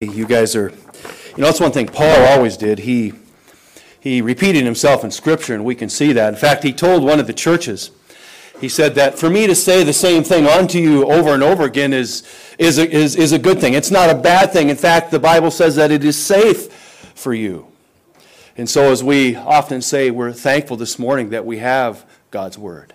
You 0.00 0.26
guys 0.26 0.54
are, 0.54 0.68
you 0.70 1.38
know, 1.38 1.46
that's 1.46 1.58
one 1.58 1.72
thing 1.72 1.88
Paul 1.88 2.24
always 2.26 2.56
did. 2.56 2.78
He, 2.78 3.14
he 3.98 4.22
repeated 4.22 4.64
himself 4.64 5.02
in 5.02 5.10
Scripture, 5.10 5.54
and 5.54 5.64
we 5.64 5.74
can 5.74 5.88
see 5.88 6.12
that. 6.12 6.32
In 6.32 6.38
fact, 6.38 6.62
he 6.62 6.72
told 6.72 7.02
one 7.02 7.18
of 7.18 7.26
the 7.26 7.32
churches, 7.32 7.90
he 8.60 8.68
said 8.68 8.94
that 8.94 9.18
for 9.18 9.28
me 9.28 9.48
to 9.48 9.56
say 9.56 9.82
the 9.82 9.92
same 9.92 10.22
thing 10.22 10.46
unto 10.46 10.78
you 10.78 11.04
over 11.10 11.30
and 11.30 11.42
over 11.42 11.64
again 11.64 11.92
is, 11.92 12.22
is, 12.60 12.78
a, 12.78 12.88
is, 12.88 13.16
is 13.16 13.32
a 13.32 13.40
good 13.40 13.60
thing. 13.60 13.74
It's 13.74 13.90
not 13.90 14.08
a 14.08 14.14
bad 14.14 14.52
thing. 14.52 14.68
In 14.68 14.76
fact, 14.76 15.10
the 15.10 15.18
Bible 15.18 15.50
says 15.50 15.74
that 15.74 15.90
it 15.90 16.04
is 16.04 16.16
safe 16.16 16.72
for 17.16 17.34
you. 17.34 17.66
And 18.56 18.70
so, 18.70 18.92
as 18.92 19.02
we 19.02 19.34
often 19.34 19.82
say, 19.82 20.12
we're 20.12 20.32
thankful 20.32 20.76
this 20.76 20.96
morning 21.00 21.30
that 21.30 21.44
we 21.44 21.58
have 21.58 22.08
God's 22.30 22.56
Word. 22.56 22.94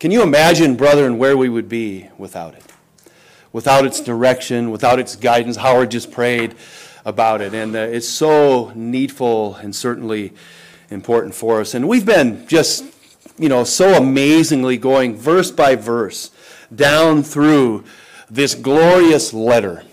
Can 0.00 0.10
you 0.10 0.24
imagine, 0.24 0.74
brethren, 0.74 1.18
where 1.18 1.36
we 1.36 1.48
would 1.48 1.68
be 1.68 2.08
without 2.18 2.54
it? 2.54 2.73
Without 3.54 3.86
its 3.86 4.00
direction, 4.00 4.72
without 4.72 4.98
its 4.98 5.14
guidance. 5.14 5.56
Howard 5.56 5.92
just 5.92 6.10
prayed 6.10 6.56
about 7.04 7.40
it. 7.40 7.54
And 7.54 7.76
uh, 7.76 7.78
it's 7.78 8.08
so 8.08 8.72
needful 8.74 9.54
and 9.54 9.74
certainly 9.74 10.32
important 10.90 11.36
for 11.36 11.60
us. 11.60 11.72
And 11.72 11.86
we've 11.88 12.04
been 12.04 12.48
just, 12.48 12.84
you 13.38 13.48
know, 13.48 13.62
so 13.62 13.94
amazingly 13.94 14.76
going 14.76 15.16
verse 15.16 15.52
by 15.52 15.76
verse 15.76 16.32
down 16.74 17.22
through 17.22 17.84
this 18.28 18.56
glorious 18.56 19.32
letter 19.32 19.84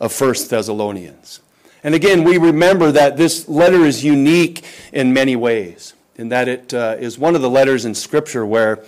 of 0.00 0.12
First 0.12 0.48
Thessalonians. 0.48 1.40
And 1.82 1.96
again, 1.96 2.22
we 2.22 2.38
remember 2.38 2.92
that 2.92 3.16
this 3.16 3.48
letter 3.48 3.84
is 3.84 4.04
unique 4.04 4.64
in 4.92 5.12
many 5.12 5.34
ways, 5.34 5.94
in 6.14 6.28
that 6.28 6.46
it 6.46 6.72
uh, 6.72 6.94
is 7.00 7.18
one 7.18 7.34
of 7.34 7.42
the 7.42 7.50
letters 7.50 7.84
in 7.84 7.96
Scripture 7.96 8.46
where 8.46 8.84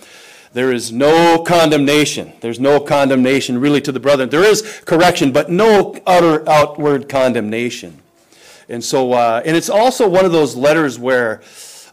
there 0.53 0.71
is 0.71 0.91
no 0.91 1.43
condemnation. 1.43 2.31
There's 2.41 2.59
no 2.59 2.79
condemnation 2.79 3.59
really 3.59 3.81
to 3.81 3.91
the 3.91 3.99
brethren. 3.99 4.29
There 4.29 4.43
is 4.43 4.61
correction, 4.85 5.31
but 5.31 5.49
no 5.49 5.95
utter 6.05 6.47
outward 6.47 7.09
condemnation. 7.09 7.99
And 8.69 8.83
so, 8.83 9.13
uh, 9.13 9.41
and 9.43 9.57
it's 9.57 9.69
also 9.69 10.07
one 10.07 10.25
of 10.25 10.31
those 10.31 10.55
letters 10.55 10.97
where 10.99 11.41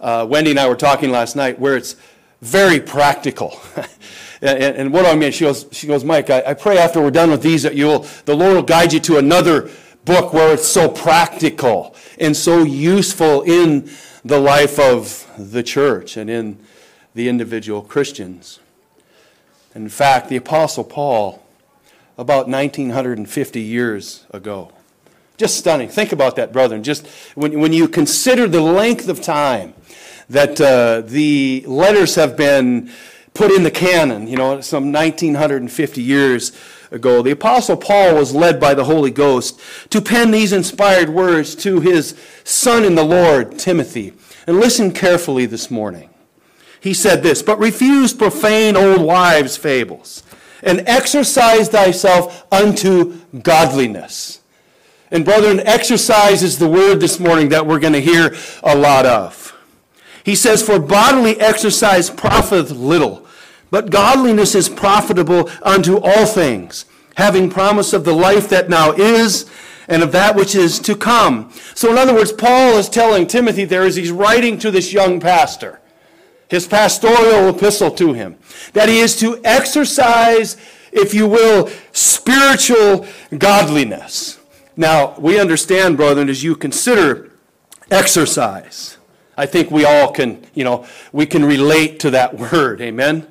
uh, 0.00 0.26
Wendy 0.28 0.50
and 0.50 0.60
I 0.60 0.68
were 0.68 0.76
talking 0.76 1.10
last 1.10 1.36
night, 1.36 1.58
where 1.58 1.76
it's 1.76 1.96
very 2.42 2.80
practical. 2.80 3.60
and, 4.42 4.76
and, 4.76 4.92
what 4.92 5.02
do 5.02 5.08
I 5.08 5.14
mean? 5.14 5.32
She 5.32 5.44
goes, 5.44 5.66
she 5.72 5.86
goes, 5.86 6.04
Mike, 6.04 6.30
I, 6.30 6.42
I 6.48 6.54
pray 6.54 6.78
after 6.78 7.00
we're 7.00 7.10
done 7.10 7.30
with 7.30 7.42
these 7.42 7.62
that 7.62 7.74
you'll, 7.74 8.06
the 8.24 8.36
Lord 8.36 8.54
will 8.54 8.62
guide 8.62 8.92
you 8.92 9.00
to 9.00 9.18
another 9.18 9.70
book 10.04 10.32
where 10.32 10.52
it's 10.52 10.66
so 10.66 10.88
practical 10.88 11.94
and 12.18 12.36
so 12.36 12.62
useful 12.62 13.42
in 13.42 13.90
the 14.24 14.38
life 14.38 14.78
of 14.78 15.26
the 15.38 15.62
church 15.62 16.16
and 16.16 16.28
in 16.28 16.58
the 17.14 17.28
individual 17.28 17.82
Christians. 17.82 18.60
In 19.74 19.88
fact, 19.88 20.28
the 20.28 20.36
Apostle 20.36 20.84
Paul, 20.84 21.42
about 22.18 22.48
1950 22.48 23.60
years 23.60 24.26
ago, 24.32 24.72
just 25.36 25.56
stunning. 25.56 25.88
Think 25.88 26.12
about 26.12 26.36
that, 26.36 26.52
brethren. 26.52 26.82
Just 26.82 27.06
when, 27.34 27.60
when 27.60 27.72
you 27.72 27.88
consider 27.88 28.46
the 28.46 28.60
length 28.60 29.08
of 29.08 29.22
time 29.22 29.72
that 30.28 30.60
uh, 30.60 31.00
the 31.00 31.64
letters 31.66 32.14
have 32.16 32.36
been 32.36 32.90
put 33.32 33.50
in 33.50 33.62
the 33.62 33.70
canon, 33.70 34.26
you 34.26 34.36
know, 34.36 34.60
some 34.60 34.92
1950 34.92 36.02
years 36.02 36.52
ago, 36.90 37.22
the 37.22 37.30
Apostle 37.30 37.76
Paul 37.76 38.16
was 38.16 38.34
led 38.34 38.60
by 38.60 38.74
the 38.74 38.84
Holy 38.84 39.10
Ghost 39.10 39.58
to 39.88 40.02
pen 40.02 40.30
these 40.30 40.52
inspired 40.52 41.08
words 41.08 41.54
to 41.56 41.80
his 41.80 42.20
son 42.44 42.84
in 42.84 42.94
the 42.94 43.04
Lord, 43.04 43.58
Timothy. 43.58 44.12
And 44.46 44.60
listen 44.60 44.92
carefully 44.92 45.46
this 45.46 45.70
morning 45.70 46.09
he 46.80 46.94
said 46.94 47.22
this, 47.22 47.42
but 47.42 47.58
refuse 47.58 48.14
profane 48.14 48.76
old 48.76 49.02
wives' 49.02 49.56
fables, 49.56 50.22
and 50.62 50.82
exercise 50.88 51.68
thyself 51.68 52.46
unto 52.50 53.18
godliness. 53.42 54.40
And 55.10 55.24
brethren, 55.24 55.60
exercise 55.60 56.42
is 56.42 56.58
the 56.58 56.68
word 56.68 57.00
this 57.00 57.20
morning 57.20 57.50
that 57.50 57.66
we're 57.66 57.80
going 57.80 57.92
to 57.92 58.00
hear 58.00 58.34
a 58.62 58.76
lot 58.76 59.06
of. 59.06 59.56
He 60.24 60.34
says, 60.34 60.62
For 60.62 60.78
bodily 60.78 61.38
exercise 61.40 62.08
profiteth 62.08 62.70
little, 62.70 63.26
but 63.70 63.90
godliness 63.90 64.54
is 64.54 64.68
profitable 64.68 65.50
unto 65.62 65.98
all 65.98 66.26
things, 66.26 66.86
having 67.16 67.50
promise 67.50 67.92
of 67.92 68.04
the 68.04 68.14
life 68.14 68.48
that 68.48 68.68
now 68.68 68.92
is 68.92 69.50
and 69.88 70.02
of 70.02 70.12
that 70.12 70.36
which 70.36 70.54
is 70.54 70.78
to 70.78 70.94
come. 70.94 71.52
So, 71.74 71.90
in 71.90 71.98
other 71.98 72.14
words, 72.14 72.32
Paul 72.32 72.78
is 72.78 72.88
telling 72.88 73.26
Timothy 73.26 73.64
there 73.64 73.82
as 73.82 73.96
he's 73.96 74.12
writing 74.12 74.58
to 74.58 74.70
this 74.70 74.92
young 74.92 75.18
pastor 75.18 75.80
his 76.50 76.66
pastoral 76.66 77.48
epistle 77.48 77.92
to 77.92 78.12
him, 78.12 78.36
that 78.72 78.88
he 78.88 78.98
is 78.98 79.16
to 79.20 79.40
exercise, 79.44 80.56
if 80.92 81.14
you 81.14 81.26
will, 81.26 81.70
spiritual 81.92 83.06
godliness. 83.38 84.40
Now, 84.76 85.14
we 85.16 85.38
understand, 85.38 85.96
brethren, 85.96 86.28
as 86.28 86.42
you 86.42 86.56
consider 86.56 87.30
exercise, 87.88 88.98
I 89.36 89.46
think 89.46 89.70
we 89.70 89.84
all 89.84 90.10
can, 90.10 90.44
you 90.52 90.64
know, 90.64 90.86
we 91.12 91.24
can 91.24 91.44
relate 91.44 92.00
to 92.00 92.10
that 92.10 92.36
word. 92.52 92.80
Amen? 92.80 93.28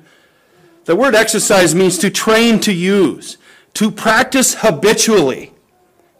The 0.86 0.96
word 0.96 1.14
exercise 1.14 1.74
means 1.74 1.98
to 1.98 2.10
train 2.10 2.58
to 2.60 2.72
use, 2.72 3.36
to 3.74 3.90
practice 3.90 4.54
habitually 4.54 5.52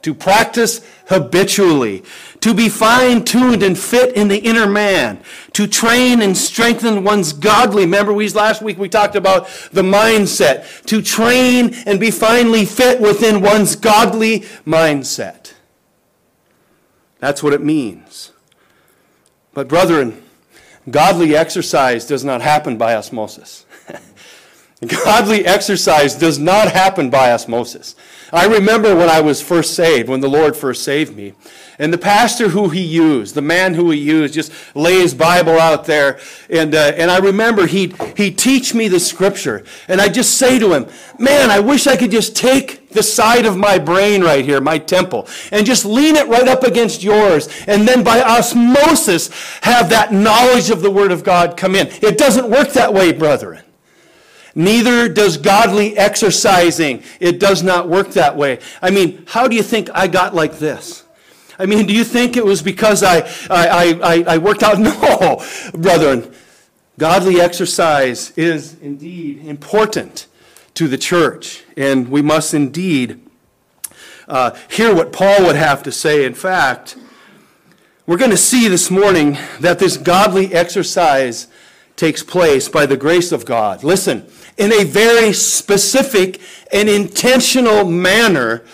to 0.02 0.14
practice 0.14 0.80
habitually, 1.06 2.02
to 2.40 2.54
be 2.54 2.68
fine 2.68 3.24
tuned 3.24 3.62
and 3.62 3.78
fit 3.78 4.16
in 4.16 4.28
the 4.28 4.38
inner 4.38 4.66
man, 4.66 5.22
to 5.52 5.66
train 5.66 6.22
and 6.22 6.36
strengthen 6.36 7.04
one's 7.04 7.32
godly. 7.32 7.82
Remember, 7.82 8.12
we 8.12 8.28
last 8.30 8.62
week 8.62 8.78
we 8.78 8.88
talked 8.88 9.16
about 9.16 9.48
the 9.72 9.82
mindset, 9.82 10.84
to 10.86 11.02
train 11.02 11.74
and 11.86 12.00
be 12.00 12.10
finely 12.10 12.64
fit 12.64 13.00
within 13.00 13.40
one's 13.40 13.76
godly 13.76 14.40
mindset. 14.66 15.52
That's 17.18 17.42
what 17.42 17.52
it 17.52 17.62
means. 17.62 18.32
But, 19.52 19.68
brethren, 19.68 20.22
godly 20.90 21.36
exercise 21.36 22.06
does 22.06 22.24
not 22.24 22.40
happen 22.40 22.78
by 22.78 22.94
osmosis. 22.94 23.66
godly 25.04 25.44
exercise 25.44 26.14
does 26.14 26.38
not 26.38 26.72
happen 26.72 27.10
by 27.10 27.32
osmosis. 27.32 27.94
I 28.32 28.46
remember 28.46 28.94
when 28.94 29.08
I 29.08 29.20
was 29.20 29.42
first 29.42 29.74
saved, 29.74 30.08
when 30.08 30.20
the 30.20 30.28
Lord 30.28 30.56
first 30.56 30.84
saved 30.84 31.16
me, 31.16 31.34
and 31.78 31.92
the 31.92 31.98
pastor 31.98 32.50
who 32.50 32.68
he 32.68 32.82
used, 32.82 33.34
the 33.34 33.42
man 33.42 33.74
who 33.74 33.90
he 33.90 33.98
used, 33.98 34.34
just 34.34 34.52
lay 34.74 35.00
his 35.00 35.14
Bible 35.14 35.58
out 35.58 35.86
there, 35.86 36.20
and 36.48 36.74
uh, 36.74 36.92
and 36.96 37.10
I 37.10 37.18
remember 37.18 37.66
he'd 37.66 37.96
he'd 38.16 38.38
teach 38.38 38.74
me 38.74 38.86
the 38.86 39.00
scripture, 39.00 39.64
and 39.88 40.00
I 40.00 40.08
just 40.08 40.36
say 40.36 40.58
to 40.58 40.74
him, 40.74 40.86
"Man, 41.18 41.50
I 41.50 41.58
wish 41.60 41.86
I 41.86 41.96
could 41.96 42.10
just 42.10 42.36
take 42.36 42.90
the 42.90 43.02
side 43.02 43.46
of 43.46 43.56
my 43.56 43.78
brain 43.78 44.22
right 44.22 44.44
here, 44.44 44.60
my 44.60 44.78
temple, 44.78 45.26
and 45.50 45.66
just 45.66 45.84
lean 45.84 46.16
it 46.16 46.28
right 46.28 46.48
up 46.48 46.62
against 46.62 47.02
yours, 47.02 47.48
and 47.66 47.88
then 47.88 48.04
by 48.04 48.22
osmosis 48.22 49.30
have 49.62 49.90
that 49.90 50.12
knowledge 50.12 50.70
of 50.70 50.82
the 50.82 50.90
Word 50.90 51.10
of 51.10 51.24
God 51.24 51.56
come 51.56 51.74
in." 51.74 51.88
It 52.02 52.18
doesn't 52.18 52.50
work 52.50 52.72
that 52.74 52.94
way, 52.94 53.12
brethren. 53.12 53.62
Neither 54.54 55.08
does 55.08 55.36
godly 55.36 55.96
exercising. 55.96 57.02
It 57.20 57.38
does 57.38 57.62
not 57.62 57.88
work 57.88 58.10
that 58.12 58.36
way. 58.36 58.58
I 58.82 58.90
mean, 58.90 59.24
how 59.28 59.48
do 59.48 59.56
you 59.56 59.62
think 59.62 59.88
I 59.94 60.06
got 60.06 60.34
like 60.34 60.58
this? 60.58 61.04
I 61.58 61.66
mean, 61.66 61.86
do 61.86 61.92
you 61.92 62.04
think 62.04 62.36
it 62.36 62.44
was 62.44 62.62
because 62.62 63.02
I, 63.02 63.18
I, 63.50 64.00
I, 64.02 64.24
I 64.26 64.38
worked 64.38 64.62
out? 64.62 64.78
No, 64.80 65.44
brethren. 65.72 66.34
Godly 66.98 67.40
exercise 67.40 68.30
is 68.36 68.78
indeed 68.80 69.46
important 69.46 70.26
to 70.74 70.86
the 70.86 70.98
church, 70.98 71.64
and 71.76 72.10
we 72.10 72.20
must 72.20 72.52
indeed 72.52 73.20
uh, 74.28 74.54
hear 74.70 74.94
what 74.94 75.12
Paul 75.12 75.46
would 75.46 75.56
have 75.56 75.82
to 75.84 75.92
say. 75.92 76.24
In 76.24 76.34
fact, 76.34 76.96
we're 78.06 78.18
going 78.18 78.30
to 78.30 78.36
see 78.36 78.68
this 78.68 78.90
morning 78.90 79.38
that 79.60 79.78
this 79.78 79.96
godly 79.96 80.52
exercise 80.52 81.46
takes 82.00 82.22
place 82.22 82.66
by 82.66 82.86
the 82.86 82.96
grace 82.96 83.30
of 83.30 83.44
God. 83.44 83.84
Listen, 83.84 84.26
in 84.56 84.72
a 84.72 84.84
very 84.84 85.34
specific 85.34 86.40
and 86.72 86.88
intentional 86.88 87.84
manner 87.84 88.64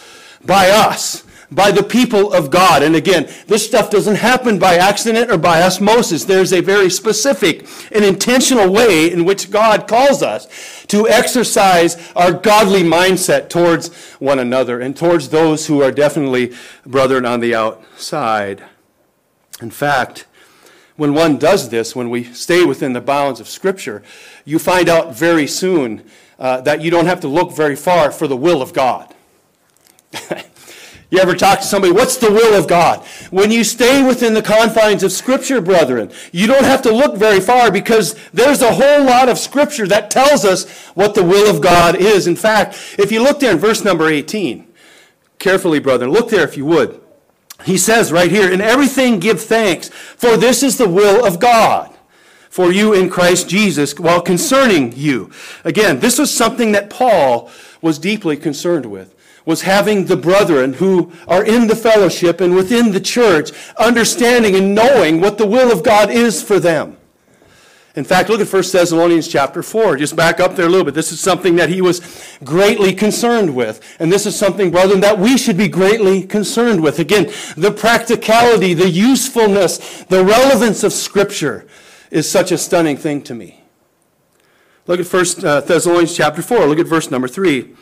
by 0.44 0.70
us, 0.70 1.24
by 1.50 1.72
the 1.72 1.82
people 1.82 2.32
of 2.32 2.50
God. 2.50 2.84
And 2.84 2.94
again, 2.94 3.28
this 3.48 3.66
stuff 3.66 3.90
doesn't 3.90 4.14
happen 4.14 4.60
by 4.60 4.76
accident 4.76 5.28
or 5.28 5.38
by 5.38 5.60
osmosis. 5.60 6.24
There's 6.24 6.52
a 6.52 6.60
very 6.60 6.88
specific 6.88 7.66
and 7.90 8.04
intentional 8.04 8.72
way 8.72 9.10
in 9.10 9.24
which 9.24 9.50
God 9.50 9.88
calls 9.88 10.22
us 10.22 10.46
to 10.86 11.08
exercise 11.08 11.96
our 12.14 12.32
godly 12.32 12.84
mindset 12.84 13.48
towards 13.48 13.92
one 14.20 14.38
another 14.38 14.80
and 14.80 14.96
towards 14.96 15.30
those 15.30 15.66
who 15.66 15.82
are 15.82 15.90
definitely 15.90 16.54
brethren 16.84 17.26
on 17.26 17.40
the 17.40 17.56
outside. 17.56 18.62
In 19.60 19.72
fact, 19.72 20.26
when 20.96 21.14
one 21.14 21.36
does 21.36 21.68
this, 21.68 21.94
when 21.94 22.10
we 22.10 22.24
stay 22.24 22.64
within 22.64 22.92
the 22.92 23.00
bounds 23.00 23.40
of 23.40 23.48
Scripture, 23.48 24.02
you 24.44 24.58
find 24.58 24.88
out 24.88 25.14
very 25.14 25.46
soon 25.46 26.02
uh, 26.38 26.60
that 26.62 26.80
you 26.80 26.90
don't 26.90 27.06
have 27.06 27.20
to 27.20 27.28
look 27.28 27.52
very 27.52 27.76
far 27.76 28.10
for 28.10 28.26
the 28.26 28.36
will 28.36 28.62
of 28.62 28.72
God. 28.72 29.14
you 31.10 31.18
ever 31.18 31.34
talk 31.34 31.60
to 31.60 31.64
somebody, 31.64 31.92
what's 31.92 32.16
the 32.16 32.30
will 32.30 32.58
of 32.58 32.66
God? 32.66 33.04
When 33.30 33.50
you 33.50 33.62
stay 33.62 34.02
within 34.06 34.34
the 34.34 34.42
confines 34.42 35.02
of 35.02 35.12
Scripture, 35.12 35.60
brethren, 35.60 36.10
you 36.32 36.46
don't 36.46 36.64
have 36.64 36.82
to 36.82 36.92
look 36.92 37.16
very 37.16 37.40
far 37.40 37.70
because 37.70 38.14
there's 38.32 38.62
a 38.62 38.72
whole 38.72 39.04
lot 39.04 39.28
of 39.28 39.38
Scripture 39.38 39.86
that 39.88 40.10
tells 40.10 40.44
us 40.44 40.68
what 40.94 41.14
the 41.14 41.24
will 41.24 41.54
of 41.54 41.62
God 41.62 41.96
is. 41.96 42.26
In 42.26 42.36
fact, 42.36 42.96
if 42.98 43.12
you 43.12 43.22
look 43.22 43.40
there 43.40 43.52
in 43.52 43.58
verse 43.58 43.84
number 43.84 44.08
18, 44.08 44.66
carefully, 45.38 45.78
brethren, 45.78 46.10
Look 46.10 46.30
there 46.30 46.44
if 46.44 46.56
you 46.56 46.64
would. 46.64 47.00
He 47.64 47.78
says 47.78 48.12
right 48.12 48.30
here, 48.30 48.50
In 48.50 48.60
everything 48.60 49.18
give 49.18 49.40
thanks, 49.40 49.88
for 49.88 50.36
this 50.36 50.62
is 50.62 50.78
the 50.78 50.88
will 50.88 51.24
of 51.24 51.40
God 51.40 51.92
for 52.50 52.72
you 52.72 52.94
in 52.94 53.10
Christ 53.10 53.48
Jesus 53.48 53.98
while 53.98 54.22
concerning 54.22 54.92
you. 54.96 55.30
Again, 55.64 56.00
this 56.00 56.18
was 56.18 56.32
something 56.32 56.72
that 56.72 56.90
Paul 56.90 57.50
was 57.82 57.98
deeply 57.98 58.36
concerned 58.36 58.86
with 58.86 59.14
was 59.46 59.62
having 59.62 60.04
the 60.04 60.16
brethren 60.16 60.74
who 60.74 61.12
are 61.28 61.44
in 61.44 61.68
the 61.68 61.76
fellowship 61.76 62.40
and 62.40 62.54
within 62.54 62.90
the 62.90 63.00
church 63.00 63.52
understanding 63.78 64.56
and 64.56 64.74
knowing 64.74 65.20
what 65.20 65.38
the 65.38 65.46
will 65.46 65.72
of 65.72 65.84
God 65.84 66.10
is 66.10 66.42
for 66.42 66.58
them. 66.58 66.95
In 67.96 68.04
fact, 68.04 68.28
look 68.28 68.42
at 68.42 68.52
1 68.52 68.62
Thessalonians 68.72 69.26
chapter 69.26 69.62
4. 69.62 69.96
Just 69.96 70.14
back 70.14 70.38
up 70.38 70.54
there 70.54 70.66
a 70.66 70.68
little 70.68 70.84
bit. 70.84 70.92
This 70.92 71.12
is 71.12 71.18
something 71.18 71.56
that 71.56 71.70
he 71.70 71.80
was 71.80 72.02
greatly 72.44 72.92
concerned 72.92 73.56
with. 73.56 73.80
And 73.98 74.12
this 74.12 74.26
is 74.26 74.36
something, 74.36 74.70
brethren, 74.70 75.00
that 75.00 75.18
we 75.18 75.38
should 75.38 75.56
be 75.56 75.66
greatly 75.66 76.22
concerned 76.22 76.82
with. 76.82 76.98
Again, 76.98 77.32
the 77.56 77.72
practicality, 77.72 78.74
the 78.74 78.90
usefulness, 78.90 80.04
the 80.04 80.22
relevance 80.22 80.84
of 80.84 80.92
Scripture 80.92 81.66
is 82.10 82.30
such 82.30 82.52
a 82.52 82.58
stunning 82.58 82.98
thing 82.98 83.22
to 83.22 83.34
me. 83.34 83.62
Look 84.86 85.00
at 85.00 85.06
1 85.06 85.24
uh, 85.42 85.60
Thessalonians 85.62 86.14
chapter 86.14 86.42
4. 86.42 86.66
Look 86.66 86.78
at 86.78 86.86
verse 86.86 87.10
number 87.10 87.28
3. 87.28 87.74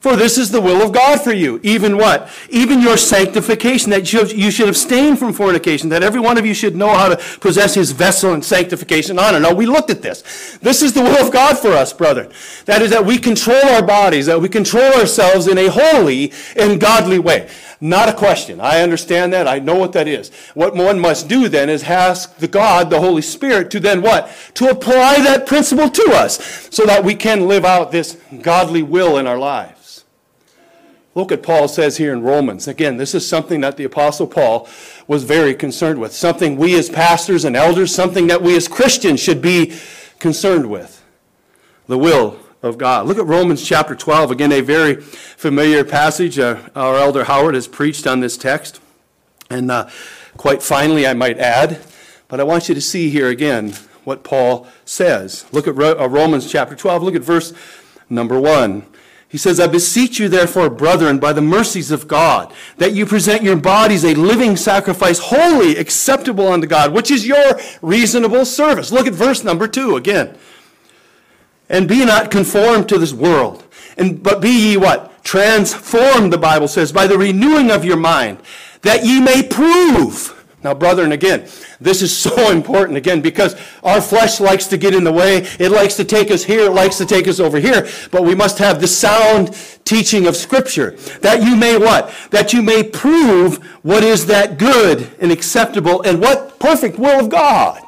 For 0.00 0.14
this 0.14 0.38
is 0.38 0.52
the 0.52 0.60
will 0.60 0.80
of 0.80 0.92
God 0.92 1.20
for 1.20 1.32
you. 1.32 1.58
Even 1.64 1.96
what? 1.96 2.30
Even 2.50 2.80
your 2.80 2.96
sanctification, 2.96 3.90
that 3.90 4.12
you 4.12 4.50
should 4.52 4.68
abstain 4.68 5.16
from 5.16 5.32
fornication, 5.32 5.88
that 5.88 6.04
every 6.04 6.20
one 6.20 6.38
of 6.38 6.46
you 6.46 6.54
should 6.54 6.76
know 6.76 6.94
how 6.94 7.08
to 7.08 7.16
possess 7.40 7.74
his 7.74 7.90
vessel 7.90 8.32
in 8.32 8.40
sanctification 8.40 9.18
and 9.18 9.20
honor. 9.20 9.40
Now, 9.40 9.52
we 9.52 9.66
looked 9.66 9.90
at 9.90 10.00
this. 10.00 10.56
This 10.62 10.82
is 10.82 10.92
the 10.92 11.02
will 11.02 11.26
of 11.26 11.32
God 11.32 11.58
for 11.58 11.72
us, 11.72 11.92
brother. 11.92 12.30
That 12.66 12.80
is 12.80 12.90
that 12.90 13.04
we 13.04 13.18
control 13.18 13.60
our 13.70 13.84
bodies, 13.84 14.26
that 14.26 14.40
we 14.40 14.48
control 14.48 14.92
ourselves 14.92 15.48
in 15.48 15.58
a 15.58 15.66
holy 15.66 16.32
and 16.54 16.80
godly 16.80 17.18
way. 17.18 17.50
Not 17.80 18.08
a 18.08 18.12
question. 18.12 18.60
I 18.60 18.82
understand 18.82 19.32
that. 19.32 19.48
I 19.48 19.58
know 19.58 19.74
what 19.74 19.92
that 19.94 20.06
is. 20.06 20.30
What 20.54 20.76
one 20.76 21.00
must 21.00 21.26
do 21.26 21.48
then 21.48 21.68
is 21.68 21.82
ask 21.82 22.36
the 22.36 22.48
God, 22.48 22.90
the 22.90 23.00
Holy 23.00 23.22
Spirit, 23.22 23.68
to 23.72 23.80
then 23.80 24.02
what? 24.02 24.30
To 24.54 24.68
apply 24.70 25.22
that 25.22 25.46
principle 25.46 25.90
to 25.90 26.12
us 26.12 26.68
so 26.70 26.86
that 26.86 27.04
we 27.04 27.16
can 27.16 27.48
live 27.48 27.64
out 27.64 27.90
this 27.90 28.16
godly 28.42 28.84
will 28.84 29.18
in 29.18 29.26
our 29.26 29.38
lives. 29.38 29.74
Look 31.18 31.32
at 31.32 31.42
Paul 31.42 31.66
says 31.66 31.96
here 31.96 32.12
in 32.12 32.22
Romans. 32.22 32.68
Again, 32.68 32.96
this 32.96 33.12
is 33.12 33.28
something 33.28 33.60
that 33.62 33.76
the 33.76 33.82
Apostle 33.82 34.28
Paul 34.28 34.68
was 35.08 35.24
very 35.24 35.52
concerned 35.52 36.00
with. 36.00 36.12
Something 36.12 36.56
we 36.56 36.78
as 36.78 36.88
pastors 36.88 37.44
and 37.44 37.56
elders, 37.56 37.92
something 37.92 38.28
that 38.28 38.40
we 38.40 38.56
as 38.56 38.68
Christians 38.68 39.18
should 39.18 39.42
be 39.42 39.76
concerned 40.20 40.70
with. 40.70 41.04
The 41.88 41.98
will 41.98 42.38
of 42.62 42.78
God. 42.78 43.08
Look 43.08 43.18
at 43.18 43.26
Romans 43.26 43.66
chapter 43.66 43.96
12. 43.96 44.30
Again, 44.30 44.52
a 44.52 44.60
very 44.60 45.00
familiar 45.00 45.82
passage. 45.82 46.38
Uh, 46.38 46.60
our 46.76 46.94
elder 46.94 47.24
Howard 47.24 47.56
has 47.56 47.66
preached 47.66 48.06
on 48.06 48.20
this 48.20 48.36
text. 48.36 48.78
And 49.50 49.72
uh, 49.72 49.90
quite 50.36 50.62
finally, 50.62 51.04
I 51.04 51.14
might 51.14 51.40
add. 51.40 51.80
But 52.28 52.38
I 52.38 52.44
want 52.44 52.68
you 52.68 52.76
to 52.76 52.80
see 52.80 53.10
here 53.10 53.26
again 53.26 53.72
what 54.04 54.22
Paul 54.22 54.68
says. 54.84 55.46
Look 55.50 55.66
at 55.66 55.76
uh, 55.76 56.08
Romans 56.08 56.48
chapter 56.48 56.76
12. 56.76 57.02
Look 57.02 57.16
at 57.16 57.22
verse 57.22 57.52
number 58.08 58.40
1. 58.40 58.86
He 59.28 59.36
says, 59.36 59.60
I 59.60 59.66
beseech 59.66 60.18
you, 60.18 60.28
therefore, 60.28 60.70
brethren, 60.70 61.18
by 61.18 61.34
the 61.34 61.42
mercies 61.42 61.90
of 61.90 62.08
God, 62.08 62.52
that 62.78 62.94
you 62.94 63.04
present 63.04 63.42
your 63.42 63.56
bodies 63.56 64.02
a 64.02 64.14
living 64.14 64.56
sacrifice, 64.56 65.18
holy, 65.18 65.76
acceptable 65.76 66.48
unto 66.48 66.66
God, 66.66 66.94
which 66.94 67.10
is 67.10 67.26
your 67.26 67.60
reasonable 67.82 68.46
service. 68.46 68.90
Look 68.90 69.06
at 69.06 69.12
verse 69.12 69.44
number 69.44 69.68
2 69.68 69.96
again. 69.96 70.36
And 71.68 71.86
be 71.86 72.06
not 72.06 72.30
conformed 72.30 72.88
to 72.88 72.98
this 72.98 73.12
world. 73.12 73.64
And, 73.98 74.22
but 74.22 74.40
be 74.40 74.70
ye 74.70 74.76
what? 74.78 75.22
Transformed, 75.24 76.32
the 76.32 76.38
Bible 76.38 76.68
says, 76.68 76.90
by 76.90 77.06
the 77.06 77.18
renewing 77.18 77.70
of 77.70 77.84
your 77.84 77.98
mind, 77.98 78.38
that 78.80 79.04
ye 79.04 79.20
may 79.20 79.42
prove. 79.42 80.37
Now, 80.64 80.74
brethren, 80.74 81.12
again, 81.12 81.48
this 81.80 82.02
is 82.02 82.16
so 82.28 82.50
important, 82.50 82.98
again, 82.98 83.20
because 83.20 83.56
our 83.82 84.00
flesh 84.00 84.40
likes 84.40 84.66
to 84.68 84.76
get 84.76 84.94
in 84.94 85.04
the 85.04 85.12
way. 85.12 85.46
It 85.58 85.70
likes 85.70 85.96
to 85.96 86.04
take 86.04 86.30
us 86.30 86.44
here. 86.44 86.66
It 86.66 86.72
likes 86.72 86.98
to 86.98 87.06
take 87.06 87.28
us 87.28 87.40
over 87.40 87.58
here. 87.58 87.88
But 88.10 88.24
we 88.24 88.34
must 88.34 88.58
have 88.58 88.80
the 88.80 88.88
sound 88.88 89.56
teaching 89.84 90.26
of 90.26 90.36
Scripture. 90.36 90.92
That 91.22 91.42
you 91.42 91.56
may 91.56 91.78
what? 91.78 92.12
That 92.30 92.52
you 92.52 92.62
may 92.62 92.82
prove 92.82 93.56
what 93.82 94.02
is 94.02 94.26
that 94.26 94.58
good 94.58 95.10
and 95.20 95.32
acceptable 95.32 96.02
and 96.02 96.20
what 96.20 96.58
perfect 96.58 96.98
will 96.98 97.20
of 97.20 97.30
God. 97.30 97.82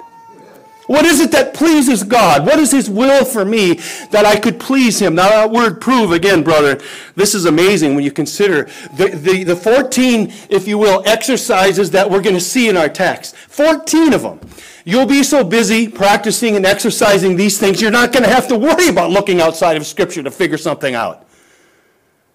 What 0.91 1.05
is 1.05 1.21
it 1.21 1.31
that 1.31 1.55
pleases 1.55 2.03
God? 2.03 2.45
What 2.45 2.59
is 2.59 2.73
His 2.73 2.91
will 2.91 3.25
for 3.25 3.45
me 3.45 3.75
that 4.11 4.27
I 4.27 4.37
could 4.37 4.59
please 4.59 5.01
Him? 5.01 5.15
Now, 5.15 5.29
that 5.29 5.53
word 5.53 5.81
prove, 5.81 6.11
again, 6.11 6.43
brother, 6.43 6.81
this 7.15 7.33
is 7.33 7.45
amazing 7.45 7.95
when 7.95 8.03
you 8.03 8.11
consider 8.11 8.65
the, 8.97 9.11
the, 9.11 9.45
the 9.45 9.55
14, 9.55 10.33
if 10.49 10.67
you 10.67 10.79
will, 10.79 11.05
exercises 11.07 11.93
that 11.93 12.11
we're 12.11 12.21
going 12.21 12.35
to 12.35 12.41
see 12.41 12.69
in 12.69 12.77
our 12.77 12.89
text. 12.89 13.37
14 13.37 14.15
of 14.15 14.23
them. 14.23 14.41
You'll 14.85 15.07
be 15.07 15.23
so 15.23 15.45
busy 15.45 15.87
practicing 15.87 16.57
and 16.57 16.67
exercising 16.67 17.37
these 17.37 17.57
things, 17.57 17.81
you're 17.81 17.93
not 17.93 18.13
going 18.13 18.25
to 18.25 18.29
have 18.29 18.49
to 18.49 18.59
worry 18.59 18.89
about 18.89 19.11
looking 19.11 19.41
outside 19.41 19.77
of 19.77 19.87
Scripture 19.87 20.25
to 20.25 20.31
figure 20.33 20.59
something 20.59 20.97
out. 20.97 21.25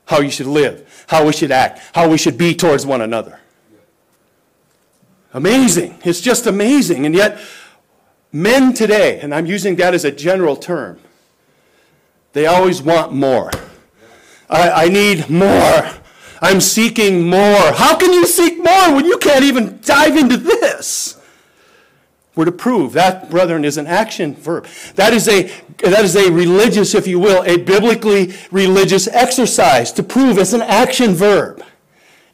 How 0.06 0.22
you 0.22 0.32
should 0.32 0.48
live, 0.48 1.06
how 1.08 1.26
we 1.26 1.34
should 1.34 1.52
act, 1.52 1.82
how 1.94 2.08
we 2.08 2.18
should 2.18 2.38
be 2.38 2.56
towards 2.56 2.86
one 2.86 3.02
another. 3.02 3.38
Amazing. 5.34 6.00
It's 6.06 6.22
just 6.22 6.48
amazing. 6.48 7.06
And 7.06 7.14
yet, 7.14 7.38
Men 8.36 8.74
today, 8.74 9.22
and 9.22 9.34
I'm 9.34 9.46
using 9.46 9.78
that 9.78 9.94
as 9.94 10.04
a 10.04 10.12
general 10.12 10.58
term, 10.58 11.00
they 12.34 12.46
always 12.46 12.82
want 12.82 13.14
more. 13.14 13.50
I, 14.50 14.72
I 14.72 14.90
need 14.90 15.30
more. 15.30 15.90
I'm 16.42 16.60
seeking 16.60 17.30
more. 17.30 17.72
How 17.72 17.96
can 17.96 18.12
you 18.12 18.28
seek 18.28 18.58
more 18.58 18.94
when 18.94 19.06
you 19.06 19.20
can't 19.20 19.46
even 19.46 19.80
dive 19.82 20.18
into 20.18 20.36
this? 20.36 21.18
We're 22.36 22.44
to 22.44 22.52
prove 22.52 22.92
that, 22.92 23.30
brethren, 23.30 23.64
is 23.64 23.78
an 23.78 23.88
action 23.88 24.36
verb. 24.36 24.68
That 24.96 25.14
is 25.14 25.30
a 25.30 25.44
that 25.78 26.04
is 26.04 26.18
a 26.18 26.30
religious, 26.30 26.94
if 26.94 27.08
you 27.08 27.20
will, 27.20 27.42
a 27.44 27.56
biblically 27.56 28.34
religious 28.52 29.08
exercise. 29.08 29.94
To 29.94 30.04
prove 30.04 30.38
it's 30.40 30.52
an 30.52 30.62
action 30.62 31.14
verb. 31.14 31.64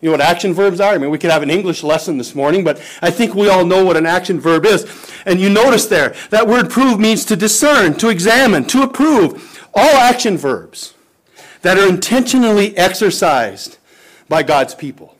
You 0.01 0.07
know 0.07 0.13
what 0.13 0.21
action 0.21 0.53
verbs 0.53 0.79
are? 0.79 0.93
I 0.93 0.97
mean, 0.97 1.11
we 1.11 1.19
could 1.19 1.29
have 1.29 1.43
an 1.43 1.51
English 1.51 1.83
lesson 1.83 2.17
this 2.17 2.33
morning, 2.33 2.63
but 2.63 2.81
I 3.03 3.11
think 3.11 3.35
we 3.35 3.49
all 3.49 3.63
know 3.63 3.85
what 3.85 3.97
an 3.97 4.07
action 4.07 4.39
verb 4.39 4.65
is. 4.65 4.85
And 5.25 5.39
you 5.39 5.47
notice 5.47 5.85
there, 5.85 6.15
that 6.31 6.47
word 6.47 6.71
prove 6.71 6.99
means 6.99 7.23
to 7.25 7.35
discern, 7.35 7.93
to 7.99 8.09
examine, 8.09 8.65
to 8.65 8.81
approve. 8.81 9.69
All 9.75 9.95
action 9.97 10.37
verbs 10.37 10.95
that 11.61 11.77
are 11.77 11.87
intentionally 11.87 12.75
exercised 12.75 13.77
by 14.27 14.41
God's 14.41 14.73
people. 14.73 15.15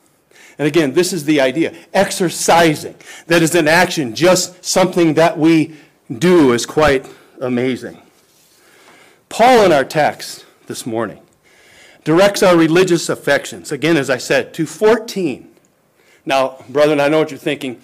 And 0.58 0.66
again, 0.66 0.94
this 0.94 1.12
is 1.12 1.24
the 1.24 1.40
idea. 1.40 1.74
Exercising. 1.94 2.96
That 3.28 3.40
is 3.42 3.54
an 3.54 3.68
action, 3.68 4.14
just 4.16 4.64
something 4.64 5.14
that 5.14 5.38
we 5.38 5.76
do 6.18 6.52
is 6.52 6.66
quite 6.66 7.08
amazing. 7.40 8.02
Paul 9.28 9.64
in 9.64 9.72
our 9.72 9.84
text 9.84 10.44
this 10.66 10.84
morning 10.84 11.20
directs 12.04 12.42
our 12.42 12.56
religious 12.56 13.08
affections, 13.08 13.72
again, 13.72 13.96
as 13.96 14.10
I 14.10 14.18
said, 14.18 14.54
to 14.54 14.66
14. 14.66 15.48
Now, 16.24 16.58
brethren, 16.68 17.00
I 17.00 17.08
know 17.08 17.18
what 17.18 17.30
you're 17.30 17.38
thinking. 17.38 17.80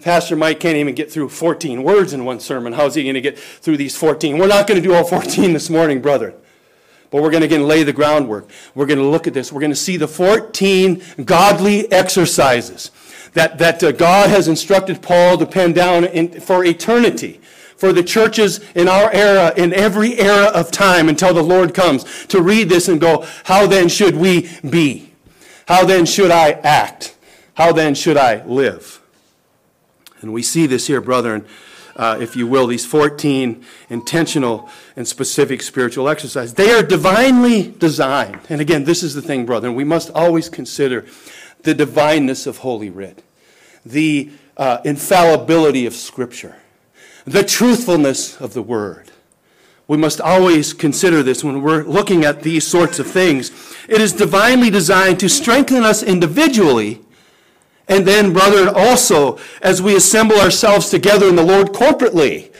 Pastor 0.00 0.34
Mike 0.34 0.58
can't 0.58 0.76
even 0.76 0.94
get 0.94 1.10
through 1.10 1.28
14 1.28 1.82
words 1.82 2.12
in 2.12 2.24
one 2.24 2.40
sermon. 2.40 2.72
How's 2.72 2.96
he 2.96 3.04
going 3.04 3.14
to 3.14 3.20
get 3.20 3.38
through 3.38 3.76
these 3.76 3.96
14? 3.96 4.38
We're 4.38 4.48
not 4.48 4.66
going 4.66 4.80
to 4.80 4.86
do 4.86 4.94
all 4.94 5.04
14 5.04 5.52
this 5.52 5.70
morning, 5.70 6.02
brethren. 6.02 6.34
But 7.10 7.22
we're 7.22 7.30
going 7.30 7.42
to 7.42 7.46
again 7.46 7.68
lay 7.68 7.84
the 7.84 7.92
groundwork. 7.92 8.48
We're 8.74 8.86
going 8.86 8.98
to 8.98 9.06
look 9.06 9.28
at 9.28 9.34
this. 9.34 9.52
We're 9.52 9.60
going 9.60 9.70
to 9.70 9.76
see 9.76 9.96
the 9.96 10.08
14 10.08 11.00
godly 11.24 11.90
exercises 11.92 12.90
that, 13.34 13.58
that 13.58 13.84
uh, 13.84 13.92
God 13.92 14.30
has 14.30 14.48
instructed 14.48 15.00
Paul 15.00 15.38
to 15.38 15.46
pen 15.46 15.72
down 15.72 16.04
in, 16.04 16.40
for 16.40 16.64
eternity 16.64 17.40
for 17.76 17.92
the 17.92 18.02
churches 18.02 18.60
in 18.74 18.88
our 18.88 19.12
era, 19.12 19.52
in 19.56 19.72
every 19.72 20.18
era 20.18 20.46
of 20.46 20.70
time 20.70 21.08
until 21.08 21.34
the 21.34 21.42
Lord 21.42 21.74
comes, 21.74 22.26
to 22.26 22.40
read 22.40 22.68
this 22.68 22.88
and 22.88 23.00
go, 23.00 23.26
how 23.44 23.66
then 23.66 23.88
should 23.88 24.16
we 24.16 24.50
be? 24.68 25.12
How 25.66 25.84
then 25.84 26.06
should 26.06 26.30
I 26.30 26.52
act? 26.52 27.16
How 27.54 27.72
then 27.72 27.94
should 27.94 28.16
I 28.16 28.44
live? 28.44 29.00
And 30.20 30.32
we 30.32 30.42
see 30.42 30.66
this 30.66 30.86
here, 30.86 31.00
brethren, 31.00 31.44
uh, 31.96 32.18
if 32.20 32.34
you 32.34 32.46
will, 32.46 32.66
these 32.66 32.86
14 32.86 33.64
intentional 33.88 34.68
and 34.96 35.06
specific 35.06 35.62
spiritual 35.62 36.08
exercises. 36.08 36.54
They 36.54 36.72
are 36.72 36.82
divinely 36.82 37.70
designed. 37.70 38.40
And 38.48 38.60
again, 38.60 38.84
this 38.84 39.02
is 39.02 39.14
the 39.14 39.22
thing, 39.22 39.46
brethren, 39.46 39.74
we 39.74 39.84
must 39.84 40.10
always 40.10 40.48
consider 40.48 41.06
the 41.62 41.74
divineness 41.74 42.46
of 42.46 42.58
Holy 42.58 42.90
Writ, 42.90 43.22
the 43.84 44.30
uh, 44.56 44.78
infallibility 44.84 45.86
of 45.86 45.94
Scripture 45.94 46.56
the 47.26 47.42
truthfulness 47.42 48.40
of 48.40 48.54
the 48.54 48.62
word. 48.62 49.10
We 49.86 49.96
must 49.96 50.20
always 50.20 50.72
consider 50.72 51.22
this 51.22 51.44
when 51.44 51.62
we're 51.62 51.84
looking 51.84 52.24
at 52.24 52.42
these 52.42 52.66
sorts 52.66 52.98
of 52.98 53.06
things. 53.06 53.50
It 53.88 54.00
is 54.00 54.12
divinely 54.12 54.70
designed 54.70 55.20
to 55.20 55.28
strengthen 55.28 55.82
us 55.82 56.02
individually, 56.02 57.00
and 57.86 58.06
then, 58.06 58.32
brother, 58.32 58.72
also 58.74 59.38
as 59.60 59.82
we 59.82 59.94
assemble 59.94 60.40
ourselves 60.40 60.88
together 60.88 61.28
in 61.28 61.36
the 61.36 61.42
Lord 61.44 61.68
corporately. 61.68 62.50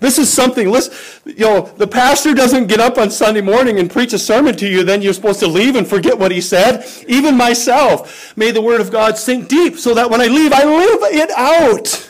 This 0.00 0.16
is 0.16 0.32
something, 0.32 0.70
listen, 0.70 0.94
you 1.26 1.44
know, 1.44 1.70
the 1.76 1.86
pastor 1.86 2.32
doesn't 2.32 2.68
get 2.68 2.80
up 2.80 2.96
on 2.96 3.10
Sunday 3.10 3.42
morning 3.42 3.78
and 3.78 3.90
preach 3.90 4.14
a 4.14 4.18
sermon 4.18 4.56
to 4.56 4.66
you, 4.66 4.82
then 4.82 5.02
you're 5.02 5.12
supposed 5.12 5.40
to 5.40 5.46
leave 5.46 5.76
and 5.76 5.86
forget 5.86 6.18
what 6.18 6.32
he 6.32 6.40
said. 6.40 6.86
Even 7.06 7.36
myself, 7.36 8.34
may 8.38 8.50
the 8.50 8.62
word 8.62 8.80
of 8.80 8.90
God 8.90 9.18
sink 9.18 9.48
deep 9.48 9.76
so 9.76 9.92
that 9.92 10.08
when 10.08 10.22
I 10.22 10.28
leave, 10.28 10.54
I 10.54 10.64
live 10.64 11.00
it 11.12 11.30
out. 11.32 12.09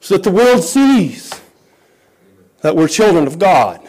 So 0.00 0.14
that 0.16 0.22
the 0.22 0.30
world 0.30 0.64
sees 0.64 1.30
that 2.62 2.74
we're 2.74 2.88
children 2.88 3.26
of 3.26 3.38
God. 3.38 3.86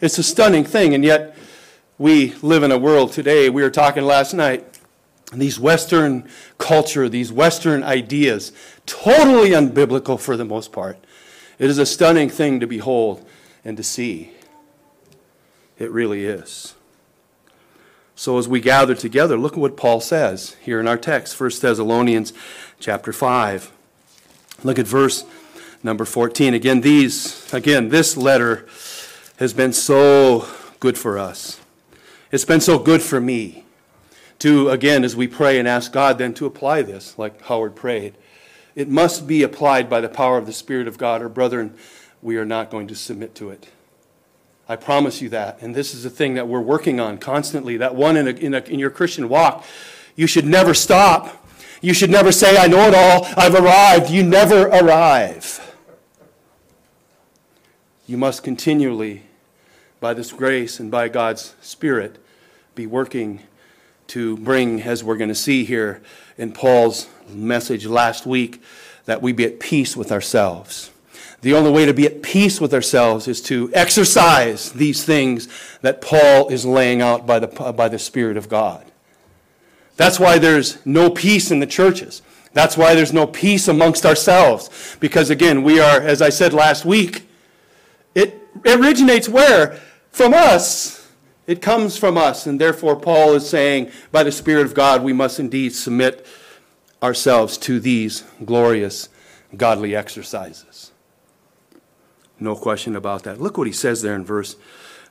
It's 0.00 0.18
a 0.18 0.22
stunning 0.22 0.64
thing, 0.64 0.94
and 0.94 1.04
yet 1.04 1.36
we 1.98 2.34
live 2.42 2.62
in 2.62 2.72
a 2.72 2.78
world 2.78 3.12
today. 3.12 3.48
We 3.50 3.62
were 3.62 3.70
talking 3.70 4.04
last 4.04 4.34
night 4.34 4.66
these 5.32 5.58
Western 5.58 6.28
culture, 6.58 7.08
these 7.08 7.32
Western 7.32 7.82
ideas, 7.82 8.52
totally 8.86 9.50
unbiblical 9.50 10.18
for 10.18 10.36
the 10.36 10.44
most 10.44 10.72
part. 10.72 10.98
It 11.58 11.70
is 11.70 11.78
a 11.78 11.86
stunning 11.86 12.28
thing 12.28 12.60
to 12.60 12.66
behold 12.66 13.24
and 13.64 13.76
to 13.76 13.82
see. 13.82 14.32
It 15.78 15.90
really 15.90 16.24
is. 16.24 16.74
So 18.16 18.38
as 18.38 18.46
we 18.46 18.60
gather 18.60 18.94
together, 18.94 19.36
look 19.36 19.54
at 19.54 19.58
what 19.58 19.76
Paul 19.76 20.00
says 20.00 20.56
here 20.62 20.78
in 20.78 20.86
our 20.86 20.98
text, 20.98 21.38
1 21.38 21.50
Thessalonians 21.60 22.32
chapter 22.78 23.12
5. 23.12 23.73
Look 24.64 24.78
at 24.78 24.86
verse 24.86 25.26
number 25.82 26.06
14. 26.06 26.54
Again, 26.54 26.80
these, 26.80 27.52
again, 27.52 27.90
this 27.90 28.16
letter 28.16 28.66
has 29.36 29.52
been 29.52 29.74
so 29.74 30.48
good 30.80 30.96
for 30.96 31.18
us. 31.18 31.60
It's 32.32 32.46
been 32.46 32.62
so 32.62 32.78
good 32.78 33.02
for 33.02 33.20
me 33.20 33.66
to, 34.38 34.70
again, 34.70 35.04
as 35.04 35.14
we 35.14 35.28
pray 35.28 35.58
and 35.58 35.68
ask 35.68 35.92
God 35.92 36.16
then 36.16 36.32
to 36.34 36.46
apply 36.46 36.80
this, 36.80 37.18
like 37.18 37.42
Howard 37.42 37.76
prayed. 37.76 38.14
It 38.74 38.88
must 38.88 39.26
be 39.26 39.42
applied 39.42 39.90
by 39.90 40.00
the 40.00 40.08
power 40.08 40.38
of 40.38 40.46
the 40.46 40.52
Spirit 40.52 40.88
of 40.88 40.96
God, 40.96 41.20
or 41.20 41.28
brethren, 41.28 41.76
we 42.22 42.38
are 42.38 42.46
not 42.46 42.70
going 42.70 42.88
to 42.88 42.94
submit 42.94 43.34
to 43.34 43.50
it. 43.50 43.68
I 44.66 44.76
promise 44.76 45.20
you 45.20 45.28
that. 45.28 45.60
And 45.60 45.74
this 45.74 45.92
is 45.92 46.06
a 46.06 46.10
thing 46.10 46.34
that 46.34 46.48
we're 46.48 46.60
working 46.60 47.00
on 47.00 47.18
constantly. 47.18 47.76
That 47.76 47.94
one 47.94 48.16
in, 48.16 48.26
a, 48.26 48.30
in, 48.30 48.54
a, 48.54 48.60
in 48.60 48.78
your 48.78 48.88
Christian 48.88 49.28
walk, 49.28 49.62
you 50.16 50.26
should 50.26 50.46
never 50.46 50.72
stop. 50.72 51.43
You 51.84 51.92
should 51.92 52.08
never 52.08 52.32
say, 52.32 52.56
I 52.56 52.66
know 52.66 52.88
it 52.88 52.94
all, 52.94 53.26
I've 53.36 53.54
arrived. 53.54 54.08
You 54.08 54.22
never 54.22 54.68
arrive. 54.68 55.60
You 58.06 58.16
must 58.16 58.42
continually, 58.42 59.24
by 60.00 60.14
this 60.14 60.32
grace 60.32 60.80
and 60.80 60.90
by 60.90 61.08
God's 61.08 61.54
Spirit, 61.60 62.16
be 62.74 62.86
working 62.86 63.40
to 64.06 64.38
bring, 64.38 64.80
as 64.80 65.04
we're 65.04 65.18
going 65.18 65.28
to 65.28 65.34
see 65.34 65.66
here 65.66 66.00
in 66.38 66.52
Paul's 66.52 67.06
message 67.28 67.84
last 67.84 68.24
week 68.24 68.62
that 69.04 69.20
we 69.20 69.34
be 69.34 69.44
at 69.44 69.60
peace 69.60 69.94
with 69.94 70.10
ourselves. 70.10 70.90
The 71.42 71.52
only 71.52 71.70
way 71.70 71.84
to 71.84 71.92
be 71.92 72.06
at 72.06 72.22
peace 72.22 72.62
with 72.62 72.72
ourselves 72.72 73.28
is 73.28 73.42
to 73.42 73.70
exercise 73.74 74.72
these 74.72 75.04
things 75.04 75.48
that 75.82 76.00
Paul 76.00 76.48
is 76.48 76.64
laying 76.64 77.02
out 77.02 77.26
by 77.26 77.40
the, 77.40 77.72
by 77.72 77.90
the 77.90 77.98
Spirit 77.98 78.38
of 78.38 78.48
God. 78.48 78.90
That's 79.96 80.18
why 80.18 80.38
there's 80.38 80.84
no 80.84 81.10
peace 81.10 81.50
in 81.50 81.60
the 81.60 81.66
churches. 81.66 82.22
That's 82.52 82.76
why 82.76 82.94
there's 82.94 83.12
no 83.12 83.26
peace 83.26 83.68
amongst 83.68 84.06
ourselves. 84.06 84.96
Because 85.00 85.30
again, 85.30 85.62
we 85.62 85.80
are, 85.80 86.00
as 86.00 86.22
I 86.22 86.28
said 86.30 86.52
last 86.52 86.84
week, 86.84 87.28
it 88.14 88.40
originates 88.64 89.28
where? 89.28 89.80
From 90.10 90.32
us. 90.32 91.10
It 91.46 91.60
comes 91.60 91.98
from 91.98 92.16
us. 92.16 92.46
And 92.46 92.60
therefore, 92.60 92.96
Paul 92.96 93.34
is 93.34 93.48
saying, 93.48 93.90
by 94.12 94.22
the 94.22 94.32
Spirit 94.32 94.66
of 94.66 94.74
God, 94.74 95.02
we 95.02 95.12
must 95.12 95.38
indeed 95.40 95.74
submit 95.74 96.26
ourselves 97.02 97.58
to 97.58 97.80
these 97.80 98.24
glorious 98.44 99.08
godly 99.56 99.94
exercises. 99.94 100.92
No 102.40 102.56
question 102.56 102.96
about 102.96 103.24
that. 103.24 103.40
Look 103.40 103.58
what 103.58 103.66
he 103.66 103.72
says 103.72 104.02
there 104.02 104.14
in 104.14 104.24
verse 104.24 104.56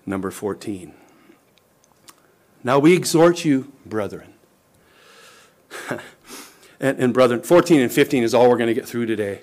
number 0.05 0.31
14. 0.31 0.93
Now 2.63 2.79
we 2.79 2.95
exhort 2.95 3.45
you, 3.45 3.71
brethren. 3.85 4.32
and, 6.79 6.99
and 6.99 7.13
brethren, 7.13 7.41
14 7.41 7.81
and 7.81 7.91
15 7.91 8.23
is 8.23 8.33
all 8.33 8.49
we're 8.49 8.57
going 8.57 8.67
to 8.67 8.73
get 8.73 8.87
through 8.87 9.05
today. 9.05 9.41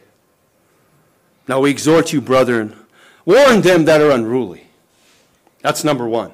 Now 1.49 1.61
we 1.61 1.71
exhort 1.71 2.13
you, 2.13 2.21
brethren, 2.21 2.77
warn 3.25 3.63
them 3.63 3.85
that 3.87 4.01
are 4.01 4.11
unruly. 4.11 4.69
That's 5.63 5.85
number 5.85 6.07
one. 6.09 6.33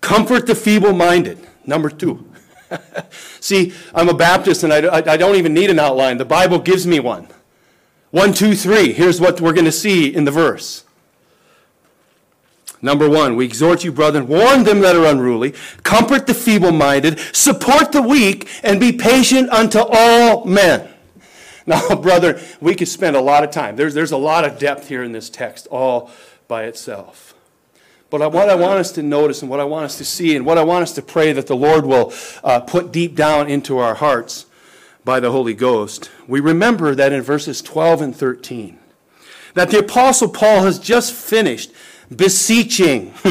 Comfort 0.00 0.46
the 0.46 0.54
feeble 0.54 0.92
minded. 0.92 1.38
Number 1.66 1.90
two. 1.90 2.30
See, 3.40 3.72
I'm 3.94 4.08
a 4.08 4.14
Baptist 4.14 4.62
and 4.62 4.72
I, 4.72 5.12
I, 5.12 5.16
don't 5.16 5.36
even 5.36 5.54
need 5.54 5.70
an 5.70 5.78
outline. 5.78 6.18
The 6.18 6.24
Bible 6.24 6.58
gives 6.58 6.86
me 6.86 7.00
one. 7.00 7.28
One, 8.10 8.32
two, 8.32 8.54
three. 8.54 8.92
Here's 8.92 9.20
what 9.20 9.40
we're 9.40 9.52
going 9.52 9.64
to 9.64 9.72
see 9.72 10.14
in 10.14 10.24
the 10.24 10.30
verse. 10.30 10.84
Number 12.84 13.08
one, 13.08 13.34
we 13.34 13.46
exhort 13.46 13.82
you, 13.82 13.90
brethren, 13.92 14.28
warn 14.28 14.64
them 14.64 14.80
that 14.80 14.94
are 14.94 15.06
unruly, 15.06 15.54
comfort 15.84 16.26
the 16.26 16.34
feeble 16.34 16.70
minded, 16.70 17.18
support 17.34 17.92
the 17.92 18.02
weak, 18.02 18.46
and 18.62 18.78
be 18.78 18.92
patient 18.92 19.48
unto 19.48 19.78
all 19.80 20.44
men. 20.44 20.90
Now, 21.64 21.94
brother, 22.02 22.38
we 22.60 22.74
could 22.74 22.88
spend 22.88 23.16
a 23.16 23.22
lot 23.22 23.42
of 23.42 23.50
time. 23.50 23.76
There's, 23.76 23.94
there's 23.94 24.12
a 24.12 24.18
lot 24.18 24.44
of 24.44 24.58
depth 24.58 24.88
here 24.88 25.02
in 25.02 25.12
this 25.12 25.30
text 25.30 25.66
all 25.68 26.10
by 26.46 26.64
itself. 26.64 27.34
But 28.10 28.30
what 28.34 28.50
I 28.50 28.54
want 28.54 28.80
us 28.80 28.92
to 28.92 29.02
notice 29.02 29.40
and 29.40 29.50
what 29.50 29.60
I 29.60 29.64
want 29.64 29.86
us 29.86 29.96
to 29.96 30.04
see 30.04 30.36
and 30.36 30.44
what 30.44 30.58
I 30.58 30.62
want 30.62 30.82
us 30.82 30.92
to 30.92 31.02
pray 31.02 31.32
that 31.32 31.46
the 31.46 31.56
Lord 31.56 31.86
will 31.86 32.12
uh, 32.44 32.60
put 32.60 32.92
deep 32.92 33.16
down 33.16 33.48
into 33.48 33.78
our 33.78 33.94
hearts 33.94 34.44
by 35.06 35.20
the 35.20 35.30
Holy 35.30 35.54
Ghost, 35.54 36.10
we 36.28 36.38
remember 36.38 36.94
that 36.94 37.14
in 37.14 37.22
verses 37.22 37.62
12 37.62 38.02
and 38.02 38.14
13, 38.14 38.78
that 39.54 39.70
the 39.70 39.78
Apostle 39.78 40.28
Paul 40.28 40.64
has 40.64 40.78
just 40.78 41.14
finished 41.14 41.72
beseeching. 42.14 43.14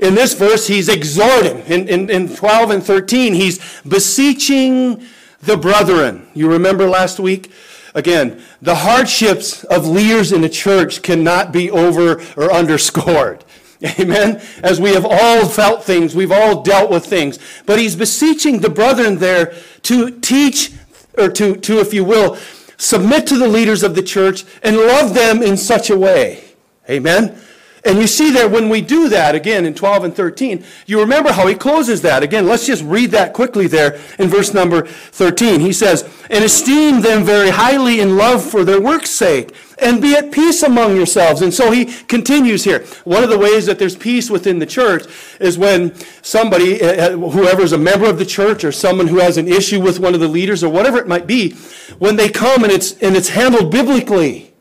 In 0.00 0.14
this 0.14 0.34
verse, 0.34 0.66
he's 0.66 0.88
exhorting. 0.88 1.58
In, 1.60 1.88
in, 1.88 2.10
in 2.10 2.34
12 2.34 2.70
and 2.70 2.82
13, 2.82 3.32
he's 3.32 3.58
beseeching 3.84 5.06
the 5.40 5.56
brethren. 5.56 6.26
You 6.34 6.50
remember 6.50 6.88
last 6.88 7.20
week? 7.20 7.50
Again, 7.94 8.42
the 8.60 8.74
hardships 8.74 9.62
of 9.64 9.86
leaders 9.86 10.32
in 10.32 10.40
the 10.40 10.48
church 10.48 11.00
cannot 11.00 11.52
be 11.52 11.70
over 11.70 12.20
or 12.36 12.52
underscored. 12.52 13.44
Amen. 14.00 14.42
As 14.62 14.80
we 14.80 14.92
have 14.94 15.06
all 15.08 15.46
felt 15.46 15.84
things, 15.84 16.14
we've 16.14 16.32
all 16.32 16.62
dealt 16.62 16.90
with 16.90 17.06
things. 17.06 17.38
But 17.66 17.78
he's 17.78 17.94
beseeching 17.94 18.60
the 18.60 18.70
brethren 18.70 19.18
there 19.18 19.54
to 19.82 20.18
teach, 20.20 20.72
or 21.16 21.28
to, 21.30 21.56
to, 21.56 21.78
if 21.78 21.94
you 21.94 22.04
will, 22.04 22.36
submit 22.76 23.26
to 23.28 23.38
the 23.38 23.48
leaders 23.48 23.82
of 23.82 23.94
the 23.94 24.02
church 24.02 24.44
and 24.62 24.76
love 24.76 25.14
them 25.14 25.42
in 25.42 25.56
such 25.56 25.88
a 25.88 25.96
way. 25.96 26.44
Amen. 26.90 27.38
And 27.84 27.98
you 27.98 28.06
see 28.06 28.30
there 28.30 28.48
when 28.48 28.70
we 28.70 28.80
do 28.80 29.10
that, 29.10 29.34
again 29.34 29.66
in 29.66 29.74
12 29.74 30.04
and 30.04 30.16
13, 30.16 30.64
you 30.86 31.00
remember 31.00 31.32
how 31.32 31.46
he 31.46 31.54
closes 31.54 32.00
that. 32.00 32.22
Again, 32.22 32.46
let's 32.46 32.66
just 32.66 32.82
read 32.82 33.10
that 33.10 33.34
quickly 33.34 33.66
there 33.66 34.00
in 34.18 34.28
verse 34.28 34.54
number 34.54 34.86
13. 34.86 35.60
He 35.60 35.72
says, 35.72 36.02
And 36.30 36.42
esteem 36.42 37.02
them 37.02 37.24
very 37.24 37.50
highly 37.50 38.00
in 38.00 38.16
love 38.16 38.42
for 38.42 38.64
their 38.64 38.80
work's 38.80 39.10
sake, 39.10 39.54
and 39.78 40.00
be 40.00 40.14
at 40.14 40.32
peace 40.32 40.62
among 40.62 40.96
yourselves. 40.96 41.42
And 41.42 41.52
so 41.52 41.70
he 41.72 41.84
continues 41.84 42.64
here. 42.64 42.86
One 43.04 43.22
of 43.22 43.28
the 43.28 43.38
ways 43.38 43.66
that 43.66 43.78
there's 43.78 43.96
peace 43.96 44.30
within 44.30 44.60
the 44.60 44.66
church 44.66 45.04
is 45.38 45.58
when 45.58 45.94
somebody, 46.22 46.80
uh, 46.80 46.86
uh, 46.86 47.16
whoever's 47.16 47.72
a 47.72 47.78
member 47.78 48.06
of 48.06 48.18
the 48.18 48.24
church 48.24 48.64
or 48.64 48.72
someone 48.72 49.08
who 49.08 49.18
has 49.18 49.36
an 49.36 49.46
issue 49.46 49.80
with 49.80 50.00
one 50.00 50.14
of 50.14 50.20
the 50.20 50.28
leaders 50.28 50.64
or 50.64 50.70
whatever 50.70 50.98
it 50.98 51.06
might 51.06 51.26
be, 51.26 51.52
when 51.98 52.16
they 52.16 52.30
come 52.30 52.64
and 52.64 52.72
it's, 52.72 52.92
and 53.02 53.14
it's 53.14 53.28
handled 53.28 53.70
biblically. 53.70 54.54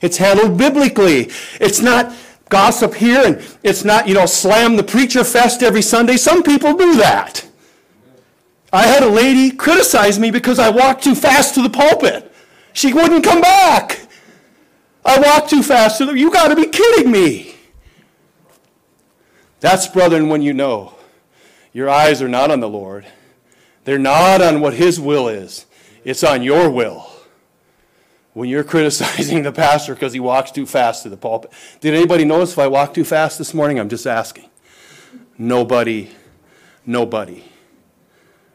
It's 0.00 0.16
handled 0.16 0.56
biblically. 0.56 1.30
It's 1.60 1.80
not 1.80 2.14
gossip 2.54 2.94
here 2.94 3.20
and 3.26 3.44
it's 3.64 3.84
not, 3.84 4.06
you 4.06 4.14
know, 4.14 4.26
slam 4.26 4.76
the 4.76 4.82
preacher 4.84 5.24
fest 5.24 5.60
every 5.60 5.82
Sunday. 5.82 6.16
Some 6.16 6.44
people 6.44 6.74
do 6.74 6.94
that. 6.98 7.44
I 8.72 8.86
had 8.86 9.02
a 9.02 9.08
lady 9.08 9.50
criticize 9.50 10.20
me 10.20 10.30
because 10.30 10.60
I 10.60 10.70
walked 10.70 11.02
too 11.02 11.16
fast 11.16 11.56
to 11.56 11.62
the 11.62 11.68
pulpit. 11.68 12.32
She 12.72 12.92
wouldn't 12.92 13.24
come 13.24 13.40
back. 13.40 14.06
I 15.04 15.18
walked 15.18 15.50
too 15.50 15.64
fast 15.64 15.98
to 15.98 16.06
the, 16.06 16.12
you 16.12 16.30
got 16.30 16.46
to 16.48 16.54
be 16.54 16.66
kidding 16.66 17.10
me. 17.10 17.56
That's, 19.58 19.88
brethren, 19.88 20.28
when 20.28 20.40
you 20.40 20.54
know 20.54 20.94
your 21.72 21.90
eyes 21.90 22.22
are 22.22 22.28
not 22.28 22.52
on 22.52 22.60
the 22.60 22.68
Lord. 22.68 23.04
They're 23.82 23.98
not 23.98 24.40
on 24.42 24.60
what 24.60 24.74
His 24.74 25.00
will 25.00 25.26
is. 25.26 25.66
It's 26.04 26.22
on 26.22 26.44
your 26.44 26.70
will 26.70 27.13
when 28.34 28.48
you're 28.48 28.64
criticizing 28.74 29.42
the 29.42 29.52
pastor 29.52 29.94
because 29.94 30.12
he 30.12 30.20
walks 30.20 30.50
too 30.50 30.66
fast 30.66 31.04
to 31.04 31.08
the 31.08 31.16
pulpit. 31.16 31.50
Did 31.80 31.94
anybody 31.94 32.24
notice 32.24 32.52
if 32.52 32.58
I 32.58 32.66
walked 32.66 32.94
too 32.94 33.04
fast 33.04 33.38
this 33.38 33.54
morning? 33.54 33.80
I'm 33.80 33.88
just 33.88 34.06
asking. 34.06 34.50
Nobody, 35.38 36.10
nobody 36.84 37.44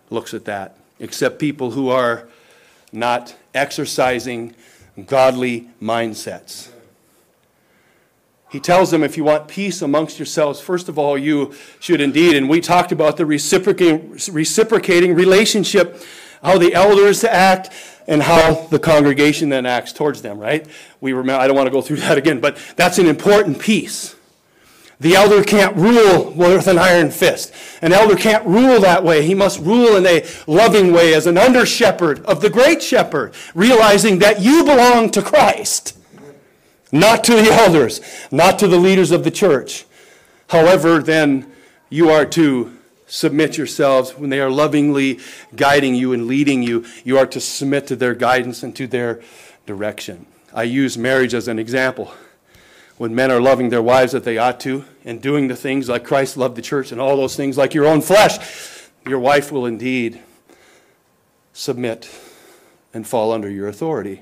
looks 0.10 0.34
at 0.34 0.46
that 0.46 0.78
except 1.00 1.40
people 1.40 1.72
who 1.72 1.90
are 1.90 2.28
not 2.92 3.36
exercising 3.54 4.56
godly 5.06 5.70
mindsets. 5.82 6.70
He 8.50 8.60
tells 8.60 8.90
them 8.90 9.04
if 9.04 9.16
you 9.16 9.24
want 9.24 9.48
peace 9.48 9.82
amongst 9.82 10.18
yourselves, 10.18 10.60
first 10.60 10.90
of 10.90 10.98
all, 10.98 11.18
you 11.18 11.54
should 11.80 12.02
indeed, 12.02 12.36
and 12.36 12.50
we 12.50 12.62
talked 12.62 12.92
about 12.92 13.18
the 13.18 13.26
reciprocating, 13.26 14.18
reciprocating 14.32 15.14
relationship 15.14 16.02
how 16.44 16.58
the 16.58 16.74
elders 16.74 17.24
act, 17.24 17.70
and 18.08 18.24
how 18.24 18.66
the 18.72 18.80
congregation 18.80 19.50
then 19.50 19.68
acts 19.68 19.94
towards 19.94 20.24
them, 20.24 20.40
right? 20.40 20.66
We 21.00 21.14
remember, 21.14 21.42
I 21.42 21.48
don't 21.48 21.56
want 21.56 21.68
to 21.68 21.72
go 21.72 21.82
through 21.82 21.98
that 21.98 22.18
again, 22.18 22.40
but 22.40 22.58
that's 22.76 22.98
an 22.98 23.06
important 23.06 23.60
piece. 23.60 24.16
The 25.00 25.16
elder 25.16 25.44
can't 25.44 25.76
rule 25.78 26.32
with 26.32 26.68
an 26.68 26.80
iron 26.80 27.12
fist. 27.12 27.54
An 27.82 27.94
elder 27.94 28.16
can't 28.16 28.46
rule 28.46 28.82
that 28.82 29.04
way. 29.04 29.26
He 29.26 29.36
must 29.36 29.60
rule 29.60 29.96
in 29.96 30.06
a 30.06 30.28
loving 30.48 30.92
way 30.92 31.14
as 31.14 31.28
an 31.28 31.38
under 31.38 31.66
shepherd 31.66 32.26
of 32.26 32.42
the 32.42 32.50
great 32.50 32.82
shepherd, 32.82 33.34
realizing 33.54 34.20
that 34.20 34.42
you 34.42 34.64
belong 34.64 35.12
to 35.12 35.22
Christ, 35.22 35.96
not 36.92 37.24
to 37.26 37.36
the 37.36 37.52
elders, 37.52 38.02
not 38.32 38.58
to 38.60 38.68
the 38.68 38.80
leaders 38.80 39.12
of 39.12 39.24
the 39.24 39.32
church. 39.32 39.86
However, 40.50 41.00
then 41.00 41.50
you 41.90 42.10
are 42.10 42.26
to 42.26 42.79
submit 43.10 43.58
yourselves 43.58 44.12
when 44.12 44.30
they 44.30 44.40
are 44.40 44.50
lovingly 44.50 45.20
guiding 45.56 45.96
you 45.96 46.14
and 46.14 46.28
leading 46.28 46.64
you. 46.64 46.86
You 47.04 47.18
are 47.18 47.28
to 47.28 47.42
submit 47.42 47.88
to 47.88 47.96
their 47.98 48.16
guidance 48.16 48.64
and 48.64 48.74
to 48.78 48.88
their 48.88 49.22
direction. 49.66 50.26
I 50.54 50.64
use 50.64 50.98
marriage 50.98 51.34
as 51.34 51.48
an 51.48 51.60
example 51.60 52.14
when 53.00 53.16
men 53.16 53.32
are 53.32 53.40
loving 53.40 53.70
their 53.70 53.82
wives 53.82 54.12
that 54.12 54.26
they 54.26 54.38
ought 54.38 54.60
to 54.60 54.84
and 55.06 55.22
doing 55.22 55.48
the 55.48 55.56
things 55.56 55.88
like 55.88 56.04
Christ 56.04 56.36
loved 56.36 56.58
the 56.58 56.62
church 56.62 56.92
and 56.92 57.00
all 57.00 57.16
those 57.16 57.36
things 57.36 57.58
like 57.58 57.74
your 57.74 57.86
own 57.86 58.02
flesh, 58.02 58.90
your 59.08 59.20
wife 59.20 59.54
will 59.54 59.66
indeed 59.66 60.22
submit 61.54 62.10
and 62.94 63.08
fall 63.08 63.32
under 63.32 63.50
your 63.50 63.70
authority. 63.70 64.22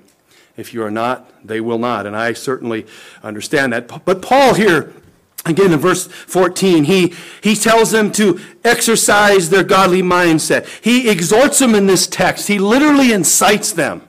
If 0.56 0.76
you 0.76 0.84
are 0.84 0.92
not, 0.92 1.28
they 1.44 1.60
will 1.60 1.80
not. 1.80 2.06
And 2.06 2.16
I 2.16 2.34
certainly 2.34 2.86
understand 3.24 3.74
that. 3.74 4.06
But 4.06 4.22
Paul 4.22 4.54
here, 4.54 4.94
again 5.50 5.74
in 5.74 5.80
verse 5.80 6.08
14, 6.08 6.86
he, 6.86 7.14
he 7.42 7.56
tells 7.56 7.92
them 7.92 8.12
to 8.14 8.40
exercise 8.64 9.50
their 9.50 9.64
godly 9.64 10.02
mindset. 10.02 10.68
He 10.84 11.10
exhorts 11.10 11.60
them 11.60 11.76
in 11.76 11.88
this 11.88 12.08
text. 12.08 12.48
He 12.48 12.60
literally 12.60 13.12
incites 13.12 13.72
them 13.72 14.08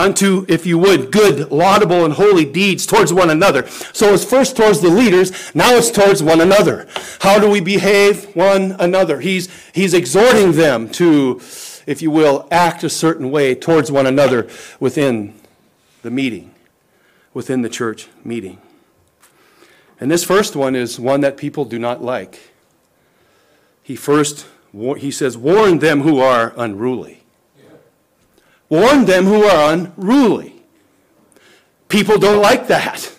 unto, 0.00 0.46
if 0.48 0.66
you 0.66 0.78
would, 0.78 1.12
good, 1.12 1.50
laudable, 1.50 2.04
and 2.04 2.14
holy 2.14 2.44
deeds 2.44 2.86
towards 2.86 3.12
one 3.12 3.30
another. 3.30 3.68
So 3.68 4.14
it's 4.14 4.24
first 4.24 4.56
towards 4.56 4.80
the 4.80 4.88
leaders, 4.88 5.54
now 5.54 5.74
it's 5.74 5.90
towards 5.90 6.22
one 6.22 6.40
another. 6.40 6.88
How 7.20 7.38
do 7.38 7.50
we 7.50 7.60
behave 7.60 8.34
one 8.34 8.76
another? 8.78 9.20
He's, 9.20 9.48
he's 9.72 9.94
exhorting 9.94 10.52
them 10.52 10.88
to, 10.90 11.40
if 11.86 12.00
you 12.00 12.10
will, 12.10 12.48
act 12.50 12.82
a 12.82 12.90
certain 12.90 13.30
way 13.30 13.54
towards 13.54 13.92
one 13.92 14.06
another 14.06 14.48
within 14.78 15.34
the 16.02 16.10
meeting, 16.10 16.54
within 17.34 17.62
the 17.62 17.68
church 17.68 18.08
meeting. 18.24 18.60
And 20.00 20.10
this 20.10 20.24
first 20.24 20.56
one 20.56 20.74
is 20.74 20.98
one 20.98 21.20
that 21.20 21.36
people 21.36 21.66
do 21.66 21.78
not 21.78 22.02
like. 22.02 22.40
He 23.82 23.96
first, 23.96 24.46
he 24.72 25.10
says, 25.10 25.36
warn 25.36 25.78
them 25.78 26.00
who 26.00 26.20
are 26.20 26.54
unruly. 26.56 27.22
Warn 28.70 29.04
them 29.04 29.26
who 29.26 29.44
are 29.44 29.72
unruly. 29.72 30.62
People 31.88 32.18
don't 32.18 32.40
like 32.40 32.68
that. 32.68 33.12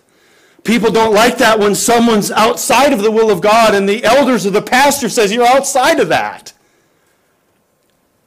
People 0.63 0.91
don't 0.91 1.13
like 1.13 1.37
that 1.37 1.59
when 1.59 1.75
someone's 1.75 2.31
outside 2.31 2.93
of 2.93 3.01
the 3.01 3.11
will 3.11 3.29
of 3.29 3.41
God 3.41 3.75
and 3.75 3.87
the 3.87 4.03
elders 4.03 4.45
or 4.45 4.51
the 4.51 4.61
pastor 4.61 5.09
says 5.09 5.33
you're 5.33 5.45
outside 5.45 5.99
of 5.99 6.09
that. 6.09 6.53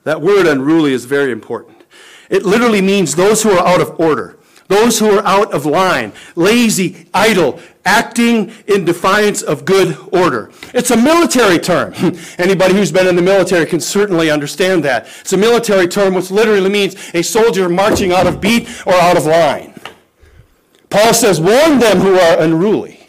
That 0.04 0.20
word 0.20 0.46
unruly 0.46 0.92
is 0.92 1.06
very 1.06 1.32
important. 1.32 1.82
It 2.28 2.44
literally 2.44 2.82
means 2.82 3.14
those 3.14 3.42
who 3.42 3.50
are 3.50 3.66
out 3.66 3.80
of 3.80 3.98
order. 3.98 4.38
Those 4.66 4.98
who 4.98 5.10
are 5.10 5.24
out 5.26 5.52
of 5.52 5.66
line, 5.66 6.12
lazy, 6.34 7.06
idle, 7.12 7.60
acting 7.84 8.52
in 8.66 8.84
defiance 8.84 9.42
of 9.42 9.64
good 9.64 9.96
order. 10.12 10.50
It's 10.72 10.90
a 10.90 10.96
military 10.96 11.58
term. 11.58 11.92
Anybody 12.38 12.74
who's 12.74 12.92
been 12.92 13.06
in 13.06 13.16
the 13.16 13.22
military 13.22 13.66
can 13.66 13.80
certainly 13.80 14.30
understand 14.30 14.84
that. 14.84 15.06
It's 15.20 15.32
a 15.32 15.36
military 15.36 15.88
term 15.88 16.14
which 16.14 16.30
literally 16.30 16.70
means 16.70 16.96
a 17.14 17.22
soldier 17.22 17.68
marching 17.68 18.12
out 18.12 18.26
of 18.26 18.40
beat 18.40 18.68
or 18.86 18.94
out 18.94 19.16
of 19.16 19.26
line. 19.26 19.74
Paul 20.88 21.12
says, 21.12 21.40
warn 21.40 21.78
them 21.78 21.98
who 21.98 22.18
are 22.18 22.40
unruly. 22.40 23.08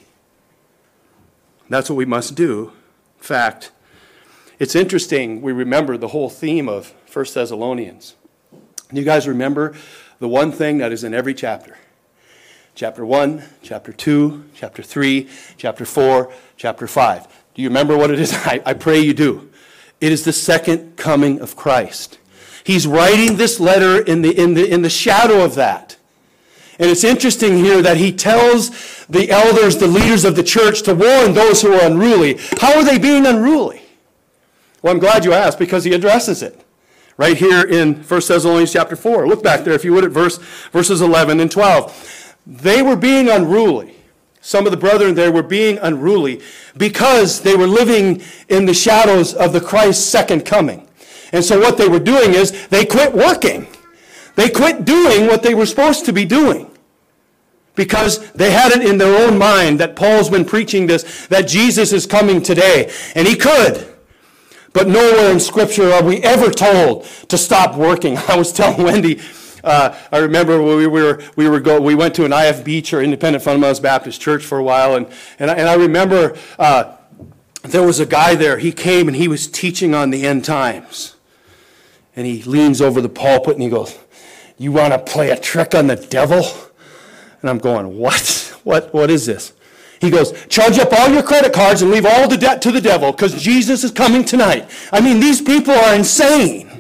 That's 1.70 1.90
what 1.90 1.96
we 1.96 2.06
must 2.06 2.36
do. 2.36 2.72
In 3.18 3.24
fact, 3.24 3.72
it's 4.60 4.76
interesting, 4.76 5.42
we 5.42 5.52
remember 5.52 5.98
the 5.98 6.10
whole 6.10 6.30
theme 6.30 6.70
of 6.70 6.94
1 7.12 7.26
Thessalonians. 7.34 8.16
You 8.92 9.04
guys 9.04 9.28
remember 9.28 9.76
the 10.20 10.28
one 10.28 10.52
thing 10.52 10.78
that 10.78 10.92
is 10.92 11.04
in 11.04 11.14
every 11.14 11.34
chapter. 11.34 11.78
Chapter 12.76 13.06
1, 13.06 13.42
chapter 13.62 13.94
2, 13.94 14.50
chapter 14.54 14.84
3, 14.84 15.30
chapter 15.56 15.86
4, 15.86 16.34
chapter 16.58 16.88
5. 16.88 17.28
Do 17.54 17.62
you 17.62 17.70
remember 17.70 17.98
what 17.98 18.12
it 18.12 18.20
is? 18.20 18.34
I, 18.46 18.62
I 18.66 18.74
pray 18.74 19.00
you 19.00 19.14
do. 19.14 19.50
It 20.02 20.12
is 20.12 20.26
the 20.26 20.34
second 20.34 20.98
coming 20.98 21.40
of 21.40 21.56
Christ. 21.56 22.20
He's 22.66 22.86
writing 22.86 23.38
this 23.38 23.62
letter 23.62 24.02
in 24.02 24.24
the, 24.24 24.38
in 24.38 24.56
the, 24.56 24.70
in 24.70 24.82
the 24.82 24.90
shadow 24.90 25.46
of 25.46 25.56
that. 25.56 25.96
And 26.78 26.90
it's 26.90 27.06
interesting 27.06 27.56
here 27.56 27.82
that 27.82 27.96
he 27.96 28.12
tells 28.12 29.06
the 29.06 29.32
elders, 29.32 29.78
the 29.78 29.88
leaders 29.88 30.26
of 30.26 30.36
the 30.36 30.44
church, 30.44 30.82
to 30.82 30.94
warn 30.94 31.34
those 31.34 31.62
who 31.62 31.74
are 31.74 31.86
unruly. 31.86 32.38
How 32.60 32.78
are 32.78 32.84
they 32.84 33.00
being 33.00 33.26
unruly? 33.26 33.84
Well, 34.82 34.92
I'm 34.92 35.00
glad 35.00 35.24
you 35.24 35.32
asked 35.32 35.60
because 35.60 35.86
he 35.86 35.94
addresses 35.94 36.44
it 36.44 36.66
right 37.16 37.38
here 37.38 37.64
in 37.64 37.96
1 37.96 38.06
Thessalonians 38.08 38.74
chapter 38.74 38.98
4. 38.98 39.28
Look 39.28 39.44
back 39.44 39.64
there, 39.64 39.74
if 39.74 39.86
you 39.86 39.94
would, 39.94 40.04
at 40.04 40.12
verse, 40.12 40.38
verses 40.72 41.00
11 41.00 41.40
and 41.40 41.50
12. 41.50 42.15
They 42.46 42.82
were 42.82 42.96
being 42.96 43.30
unruly. 43.30 43.96
Some 44.42 44.66
of 44.66 44.72
the 44.72 44.78
brethren 44.78 45.16
there 45.16 45.32
were 45.32 45.44
being 45.44 45.80
unruly 45.80 46.42
because 46.78 47.42
they 47.42 47.56
were 47.56 47.66
living 47.66 48.22
in 48.48 48.66
the 48.66 48.74
shadows 48.74 49.34
of 49.34 49.54
the 49.54 49.62
Christ's 49.62 50.06
second 50.06 50.46
coming. 50.46 50.88
And 51.32 51.44
so 51.44 51.60
what 51.60 51.78
they 51.78 51.88
were 51.88 52.00
doing 52.00 52.34
is 52.34 52.68
they 52.68 52.86
quit 52.86 53.14
working. 53.14 53.68
They 54.36 54.50
quit 54.50 54.86
doing 54.86 55.26
what 55.26 55.42
they 55.42 55.56
were 55.56 55.66
supposed 55.66 56.06
to 56.06 56.14
be 56.14 56.26
doing 56.26 56.70
because 57.76 58.32
they 58.32 58.52
had 58.52 58.72
it 58.72 58.88
in 58.88 58.98
their 58.98 59.28
own 59.28 59.38
mind 59.38 59.80
that 59.80 59.96
Paul's 59.96 60.30
been 60.30 60.46
preaching 60.46 60.88
this, 60.88 61.28
that 61.28 61.48
Jesus 61.48 61.92
is 61.92 62.06
coming 62.06 62.42
today. 62.42 62.92
And 63.16 63.28
he 63.28 63.36
could. 63.36 63.94
But 64.74 64.88
nowhere 64.88 65.32
in 65.32 65.40
Scripture 65.40 65.92
are 65.92 66.04
we 66.04 66.22
ever 66.22 66.52
told 66.52 67.06
to 67.30 67.38
stop 67.38 67.76
working. 67.76 68.18
I 68.28 68.38
was 68.38 68.52
telling 68.52 68.84
Wendy, 68.84 69.22
uh, 69.66 69.98
I 70.12 70.20
remember 70.20 70.62
we 70.62 70.88
were 70.88 71.22
we 71.36 71.50
were 71.50 71.60
go, 71.60 71.82
we 71.82 71.96
went 71.96 72.14
to 72.16 72.26
an 72.26 72.32
IFB 72.32 72.86
church, 72.86 73.04
Independent 73.04 73.44
Fundamentalist 73.44 73.82
Baptist 73.82 74.22
Church, 74.22 74.46
for 74.46 74.60
a 74.60 74.64
while, 74.64 74.96
and 74.96 75.08
and 75.40 75.50
I, 75.50 75.56
and 75.56 75.68
I 75.68 75.74
remember 75.74 76.38
uh, 76.60 76.96
there 77.64 77.84
was 77.84 78.00
a 78.00 78.06
guy 78.06 78.36
there. 78.36 78.60
He 78.60 78.72
came 78.72 79.08
and 79.08 79.18
he 79.18 79.28
was 79.28 79.48
teaching 79.48 79.96
on 79.96 80.12
the 80.12 80.26
end 80.26 80.46
times, 80.46 81.16
and 82.16 82.28
he 82.28 82.44
leans 82.44 82.80
over 82.80 83.02
the 83.02 83.10
pulpit 83.10 83.54
and 83.54 83.64
he 83.64 83.70
goes, 83.70 83.98
"You 84.58 84.72
want 84.72 84.94
to 84.94 85.00
play 85.00 85.32
a 85.32 85.38
trick 85.38 85.74
on 85.74 85.88
the 85.88 85.96
devil?" 85.96 86.46
And 87.42 87.50
I'm 87.50 87.58
going, 87.58 87.98
"What? 87.98 88.54
What? 88.64 88.94
What 88.94 89.10
is 89.10 89.26
this?" 89.26 89.54
He 90.02 90.12
goes, 90.12 90.34
charge 90.48 90.78
up 90.78 90.92
all 90.92 91.10
your 91.10 91.24
credit 91.24 91.54
cards 91.54 91.82
and 91.82 91.90
leave 91.90 92.06
all 92.06 92.28
the 92.28 92.38
debt 92.38 92.62
to 92.64 92.72
the 92.72 92.82
devil 92.82 93.12
because 93.12 93.42
Jesus 93.42 93.84
is 93.84 93.92
coming 93.92 94.26
tonight. 94.26 94.70
I 94.92 95.00
mean, 95.02 95.20
these 95.20 95.42
people 95.42 95.74
are 95.74 95.96
insane. 95.96 96.75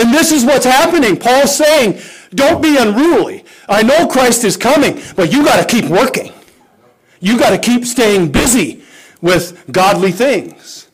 And 0.00 0.14
this 0.14 0.32
is 0.32 0.44
what's 0.44 0.64
happening. 0.64 1.16
Paul's 1.16 1.54
saying, 1.54 2.00
don't 2.34 2.62
be 2.62 2.78
unruly. 2.78 3.44
I 3.68 3.82
know 3.82 4.08
Christ 4.08 4.44
is 4.44 4.56
coming, 4.56 5.00
but 5.14 5.32
you 5.32 5.44
got 5.44 5.60
to 5.60 5.66
keep 5.66 5.90
working. 5.90 6.32
You 7.20 7.38
got 7.38 7.50
to 7.50 7.58
keep 7.58 7.84
staying 7.84 8.32
busy 8.32 8.82
with 9.20 9.70
godly 9.70 10.10
things. 10.10 10.88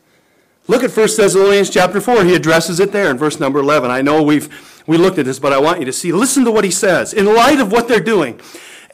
Look 0.67 0.83
at 0.83 0.91
1 0.91 1.07
Thessalonians 1.15 1.69
chapter 1.69 2.01
4. 2.01 2.25
He 2.25 2.35
addresses 2.35 2.81
it 2.81 2.91
there 2.91 3.09
in 3.09 3.17
verse 3.17 3.39
number 3.39 3.59
11. 3.59 3.89
I 3.89 4.01
know 4.01 4.21
we've 4.21 4.83
we 4.85 4.97
looked 4.97 5.17
at 5.17 5.25
this, 5.25 5.39
but 5.39 5.53
I 5.53 5.59
want 5.59 5.79
you 5.79 5.85
to 5.85 5.93
see. 5.93 6.11
Listen 6.11 6.45
to 6.45 6.51
what 6.51 6.63
he 6.63 6.71
says. 6.71 7.13
In 7.13 7.25
light 7.25 7.59
of 7.59 7.71
what 7.71 7.87
they're 7.87 7.99
doing, 7.99 8.39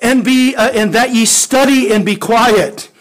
and 0.02 0.24
be 0.24 0.56
uh, 0.56 0.70
and 0.72 0.94
that 0.94 1.14
ye 1.14 1.26
study 1.26 1.94
and 1.94 2.06
be 2.06 2.16
quiet 2.16 2.92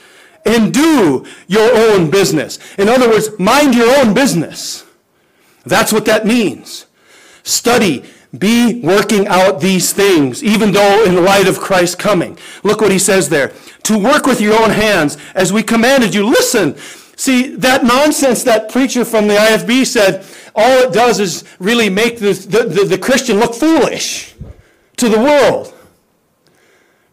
and 0.45 0.73
do 0.73 1.27
your 1.47 1.75
own 1.75 2.11
business. 2.11 2.59
In 2.79 2.89
other 2.89 3.09
words, 3.09 3.31
mind 3.39 3.75
your 3.75 3.95
own 3.99 4.15
business. 4.15 4.85
That's 5.65 5.93
what 5.93 6.05
that 6.07 6.27
means. 6.27 6.87
Study, 7.43 8.05
be 8.39 8.81
working 8.81 9.27
out 9.27 9.61
these 9.61 9.93
things, 9.93 10.43
even 10.43 10.73
though 10.73 11.05
in 11.05 11.15
the 11.15 11.21
light 11.21 11.47
of 11.47 11.61
Christ 11.61 11.99
coming. 11.99 12.39
Look 12.63 12.81
what 12.81 12.91
he 12.91 12.99
says 12.99 13.29
there. 13.29 13.53
To 13.85 13.99
work 13.99 14.27
with 14.27 14.41
your 14.41 14.61
own 14.61 14.71
hands 14.71 15.19
as 15.35 15.53
we 15.53 15.63
commanded 15.63 16.15
you. 16.15 16.27
Listen, 16.27 16.77
see, 17.17 17.55
that 17.57 17.85
nonsense 17.85 18.43
that 18.45 18.71
preacher 18.71 19.05
from 19.05 19.27
the 19.27 19.35
IFB 19.35 19.87
said, 19.87 20.25
all 20.55 20.79
it 20.79 20.93
does 20.93 21.21
is 21.21 21.45
really 21.59 21.91
make 21.91 22.19
the, 22.19 22.33
the, 22.33 22.65
the, 22.65 22.85
the 22.85 22.99
Christian 22.99 23.39
look 23.39 23.55
foolish 23.55 24.35
to 24.97 25.09
the 25.09 25.19
world. 25.19 25.75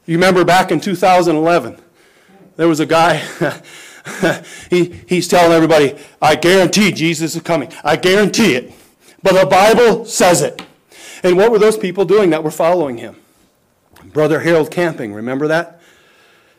You 0.06 0.16
remember 0.16 0.46
back 0.46 0.72
in 0.72 0.80
2011, 0.80 1.78
there 2.56 2.68
was 2.68 2.80
a 2.80 2.86
guy, 2.86 3.18
he, 4.70 4.86
he's 5.08 5.28
telling 5.28 5.52
everybody, 5.52 5.98
I 6.22 6.36
guarantee 6.36 6.92
Jesus 6.92 7.36
is 7.36 7.42
coming. 7.42 7.72
I 7.84 7.96
guarantee 7.96 8.56
it. 8.56 8.74
But 9.22 9.34
the 9.34 9.46
Bible 9.46 10.06
says 10.06 10.42
it. 10.42 10.62
And 11.24 11.38
what 11.38 11.52
were 11.52 11.60
those 11.60 11.78
people 11.78 12.06
doing 12.06 12.30
that 12.30 12.44
were 12.44 12.52
following 12.52 12.98
him? 12.98 13.18
Brother 14.06 14.40
Harold 14.40 14.72
Camping, 14.72 15.14
remember 15.14 15.48
that? 15.48 15.82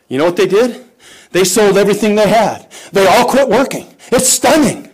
You 0.07 0.17
know 0.17 0.25
what 0.25 0.35
they 0.35 0.47
did? 0.47 0.85
They 1.31 1.43
sold 1.43 1.77
everything 1.77 2.15
they 2.15 2.27
had. 2.27 2.69
They 2.91 3.07
all 3.07 3.27
quit 3.27 3.49
working. 3.49 3.87
It's 4.11 4.27
stunning. 4.27 4.89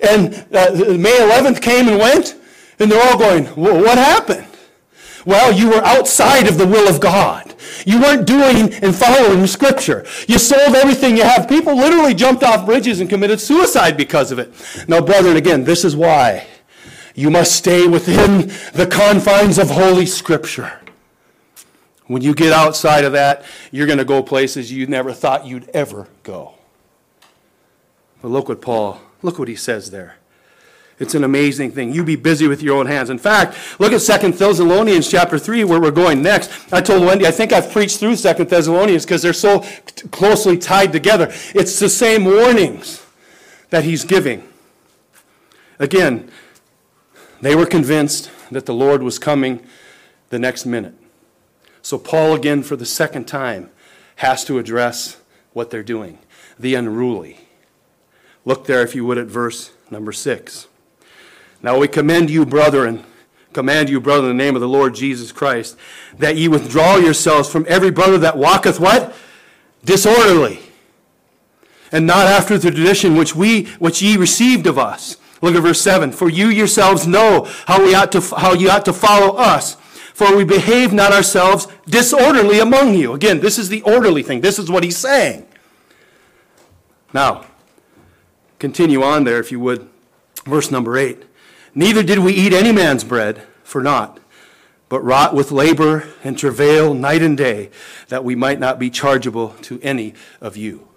And 0.00 0.34
uh, 0.52 0.70
May 0.98 1.18
11th 1.18 1.60
came 1.60 1.88
and 1.88 1.98
went, 1.98 2.36
and 2.78 2.90
they're 2.90 3.10
all 3.10 3.18
going, 3.18 3.46
What 3.46 3.98
happened? 3.98 4.46
Well, 5.24 5.52
you 5.52 5.68
were 5.68 5.84
outside 5.84 6.48
of 6.48 6.56
the 6.56 6.66
will 6.66 6.88
of 6.88 7.00
God. 7.00 7.54
You 7.84 8.00
weren't 8.00 8.26
doing 8.26 8.72
and 8.74 8.94
following 8.94 9.46
Scripture. 9.46 10.06
You 10.28 10.38
sold 10.38 10.74
everything 10.74 11.16
you 11.16 11.24
have. 11.24 11.48
People 11.48 11.74
literally 11.74 12.14
jumped 12.14 12.44
off 12.44 12.64
bridges 12.64 13.00
and 13.00 13.10
committed 13.10 13.40
suicide 13.40 13.96
because 13.96 14.30
of 14.30 14.38
it. 14.38 14.52
Now, 14.88 15.00
brethren, 15.00 15.36
again, 15.36 15.64
this 15.64 15.84
is 15.84 15.96
why 15.96 16.46
you 17.16 17.30
must 17.30 17.56
stay 17.56 17.88
within 17.88 18.52
the 18.74 18.86
confines 18.88 19.58
of 19.58 19.70
Holy 19.70 20.06
Scripture. 20.06 20.80
When 22.06 22.22
you 22.22 22.34
get 22.34 22.52
outside 22.52 23.04
of 23.04 23.12
that, 23.12 23.44
you're 23.72 23.86
going 23.86 23.98
to 23.98 24.04
go 24.04 24.22
places 24.22 24.70
you 24.70 24.86
never 24.86 25.12
thought 25.12 25.46
you'd 25.46 25.68
ever 25.70 26.06
go. 26.22 26.54
But 28.22 28.28
look 28.28 28.48
what 28.48 28.60
Paul, 28.60 29.00
look 29.22 29.38
what 29.38 29.48
he 29.48 29.56
says 29.56 29.90
there. 29.90 30.16
It's 30.98 31.14
an 31.14 31.24
amazing 31.24 31.72
thing. 31.72 31.92
You 31.92 32.04
be 32.04 32.16
busy 32.16 32.48
with 32.48 32.62
your 32.62 32.76
own 32.76 32.86
hands. 32.86 33.10
In 33.10 33.18
fact, 33.18 33.56
look 33.78 33.92
at 33.92 34.00
Second 34.00 34.34
Thessalonians 34.34 35.10
chapter 35.10 35.38
3, 35.38 35.64
where 35.64 35.80
we're 35.80 35.90
going 35.90 36.22
next. 36.22 36.50
I 36.72 36.80
told 36.80 37.04
Wendy, 37.04 37.26
I 37.26 37.30
think 37.30 37.52
I've 37.52 37.70
preached 37.70 37.98
through 37.98 38.16
Second 38.16 38.48
Thessalonians 38.48 39.04
because 39.04 39.20
they're 39.22 39.34
so 39.34 39.60
closely 40.10 40.56
tied 40.56 40.92
together. 40.92 41.32
It's 41.54 41.78
the 41.78 41.88
same 41.88 42.24
warnings 42.24 43.04
that 43.70 43.84
he's 43.84 44.04
giving. 44.04 44.46
Again, 45.78 46.30
they 47.40 47.54
were 47.54 47.66
convinced 47.66 48.30
that 48.50 48.66
the 48.66 48.74
Lord 48.74 49.02
was 49.02 49.18
coming 49.18 49.64
the 50.30 50.38
next 50.38 50.66
minute. 50.66 50.94
So, 51.82 51.98
Paul, 51.98 52.34
again, 52.34 52.62
for 52.62 52.76
the 52.76 52.86
second 52.86 53.26
time, 53.26 53.70
has 54.16 54.44
to 54.44 54.58
address 54.58 55.18
what 55.52 55.70
they're 55.70 55.82
doing 55.82 56.18
the 56.58 56.74
unruly. 56.74 57.38
Look 58.44 58.66
there, 58.66 58.82
if 58.82 58.94
you 58.94 59.04
would, 59.04 59.18
at 59.18 59.26
verse 59.26 59.72
number 59.90 60.12
6. 60.12 60.68
Now 61.62 61.78
we 61.78 61.88
commend 61.88 62.30
you, 62.30 62.46
brethren, 62.46 63.04
command 63.52 63.88
you, 63.88 64.00
brethren, 64.00 64.30
in 64.30 64.36
the 64.36 64.44
name 64.44 64.54
of 64.54 64.60
the 64.60 64.68
Lord 64.68 64.94
Jesus 64.94 65.32
Christ, 65.32 65.76
that 66.18 66.36
ye 66.36 66.48
withdraw 66.48 66.96
yourselves 66.96 67.50
from 67.50 67.66
every 67.68 67.90
brother 67.90 68.18
that 68.18 68.38
walketh 68.38 68.78
what? 68.80 69.14
Disorderly. 69.84 70.60
And 71.92 72.06
not 72.06 72.26
after 72.26 72.58
the 72.58 72.70
tradition 72.70 73.16
which 73.16 73.34
we 73.34 73.66
which 73.78 74.02
ye 74.02 74.16
received 74.16 74.66
of 74.66 74.78
us. 74.78 75.16
Look 75.46 75.54
at 75.54 75.62
verse 75.62 75.80
7. 75.80 76.10
For 76.10 76.28
you 76.28 76.48
yourselves 76.48 77.06
know 77.06 77.46
how 77.66 77.80
we 77.80 77.94
ought 77.94 78.10
to 78.12 78.20
how 78.20 78.52
you 78.52 78.68
ought 78.68 78.84
to 78.86 78.92
follow 78.92 79.36
us. 79.36 79.76
For 80.12 80.34
we 80.34 80.42
behave 80.42 80.92
not 80.92 81.12
ourselves 81.12 81.68
disorderly 81.86 82.58
among 82.58 82.94
you. 82.94 83.12
Again, 83.12 83.38
this 83.38 83.56
is 83.56 83.68
the 83.68 83.82
orderly 83.82 84.24
thing. 84.24 84.40
This 84.40 84.58
is 84.58 84.68
what 84.68 84.82
he's 84.82 84.96
saying. 84.96 85.46
Now, 87.12 87.46
continue 88.58 89.04
on 89.04 89.22
there, 89.22 89.38
if 89.38 89.52
you 89.52 89.60
would. 89.60 89.88
Verse 90.44 90.72
number 90.72 90.96
8. 90.96 91.22
Neither 91.74 92.02
did 92.02 92.18
we 92.18 92.32
eat 92.32 92.52
any 92.52 92.72
man's 92.72 93.04
bread 93.04 93.42
for 93.62 93.82
naught, 93.82 94.18
but 94.88 95.04
wrought 95.04 95.32
with 95.32 95.52
labor 95.52 96.08
and 96.24 96.36
travail 96.36 96.92
night 96.92 97.22
and 97.22 97.36
day, 97.36 97.70
that 98.08 98.24
we 98.24 98.34
might 98.34 98.58
not 98.58 98.80
be 98.80 98.90
chargeable 98.90 99.50
to 99.62 99.78
any 99.80 100.14
of 100.40 100.56
you. 100.56 100.88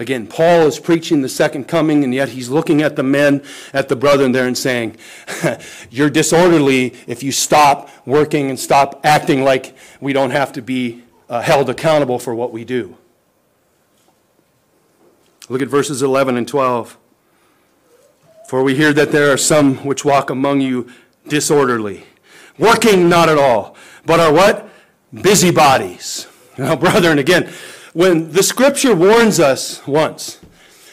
Again, 0.00 0.26
Paul 0.26 0.62
is 0.62 0.80
preaching 0.80 1.20
the 1.20 1.28
second 1.28 1.68
coming, 1.68 2.02
and 2.04 2.14
yet 2.14 2.30
he's 2.30 2.48
looking 2.48 2.80
at 2.80 2.96
the 2.96 3.02
men, 3.02 3.42
at 3.74 3.90
the 3.90 3.96
brethren 3.96 4.32
there, 4.32 4.46
and 4.46 4.56
saying, 4.56 4.96
You're 5.90 6.08
disorderly 6.08 6.94
if 7.06 7.22
you 7.22 7.32
stop 7.32 7.90
working 8.06 8.48
and 8.48 8.58
stop 8.58 9.04
acting 9.04 9.44
like 9.44 9.76
we 10.00 10.14
don't 10.14 10.30
have 10.30 10.54
to 10.54 10.62
be 10.62 11.02
uh, 11.28 11.42
held 11.42 11.68
accountable 11.68 12.18
for 12.18 12.34
what 12.34 12.50
we 12.50 12.64
do. 12.64 12.96
Look 15.50 15.60
at 15.60 15.68
verses 15.68 16.00
11 16.00 16.38
and 16.38 16.48
12. 16.48 16.96
For 18.48 18.62
we 18.62 18.74
hear 18.74 18.94
that 18.94 19.12
there 19.12 19.30
are 19.30 19.36
some 19.36 19.76
which 19.84 20.02
walk 20.02 20.30
among 20.30 20.62
you 20.62 20.90
disorderly, 21.28 22.04
working 22.56 23.10
not 23.10 23.28
at 23.28 23.36
all, 23.36 23.76
but 24.06 24.18
are 24.18 24.32
what? 24.32 24.66
Busybodies. 25.12 26.26
Now, 26.56 26.74
brethren, 26.84 27.18
again, 27.18 27.52
when 27.92 28.32
the 28.32 28.42
scripture 28.42 28.94
warns 28.94 29.40
us 29.40 29.86
once, 29.86 30.38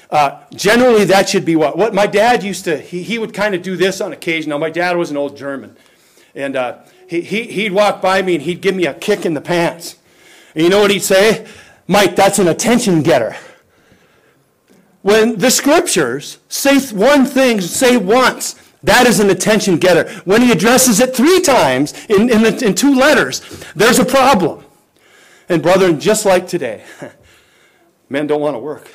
uh, 0.10 0.42
generally 0.54 1.06
that 1.06 1.30
should 1.30 1.46
be 1.46 1.56
what? 1.56 1.78
What 1.78 1.94
my 1.94 2.08
dad 2.08 2.44
used 2.44 2.66
to, 2.66 2.78
he, 2.78 3.04
he 3.04 3.20
would 3.20 3.34
kind 3.34 3.54
of 3.56 3.62
do 3.62 3.76
this 3.76 4.00
on 4.02 4.14
occasion. 4.14 4.50
Now, 4.50 4.58
my 4.58 4.70
dad 4.70 4.98
was 4.98 5.12
an 5.12 5.18
old 5.18 5.36
German. 5.36 5.76
And 6.34 6.56
uh, 6.56 6.80
he, 7.08 7.22
he, 7.22 7.44
he'd 7.44 7.72
walk 7.72 8.02
by 8.02 8.22
me 8.22 8.36
and 8.36 8.44
he'd 8.44 8.62
give 8.62 8.76
me 8.76 8.86
a 8.86 8.94
kick 8.94 9.26
in 9.26 9.34
the 9.34 9.42
pants. 9.42 9.98
And 10.56 10.64
you 10.64 10.70
know 10.70 10.80
what 10.80 10.92
he'd 10.92 11.04
say? 11.04 11.48
Mike, 11.88 12.16
that's 12.16 12.40
an 12.40 12.48
attention 12.48 13.02
getter 13.02 13.36
when 15.08 15.38
the 15.38 15.50
scriptures 15.50 16.38
say 16.50 16.78
one 16.94 17.26
thing, 17.26 17.62
say 17.62 17.96
once, 17.96 18.56
that 18.84 19.08
is 19.08 19.22
an 19.22 19.30
attention 19.30 19.78
getter. 19.78 20.12
When 20.26 20.42
he 20.42 20.52
addresses 20.52 21.00
it 21.00 21.16
three 21.16 21.40
times 21.40 21.94
in, 22.10 22.30
in, 22.30 22.44
the, 22.44 22.66
in 22.66 22.76
two 22.76 22.94
letters, 22.94 23.40
there's 23.74 24.00
a 24.00 24.06
problem. 24.06 24.66
And 25.50 25.62
brethren, 25.62 26.00
just 26.00 26.26
like 26.26 26.48
today, 26.48 26.84
men 28.10 28.28
don't 28.28 28.42
want 28.42 28.56
to 28.56 28.60
work. 28.60 28.92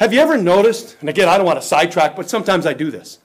Have 0.00 0.12
you 0.12 0.20
ever 0.20 0.36
noticed, 0.36 0.96
and 1.00 1.08
again, 1.08 1.28
I 1.28 1.36
don't 1.36 1.46
want 1.46 1.60
to 1.60 1.66
sidetrack, 1.66 2.16
but 2.16 2.28
sometimes 2.28 2.66
I 2.66 2.74
do 2.74 2.90
this. 2.90 3.18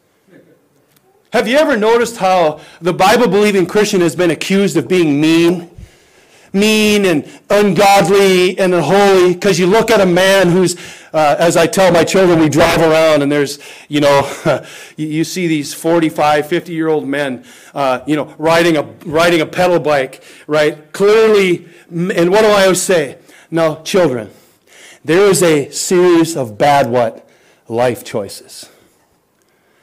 Have 1.32 1.48
you 1.48 1.58
ever 1.58 1.78
noticed 1.78 2.18
how 2.18 2.60
the 2.82 2.94
Bible 2.94 3.28
believing 3.28 3.68
Christian 3.68 4.02
has 4.02 4.16
been 4.16 4.32
accused 4.32 4.78
of 4.78 4.88
being 4.88 5.22
mean? 5.22 5.69
Mean 6.54 7.06
and 7.06 7.30
ungodly 7.50 8.58
and 8.58 8.74
unholy 8.74 9.34
because 9.34 9.60
you 9.60 9.68
look 9.68 9.92
at 9.92 10.02
a 10.02 10.06
man 10.06 10.50
who's 10.50 10.76
uh, 11.14 11.36
as 11.40 11.58
i 11.58 11.66
tell 11.66 11.92
my 11.92 12.04
children 12.04 12.40
we 12.40 12.50
drive 12.50 12.82
around 12.82 13.22
and 13.22 13.32
there's 13.32 13.60
you 13.88 14.00
know 14.00 14.66
you, 14.98 15.24
see 15.24 15.48
these 15.48 15.74
45 15.74 16.48
50 16.48 16.74
year 16.74 16.88
old 16.88 17.08
men 17.08 17.46
uh, 17.74 18.02
you 18.06 18.16
know 18.16 18.34
riding 18.38 18.78
a 18.78 18.84
riding 19.06 19.42
a 19.42 19.46
pedal 19.46 19.80
bike 19.80 20.24
right? 20.48 20.92
Clearly 20.94 21.68
and 21.90 22.30
what 22.30 22.42
do 22.42 22.48
i 22.48 22.64
always 22.64 22.82
say? 22.82 23.18
No 23.52 23.82
children 23.84 24.32
there 25.04 25.28
is 25.30 25.42
a 25.42 25.70
series 25.72 26.36
of 26.36 26.58
bad 26.58 26.90
what? 26.90 27.28
Life 27.68 28.04
choices. 28.04 28.70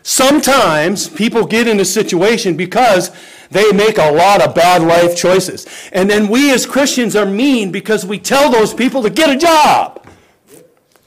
Sometimes 0.03 1.09
people 1.09 1.47
get 1.47 1.67
in 1.67 1.81
a 1.81 1.85
situation 1.85 2.57
because 2.57 3.11
they 3.51 3.73
make 3.73 3.99
a 3.99 4.11
lot 4.11 4.43
of 4.43 4.55
bad 4.55 4.83
life 4.83 5.17
choices. 5.17 5.67
And 5.93 6.11
then 6.11 6.29
we 6.29 6.53
as 6.53 6.67
Christians 6.67 7.15
are 7.15 7.27
mean 7.27 7.71
because 7.73 8.05
we 8.05 8.19
tell 8.19 8.51
those 8.51 8.75
people 8.75 9.03
to 9.03 9.11
get 9.11 9.31
a 9.31 9.37
job, 9.37 10.07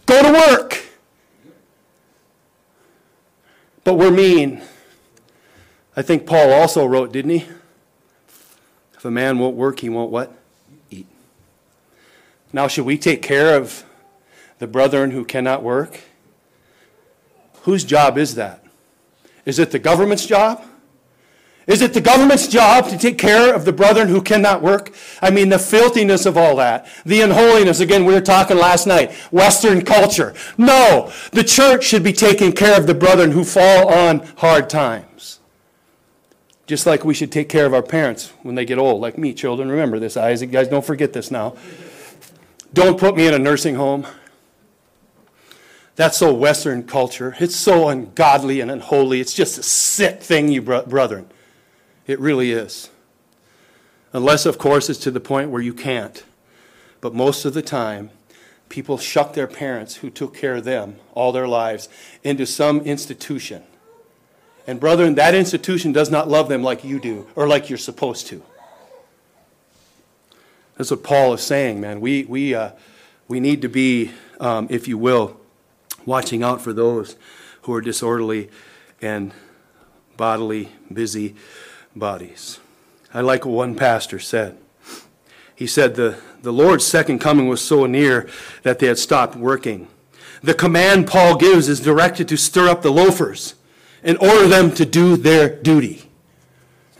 go 0.06 0.22
to 0.22 0.32
work. 0.32 0.84
But 3.84 3.96
we're 3.96 4.12
mean. 4.12 4.62
I 5.96 6.02
think 6.02 6.26
Paul 6.26 6.52
also 6.52 6.86
wrote, 6.86 7.12
didn't 7.12 7.32
he? 7.32 7.48
If 8.94 9.06
a 9.06 9.12
man 9.12 9.40
won't 9.40 9.56
work, 9.56 9.80
he 9.80 9.90
won't 9.90 10.12
what? 10.12 10.32
Eat. 10.90 11.08
Now, 12.54 12.68
should 12.68 12.86
we 12.86 12.98
take 12.98 13.22
care 13.22 13.56
of 13.56 13.86
the 14.60 14.68
brethren 14.68 15.12
who 15.12 15.26
cannot 15.26 15.64
work? 15.64 16.02
Whose 17.64 17.84
job 17.84 18.18
is 18.18 18.36
that? 18.36 18.64
Is 19.46 19.58
it 19.58 19.72
the 19.72 19.80
government's 19.80 20.26
job? 20.26 20.64
Is 21.70 21.84
it 21.84 21.94
the 21.94 22.02
government's 22.02 22.48
job 22.48 22.90
to 22.90 22.98
take 22.98 23.20
care 23.20 23.54
of 23.54 23.64
the 23.64 23.72
brethren 23.72 24.08
who 24.08 24.24
cannot 24.24 24.64
work? 24.64 24.92
I 25.22 25.30
mean, 25.30 25.50
the 25.50 25.60
filthiness 25.60 26.26
of 26.26 26.36
all 26.36 26.56
that, 26.56 26.88
the 27.06 27.22
unholiness. 27.22 27.80
Again, 27.80 28.06
we 28.06 28.14
were 28.14 28.22
talking 28.22 28.58
last 28.58 28.88
night, 28.88 29.12
Western 29.32 29.86
culture. 29.86 30.34
No, 30.58 31.12
the 31.32 31.44
church 31.44 31.84
should 31.84 32.04
be 32.04 32.12
taking 32.12 32.54
care 32.54 32.76
of 32.76 32.88
the 32.88 32.96
brethren 32.96 33.30
who 33.30 33.44
fall 33.44 33.88
on 33.94 34.26
hard 34.38 34.68
times. 34.68 35.42
Just 36.66 36.88
like 36.88 37.06
we 37.06 37.14
should 37.14 37.32
take 37.32 37.50
care 37.50 37.68
of 37.68 37.74
our 37.76 37.84
parents 37.84 38.34
when 38.42 38.56
they 38.56 38.66
get 38.66 38.80
old, 38.80 39.00
like 39.00 39.20
me, 39.20 39.32
children. 39.32 39.70
Remember 39.70 40.00
this, 40.00 40.18
Isaac. 40.18 40.50
Guys, 40.50 40.70
don't 40.70 40.84
forget 40.84 41.14
this 41.14 41.30
now. 41.30 41.56
Don't 42.74 43.00
put 43.00 43.16
me 43.16 43.28
in 43.28 43.34
a 43.36 43.40
nursing 43.40 43.76
home. 43.76 44.08
That's 45.96 46.18
so 46.18 46.34
Western 46.34 46.82
culture. 46.88 47.36
It's 47.40 47.56
so 47.56 47.90
ungodly 47.90 48.60
and 48.60 48.72
unholy. 48.72 49.22
It's 49.22 49.36
just 49.36 49.60
a 49.60 49.64
sick 49.64 50.24
thing, 50.24 50.48
you 50.50 50.64
brethren. 50.64 51.30
It 52.10 52.20
really 52.20 52.52
is. 52.52 52.90
Unless, 54.14 54.48
of 54.48 54.58
course, 54.58 54.90
it's 54.90 54.98
to 55.02 55.12
the 55.12 55.20
point 55.20 55.52
where 55.52 55.62
you 55.62 55.76
can't. 55.76 56.24
But 57.02 57.14
most 57.14 57.46
of 57.46 57.54
the 57.54 57.62
time, 57.62 58.10
people 58.68 58.98
shuck 58.98 59.34
their 59.34 59.46
parents 59.46 59.98
who 59.98 60.10
took 60.10 60.34
care 60.34 60.56
of 60.56 60.64
them 60.64 60.96
all 61.14 61.32
their 61.32 61.48
lives 61.48 61.88
into 62.24 62.48
some 62.48 62.80
institution. 62.80 63.62
And, 64.66 64.80
brethren, 64.80 65.14
that 65.16 65.36
institution 65.36 65.92
does 65.92 66.10
not 66.10 66.28
love 66.28 66.50
them 66.50 66.64
like 66.64 66.84
you 66.84 67.00
do 67.00 67.28
or 67.36 67.48
like 67.48 67.70
you're 67.70 67.78
supposed 67.78 68.26
to. 68.26 68.42
That's 70.78 70.90
what 70.90 71.04
Paul 71.04 71.36
is 71.36 71.42
saying, 71.42 71.80
man. 71.80 72.02
We, 72.02 72.24
we, 72.24 72.56
uh, 72.56 72.72
we 73.28 73.40
need 73.40 73.62
to 73.62 73.70
be, 73.70 74.10
um, 74.40 74.66
if 74.72 74.88
you 74.88 74.98
will, 74.98 75.40
watching 76.08 76.42
out 76.42 76.60
for 76.60 76.74
those 76.74 77.18
who 77.62 77.74
are 77.76 77.82
disorderly 77.82 78.50
and 79.00 79.32
bodily 80.18 80.70
busy 80.92 81.36
bodies. 82.00 82.60
I 83.14 83.22
like 83.22 83.46
what 83.46 83.54
one 83.54 83.76
pastor 83.76 84.20
said. 84.20 84.58
He 85.56 85.68
said 85.68 85.96
the, 85.96 86.18
the 86.42 86.54
Lord's 86.54 86.86
second 86.86 87.20
coming 87.20 87.48
was 87.48 87.62
so 87.62 87.86
near 87.86 88.30
that 88.64 88.80
they 88.80 88.88
had 88.88 88.98
stopped 88.98 89.36
working. 89.36 89.88
the 90.42 90.54
command 90.54 91.08
Paul 91.08 91.36
gives 91.38 91.68
is 91.68 91.80
directed 91.80 92.28
to 92.30 92.38
stir 92.38 92.70
up 92.70 92.82
the 92.82 92.92
loafers 92.92 93.56
and 94.04 94.18
order 94.20 94.48
them 94.48 94.72
to 94.76 94.86
do 94.86 95.18
their 95.18 95.50
duty. 95.62 96.10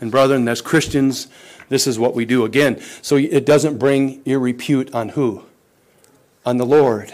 And, 0.00 0.10
brethren, 0.10 0.48
as 0.48 0.60
Christians, 0.60 1.28
this 1.68 1.86
is 1.86 1.98
what 1.98 2.14
we 2.14 2.24
do. 2.24 2.44
Again, 2.44 2.80
so 3.02 3.16
it 3.16 3.46
doesn't 3.46 3.78
bring 3.78 4.22
irrepute 4.24 4.94
on 4.94 5.10
who? 5.10 5.44
On 6.44 6.56
the 6.56 6.66
Lord. 6.66 7.12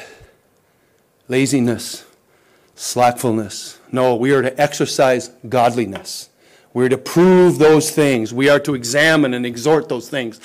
Laziness, 1.29 2.05
slackfulness. 2.75 3.79
No, 3.91 4.15
we 4.15 4.33
are 4.33 4.43
to 4.43 4.61
exercise 4.61 5.31
godliness. 5.49 6.29
We're 6.77 6.91
to 6.91 6.99
prove 6.99 7.57
those 7.57 7.91
things. 7.91 8.35
We 8.35 8.51
are 8.51 8.61
to 8.61 8.75
examine 8.75 9.33
and 9.33 9.47
exhort 9.47 9.89
those 9.89 10.11
things 10.11 10.39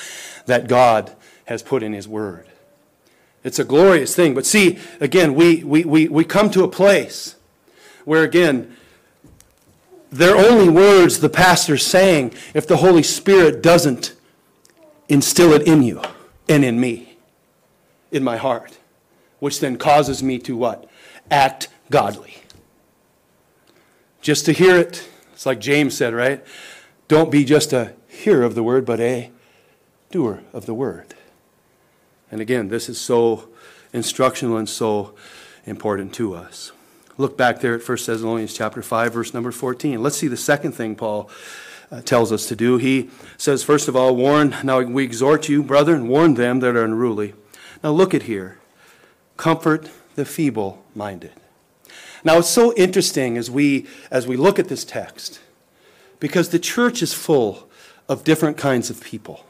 that 0.46 0.70
God 0.70 1.14
has 1.44 1.62
put 1.62 1.84
in 1.84 1.92
His 1.92 2.08
Word. 2.08 2.48
It's 3.44 3.60
a 3.60 3.66
glorious 3.66 4.16
thing. 4.16 4.34
But 4.34 4.46
see, 4.46 4.80
again, 5.02 5.36
we, 5.36 5.62
we, 5.66 5.84
we, 5.84 6.08
we 6.08 6.24
come 6.24 6.50
to 6.52 6.64
a 6.64 6.70
place 6.70 7.36
where, 8.06 8.24
again, 8.24 8.78
they're 10.10 10.38
only 10.38 10.70
words 10.70 11.20
the 11.20 11.28
pastor's 11.28 11.86
saying 11.86 12.34
if 12.54 12.66
the 12.66 12.78
Holy 12.78 13.04
Spirit 13.04 13.62
doesn't 13.62 14.16
instill 15.10 15.52
it 15.52 15.64
in 15.64 15.84
you 15.84 16.02
and 16.48 16.64
in 16.64 16.80
me, 16.80 17.18
in 18.10 18.24
my 18.24 18.38
heart, 18.38 18.80
which 19.40 19.60
then 19.60 19.78
causes 19.78 20.24
me 20.24 20.40
to 20.40 20.56
what? 20.56 20.90
Act 21.30 21.68
godly. 21.90 22.38
Just 24.22 24.46
to 24.46 24.54
hear 24.54 24.78
it, 24.78 25.10
it's 25.42 25.46
like 25.48 25.60
James 25.60 25.98
said, 25.98 26.14
right? 26.14 26.46
Don't 27.08 27.32
be 27.32 27.44
just 27.44 27.74
a 27.74 27.94
hearer 28.08 28.44
of 28.44 28.54
the 28.54 28.62
word, 28.62 28.86
but 28.86 29.00
a 29.00 29.32
doer 30.12 30.44
of 30.54 30.68
the 30.68 30.74
word. 30.76 31.16
And 32.30 32.40
again, 32.40 32.68
this 32.68 32.88
is 32.88 33.02
so 33.02 33.50
instructional 33.92 34.56
and 34.58 34.70
so 34.70 35.16
important 35.66 36.14
to 36.14 36.36
us. 36.36 36.74
Look 37.18 37.40
back 37.40 37.60
there 37.60 37.74
at 37.74 37.90
1 37.90 37.98
Thessalonians 38.06 38.54
chapter 38.54 38.84
5 38.84 39.14
verse 39.14 39.34
number 39.34 39.52
14. 39.52 40.04
Let's 40.04 40.16
see 40.16 40.28
the 40.28 40.38
second 40.38 40.74
thing 40.74 40.96
Paul 40.96 41.28
uh, 41.92 42.02
tells 42.02 42.32
us 42.32 42.46
to 42.46 42.56
do. 42.56 42.78
He 42.78 43.10
says 43.36 43.64
first 43.64 43.88
of 43.88 43.96
all, 43.96 44.16
warn 44.16 44.56
now 44.64 44.80
we 44.82 45.04
exhort 45.04 45.50
you, 45.50 45.64
brethren, 45.64 46.08
warn 46.08 46.36
them 46.36 46.60
that 46.60 46.76
are 46.76 46.86
unruly. 46.86 47.34
Now 47.84 47.90
look 47.90 48.14
at 48.14 48.24
here. 48.24 48.60
Comfort 49.38 49.90
the 50.14 50.24
feeble-minded. 50.24 51.32
Now 52.24 52.38
it's 52.38 52.50
so 52.50 52.74
interesting 52.76 53.38
as 53.38 53.50
we 53.50 53.88
as 54.10 54.28
we 54.28 54.38
look 54.38 54.60
at 54.60 54.68
this 54.68 54.86
text 54.86 55.40
because 56.20 56.50
the 56.50 56.60
church 56.60 57.02
is 57.02 57.14
full 57.14 57.68
of 58.08 58.24
different 58.24 58.58
kinds 58.58 58.90
of 58.90 59.02
people. 59.02 59.46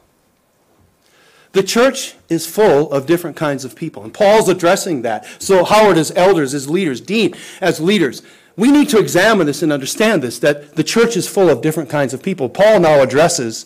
The 1.53 1.63
church 1.63 2.15
is 2.29 2.47
full 2.47 2.91
of 2.93 3.05
different 3.05 3.35
kinds 3.35 3.65
of 3.65 3.75
people, 3.75 4.03
and 4.03 4.13
Paul's 4.13 4.47
addressing 4.47 5.01
that. 5.01 5.27
So, 5.41 5.65
Howard, 5.65 5.97
as 5.97 6.11
elders, 6.15 6.53
as 6.53 6.69
leaders, 6.69 7.01
Dean, 7.01 7.33
as 7.59 7.81
leaders, 7.81 8.21
we 8.55 8.71
need 8.71 8.87
to 8.89 8.99
examine 8.99 9.47
this 9.47 9.61
and 9.61 9.71
understand 9.71 10.21
this 10.21 10.39
that 10.39 10.75
the 10.75 10.83
church 10.83 11.17
is 11.17 11.27
full 11.27 11.49
of 11.49 11.61
different 11.61 11.89
kinds 11.89 12.13
of 12.13 12.23
people. 12.23 12.47
Paul 12.47 12.79
now 12.79 13.01
addresses 13.01 13.65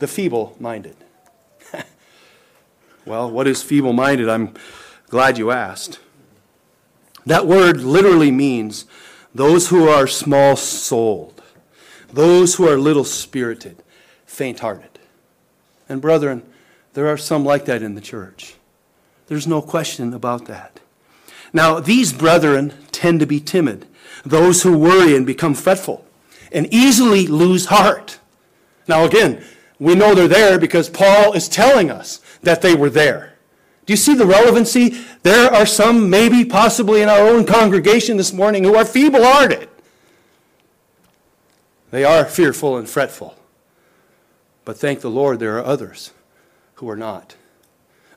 the 0.00 0.08
feeble 0.08 0.56
minded. 0.58 0.96
well, 3.04 3.30
what 3.30 3.46
is 3.46 3.62
feeble 3.62 3.92
minded? 3.92 4.28
I'm 4.28 4.54
glad 5.08 5.38
you 5.38 5.52
asked. 5.52 6.00
That 7.26 7.46
word 7.46 7.80
literally 7.80 8.30
means 8.30 8.86
those 9.34 9.68
who 9.68 9.88
are 9.88 10.06
small 10.06 10.56
souled, 10.56 11.42
those 12.12 12.54
who 12.54 12.68
are 12.68 12.78
little 12.78 13.04
spirited, 13.04 13.82
faint 14.26 14.60
hearted. 14.60 14.98
And, 15.88 16.00
brethren, 16.00 16.42
there 16.94 17.08
are 17.08 17.16
some 17.16 17.44
like 17.44 17.66
that 17.66 17.82
in 17.82 17.94
the 17.94 18.00
church. 18.00 18.54
There's 19.26 19.46
no 19.46 19.62
question 19.62 20.12
about 20.12 20.46
that. 20.46 20.80
Now, 21.52 21.80
these 21.80 22.12
brethren 22.12 22.74
tend 22.90 23.20
to 23.20 23.26
be 23.26 23.40
timid, 23.40 23.86
those 24.24 24.62
who 24.62 24.76
worry 24.76 25.16
and 25.16 25.26
become 25.26 25.54
fretful, 25.54 26.04
and 26.52 26.72
easily 26.72 27.26
lose 27.26 27.66
heart. 27.66 28.18
Now, 28.88 29.04
again, 29.04 29.44
we 29.78 29.94
know 29.94 30.14
they're 30.14 30.28
there 30.28 30.58
because 30.58 30.88
Paul 30.88 31.32
is 31.32 31.48
telling 31.48 31.90
us 31.90 32.20
that 32.42 32.62
they 32.62 32.74
were 32.74 32.90
there. 32.90 33.29
Do 33.90 33.92
you 33.92 33.96
see 33.96 34.14
the 34.14 34.24
relevancy? 34.24 35.04
There 35.24 35.52
are 35.52 35.66
some, 35.66 36.10
maybe 36.10 36.44
possibly 36.44 37.02
in 37.02 37.08
our 37.08 37.26
own 37.26 37.44
congregation 37.44 38.18
this 38.18 38.32
morning, 38.32 38.62
who 38.62 38.76
are 38.76 38.84
feeble 38.84 39.24
hearted. 39.24 39.68
They 41.90 42.04
are 42.04 42.24
fearful 42.24 42.76
and 42.76 42.88
fretful. 42.88 43.34
But 44.64 44.78
thank 44.78 45.00
the 45.00 45.10
Lord, 45.10 45.40
there 45.40 45.58
are 45.58 45.64
others 45.64 46.12
who 46.74 46.88
are 46.88 46.94
not, 46.94 47.34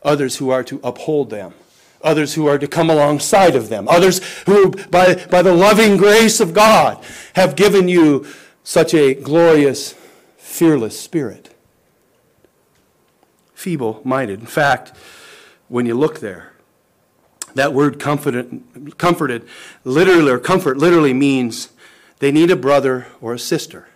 others 0.04 0.38
who 0.38 0.52
are 0.52 0.64
to 0.64 0.80
uphold 0.84 1.32
them, 1.32 1.56
others 2.04 2.36
who 2.36 2.46
are 2.46 2.60
to 2.60 2.68
come 2.68 2.92
alongside 2.92 3.56
of 3.56 3.70
them, 3.70 3.88
others 3.88 4.22
who, 4.44 4.70
by, 4.92 5.26
by 5.32 5.42
the 5.42 5.56
loving 5.56 5.98
grace 5.98 6.40
of 6.40 6.54
God, 6.54 7.04
have 7.34 7.56
given 7.56 7.88
you 7.88 8.28
such 8.64 8.94
a 8.94 9.16
glorious, 9.16 9.96
fearless 10.38 11.00
spirit. 11.00 11.56
Feeble 13.56 14.02
minded. 14.04 14.40
In 14.40 14.46
fact, 14.46 14.94
when 15.74 15.86
you 15.86 15.96
look 15.96 16.20
there, 16.20 16.54
that 17.56 17.74
word 17.74 18.00
comforted, 18.00 18.64
comforted 18.98 19.48
literally, 19.84 20.32
or 20.32 20.40
comfort 20.40 20.78
literally 20.78 21.14
means 21.14 21.70
they 22.20 22.32
need 22.32 22.50
a 22.52 22.56
brother 22.56 23.08
or 23.22 23.34
a 23.34 23.40
sister 23.40 23.88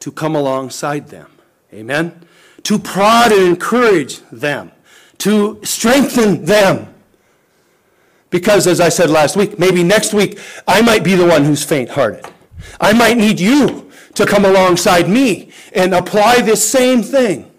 to 0.00 0.10
come 0.10 0.34
alongside 0.34 1.08
them. 1.08 1.30
Amen? 1.72 2.26
to 2.64 2.78
prod 2.78 3.32
and 3.32 3.42
encourage 3.42 4.20
them, 4.30 4.72
to 5.18 5.60
strengthen 5.64 6.44
them. 6.44 6.94
Because, 8.30 8.66
as 8.66 8.80
I 8.80 8.90
said 8.90 9.08
last 9.08 9.36
week, 9.36 9.58
maybe 9.58 9.82
next 9.82 10.12
week 10.12 10.38
I 10.66 10.82
might 10.82 11.02
be 11.02 11.14
the 11.14 11.26
one 11.26 11.44
who's 11.44 11.64
faint 11.64 11.90
hearted. 11.90 12.26
I 12.80 12.92
might 12.92 13.16
need 13.16 13.40
you 13.40 13.90
to 14.14 14.26
come 14.26 14.44
alongside 14.44 15.08
me 15.08 15.50
and 15.72 15.94
apply 15.94 16.42
this 16.42 16.68
same 16.68 17.02
thing. 17.02 17.50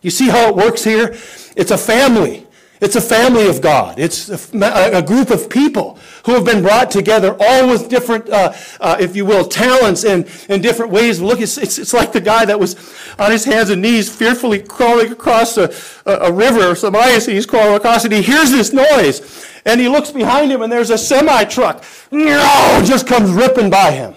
You 0.00 0.10
see 0.10 0.28
how 0.28 0.48
it 0.48 0.56
works 0.56 0.82
here? 0.82 1.14
It's 1.54 1.70
a 1.70 1.78
family. 1.78 2.41
It's 2.82 2.96
a 2.96 3.00
family 3.00 3.46
of 3.46 3.60
God. 3.60 3.96
It's 3.96 4.28
a, 4.28 4.58
a 4.92 5.02
group 5.02 5.30
of 5.30 5.48
people 5.48 5.98
who 6.26 6.34
have 6.34 6.44
been 6.44 6.62
brought 6.62 6.90
together, 6.90 7.36
all 7.38 7.68
with 7.68 7.88
different, 7.88 8.28
uh, 8.28 8.52
uh, 8.80 8.96
if 8.98 9.14
you 9.14 9.24
will, 9.24 9.44
talents 9.44 10.04
and, 10.04 10.28
and 10.48 10.60
different 10.60 10.90
ways 10.90 11.20
looking. 11.20 11.44
It's, 11.44 11.56
it's, 11.58 11.78
it's, 11.78 11.94
like 11.94 12.12
the 12.12 12.20
guy 12.20 12.44
that 12.44 12.58
was 12.58 12.74
on 13.20 13.30
his 13.30 13.44
hands 13.44 13.70
and 13.70 13.80
knees, 13.80 14.12
fearfully 14.12 14.60
crawling 14.60 15.12
across 15.12 15.56
a, 15.58 15.72
a, 16.06 16.12
a 16.22 16.32
river 16.32 16.72
or 16.72 16.74
some 16.74 16.96
ice, 16.96 17.28
and 17.28 17.36
he's 17.36 17.46
crawling 17.46 17.76
across, 17.76 18.02
and 18.04 18.12
he 18.12 18.20
hears 18.20 18.50
this 18.50 18.72
noise. 18.72 19.46
And 19.64 19.80
he 19.80 19.88
looks 19.88 20.10
behind 20.10 20.50
him, 20.50 20.60
and 20.60 20.72
there's 20.72 20.90
a 20.90 20.98
semi 20.98 21.44
truck. 21.44 21.84
No, 22.10 22.82
just 22.84 23.06
comes 23.06 23.30
ripping 23.30 23.70
by 23.70 23.92
him. 23.92 24.16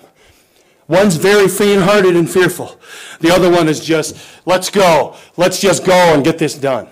One's 0.87 1.17
very 1.17 1.47
faint 1.47 1.83
hearted 1.83 2.15
and 2.15 2.27
fearful. 2.27 2.79
The 3.19 3.29
other 3.29 3.51
one 3.51 3.67
is 3.67 3.79
just, 3.79 4.17
let's 4.47 4.71
go. 4.71 5.15
Let's 5.37 5.61
just 5.61 5.85
go 5.85 5.93
and 5.93 6.23
get 6.23 6.39
this 6.39 6.55
done. 6.55 6.87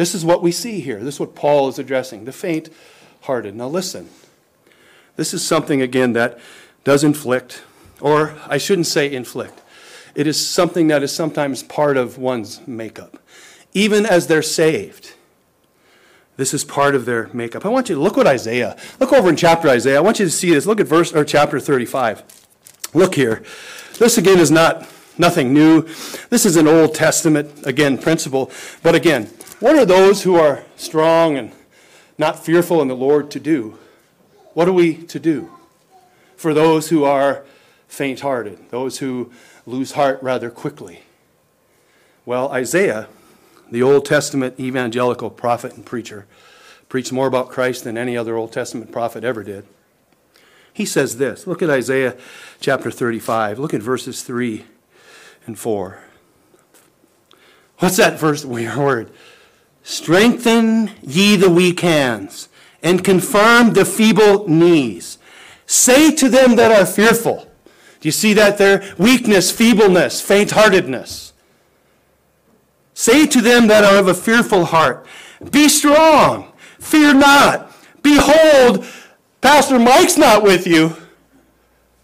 This 0.00 0.14
is 0.14 0.24
what 0.24 0.42
we 0.42 0.50
see 0.50 0.80
here. 0.80 0.98
This 1.00 1.16
is 1.16 1.20
what 1.20 1.34
Paul 1.34 1.68
is 1.68 1.78
addressing 1.78 2.24
the 2.24 2.32
faint 2.32 2.70
hearted. 3.24 3.54
Now, 3.54 3.68
listen. 3.68 4.08
This 5.16 5.34
is 5.34 5.46
something, 5.46 5.82
again, 5.82 6.14
that 6.14 6.38
does 6.84 7.04
inflict, 7.04 7.64
or 8.00 8.34
I 8.46 8.56
shouldn't 8.56 8.86
say 8.86 9.12
inflict. 9.12 9.60
It 10.14 10.26
is 10.26 10.44
something 10.44 10.88
that 10.88 11.02
is 11.02 11.14
sometimes 11.14 11.62
part 11.62 11.98
of 11.98 12.16
one's 12.16 12.66
makeup. 12.66 13.18
Even 13.74 14.06
as 14.06 14.26
they're 14.26 14.40
saved, 14.40 15.12
this 16.38 16.54
is 16.54 16.64
part 16.64 16.94
of 16.94 17.04
their 17.04 17.28
makeup. 17.34 17.66
I 17.66 17.68
want 17.68 17.90
you 17.90 17.96
to 17.96 18.00
look 18.00 18.16
what 18.16 18.26
Isaiah, 18.26 18.78
look 19.00 19.12
over 19.12 19.28
in 19.28 19.36
chapter 19.36 19.68
Isaiah. 19.68 19.98
I 19.98 20.00
want 20.00 20.18
you 20.18 20.24
to 20.24 20.30
see 20.30 20.48
this. 20.48 20.64
Look 20.64 20.80
at 20.80 20.86
verse 20.86 21.12
or 21.12 21.26
chapter 21.26 21.60
35. 21.60 22.22
Look 22.94 23.16
here. 23.16 23.42
This 23.98 24.16
again 24.16 24.38
is 24.38 24.50
not 24.50 24.88
nothing 25.18 25.52
new. 25.52 25.82
This 26.30 26.46
is 26.46 26.56
an 26.56 26.66
Old 26.66 26.94
Testament, 26.94 27.66
again, 27.66 27.98
principle. 27.98 28.50
But 28.82 28.94
again, 28.94 29.28
what 29.60 29.76
are 29.76 29.84
those 29.84 30.22
who 30.22 30.34
are 30.36 30.64
strong 30.76 31.36
and 31.36 31.52
not 32.18 32.44
fearful 32.44 32.82
in 32.82 32.88
the 32.88 32.96
Lord 32.96 33.30
to 33.30 33.40
do? 33.40 33.78
What 34.54 34.68
are 34.68 34.72
we 34.72 34.94
to 34.94 35.20
do 35.20 35.50
for 36.36 36.52
those 36.52 36.88
who 36.88 37.04
are 37.04 37.44
faint 37.86 38.20
hearted, 38.20 38.70
those 38.70 38.98
who 38.98 39.30
lose 39.66 39.92
heart 39.92 40.18
rather 40.22 40.50
quickly? 40.50 41.02
Well, 42.24 42.50
Isaiah, 42.50 43.08
the 43.70 43.82
Old 43.82 44.04
Testament 44.06 44.58
evangelical 44.58 45.30
prophet 45.30 45.74
and 45.74 45.84
preacher, 45.84 46.26
preached 46.88 47.12
more 47.12 47.26
about 47.26 47.50
Christ 47.50 47.84
than 47.84 47.96
any 47.96 48.16
other 48.16 48.36
Old 48.36 48.52
Testament 48.52 48.90
prophet 48.90 49.24
ever 49.24 49.44
did. 49.44 49.66
He 50.72 50.86
says 50.86 51.18
this 51.18 51.46
look 51.46 51.62
at 51.62 51.70
Isaiah 51.70 52.16
chapter 52.60 52.90
35, 52.90 53.58
look 53.58 53.74
at 53.74 53.82
verses 53.82 54.22
3 54.22 54.64
and 55.46 55.58
4. 55.58 55.98
What's 57.78 57.96
that 57.96 58.18
first 58.18 58.44
word? 58.46 59.10
Strengthen 59.82 60.92
ye 61.02 61.36
the 61.36 61.50
weak 61.50 61.80
hands, 61.80 62.48
and 62.82 63.04
confirm 63.04 63.72
the 63.72 63.84
feeble 63.84 64.48
knees. 64.48 65.18
Say 65.66 66.14
to 66.16 66.28
them 66.28 66.56
that 66.56 66.72
are 66.72 66.86
fearful. 66.86 67.50
Do 68.00 68.08
you 68.08 68.12
see 68.12 68.32
that 68.34 68.58
there? 68.58 68.94
Weakness, 68.98 69.50
feebleness, 69.50 70.20
faint 70.20 70.52
heartedness. 70.52 71.32
Say 72.94 73.26
to 73.26 73.40
them 73.40 73.66
that 73.68 73.84
are 73.84 73.98
of 73.98 74.08
a 74.08 74.14
fearful 74.14 74.66
heart, 74.66 75.06
Be 75.50 75.68
strong, 75.68 76.52
fear 76.78 77.14
not. 77.14 77.74
Behold, 78.02 78.86
Pastor 79.40 79.78
Mike's 79.78 80.16
not 80.16 80.42
with 80.42 80.66
you. 80.66 80.96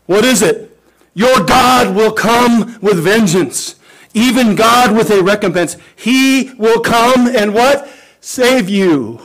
What 0.06 0.24
is 0.24 0.42
it? 0.42 0.78
Your 1.14 1.44
God 1.44 1.94
will 1.94 2.12
come 2.12 2.78
with 2.80 3.02
vengeance, 3.02 3.75
even 4.16 4.54
God 4.54 4.96
with 4.96 5.10
a 5.10 5.22
recompense. 5.22 5.76
He 5.94 6.50
will 6.56 6.80
come 6.80 7.28
and 7.28 7.52
what? 7.52 7.88
Save 8.20 8.70
you. 8.70 9.20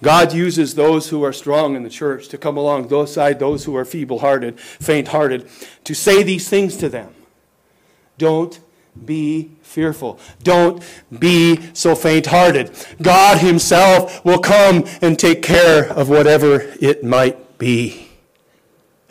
God 0.00 0.32
uses 0.32 0.76
those 0.76 1.08
who 1.08 1.24
are 1.24 1.32
strong 1.32 1.74
in 1.74 1.82
the 1.82 1.90
church 1.90 2.28
to 2.28 2.38
come 2.38 2.56
along 2.56 2.88
those 2.88 3.12
side 3.12 3.40
those 3.40 3.64
who 3.64 3.76
are 3.76 3.84
feeble 3.84 4.20
hearted, 4.20 4.58
faint 4.58 5.08
hearted, 5.08 5.48
to 5.84 5.92
say 5.92 6.22
these 6.22 6.48
things 6.48 6.76
to 6.76 6.88
them. 6.88 7.12
Don't 8.16 8.60
be 9.04 9.50
fearful. 9.62 10.20
Don't 10.42 10.82
be 11.16 11.58
so 11.72 11.96
faint 11.96 12.26
hearted. 12.26 12.70
God 13.00 13.38
Himself 13.38 14.24
will 14.24 14.38
come 14.38 14.84
and 15.00 15.18
take 15.18 15.42
care 15.42 15.92
of 15.92 16.08
whatever 16.08 16.60
it 16.80 17.02
might 17.02 17.58
be. 17.58 18.08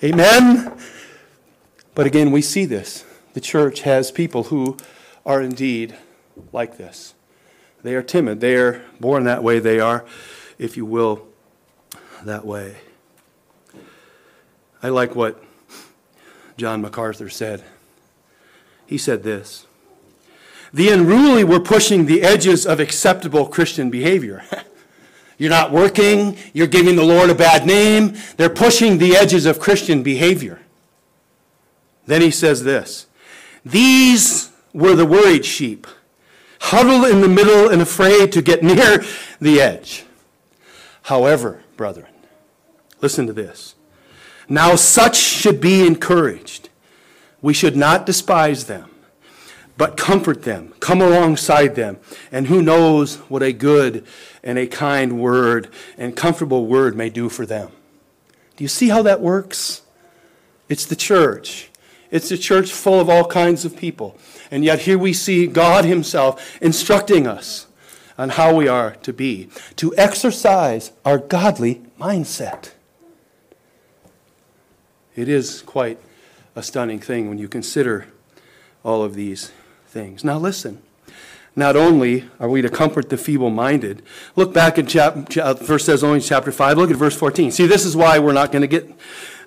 Amen? 0.02 0.78
But 1.96 2.06
again, 2.06 2.32
we 2.32 2.42
see 2.42 2.66
this. 2.66 3.04
The 3.34 3.42
church 3.42 3.82
has 3.82 4.12
people 4.12 4.44
who 4.44 4.78
are 5.26 5.42
indeed 5.42 5.96
like 6.52 6.78
this. 6.78 7.14
They 7.84 7.96
are 7.96 8.04
timid. 8.04 8.42
They 8.42 8.56
are 8.56 8.82
born 9.00 9.24
that 9.24 9.44
way. 9.44 9.60
They 9.60 9.80
are, 9.80 10.06
if 10.58 10.78
you 10.78 10.86
will, 10.86 11.28
that 12.24 12.46
way. 12.46 12.78
I 14.84 14.90
like 14.90 15.16
what 15.16 15.44
John 16.58 16.82
MacArthur 16.82 17.30
said. 17.30 17.64
He 18.86 18.98
said 18.98 19.24
this 19.24 19.66
The 20.74 20.90
unruly 20.90 21.44
were 21.44 21.60
pushing 21.60 22.06
the 22.06 22.22
edges 22.24 22.66
of 22.66 22.80
acceptable 22.80 23.48
Christian 23.48 23.90
behavior. 23.90 24.44
you're 25.38 25.50
not 25.50 25.72
working, 25.72 26.38
you're 26.54 26.68
giving 26.68 26.96
the 26.96 27.06
Lord 27.06 27.30
a 27.30 27.36
bad 27.36 27.66
name. 27.66 28.16
They're 28.38 28.50
pushing 28.50 28.98
the 28.98 29.16
edges 29.16 29.46
of 29.46 29.60
Christian 29.60 30.04
behavior. 30.04 30.60
Then 32.06 32.22
he 32.22 32.32
says 32.32 32.64
this 32.64 33.08
These 33.66 34.52
were 34.74 34.96
the 34.96 35.06
worried 35.06 35.46
sheep, 35.46 35.88
huddled 36.60 37.12
in 37.12 37.22
the 37.22 37.28
middle 37.28 37.70
and 37.70 37.82
afraid 37.82 38.32
to 38.34 38.42
get 38.42 38.64
near 38.64 39.04
the 39.40 39.62
edge. 39.62 40.06
However, 41.04 41.64
brethren, 41.78 42.12
listen 43.02 43.28
to 43.28 43.34
this. 43.34 43.76
Now, 44.48 44.76
such 44.76 45.16
should 45.16 45.62
be 45.62 45.86
encouraged. 45.86 46.70
We 47.42 47.54
should 47.54 47.76
not 47.76 48.06
despise 48.06 48.66
them, 48.66 48.92
but 49.78 49.98
comfort 49.98 50.44
them, 50.44 50.74
come 50.80 51.02
alongside 51.02 51.76
them. 51.76 51.98
And 52.32 52.48
who 52.48 52.62
knows 52.62 53.16
what 53.30 53.42
a 53.42 53.54
good 53.54 54.06
and 54.44 54.60
a 54.60 54.68
kind 54.68 55.20
word 55.20 55.70
and 55.98 56.16
comfortable 56.16 56.68
word 56.68 56.96
may 56.96 57.10
do 57.10 57.30
for 57.30 57.46
them. 57.46 57.72
Do 58.58 58.64
you 58.64 58.68
see 58.68 58.90
how 58.90 59.02
that 59.04 59.22
works? 59.22 59.82
It's 60.70 60.86
the 60.86 60.96
church. 60.96 61.71
It's 62.12 62.30
a 62.30 62.38
church 62.38 62.72
full 62.72 63.00
of 63.00 63.10
all 63.10 63.26
kinds 63.26 63.66
of 63.66 63.76
people. 63.76 64.18
And 64.52 64.64
yet 64.66 64.82
here 64.82 64.98
we 64.98 65.14
see 65.14 65.48
God 65.48 65.86
Himself 65.86 66.62
instructing 66.62 67.26
us 67.26 67.68
on 68.18 68.30
how 68.30 68.54
we 68.54 68.68
are 68.68 68.92
to 68.98 69.14
be, 69.14 69.50
to 69.78 69.96
exercise 69.98 70.92
our 71.06 71.18
godly 71.18 71.82
mindset. 72.00 72.72
It 75.16 75.30
is 75.30 75.62
quite 75.62 76.00
a 76.56 76.62
stunning 76.62 77.00
thing 77.00 77.30
when 77.30 77.38
you 77.38 77.48
consider 77.48 78.08
all 78.84 79.04
of 79.04 79.16
these 79.16 79.52
things. 79.88 80.24
Now, 80.24 80.38
listen. 80.38 80.82
Not 81.54 81.76
only 81.76 82.30
are 82.40 82.48
we 82.48 82.62
to 82.62 82.70
comfort 82.70 83.10
the 83.10 83.18
feeble 83.18 83.50
minded, 83.50 84.04
look 84.38 84.54
back 84.54 84.80
at 84.80 84.88
chap- 84.88 85.36
1 85.36 85.58
Thessalonians 85.58 86.28
chapter 86.28 86.50
5, 86.50 86.78
look 86.78 86.90
at 86.90 86.96
verse 86.96 87.16
14. 87.16 87.52
See, 87.52 87.68
this 87.68 87.86
is 87.86 87.94
why 87.96 88.20
we're 88.20 88.32
not 88.32 88.54
going 88.54 88.62
to 88.62 88.70
get 88.70 88.90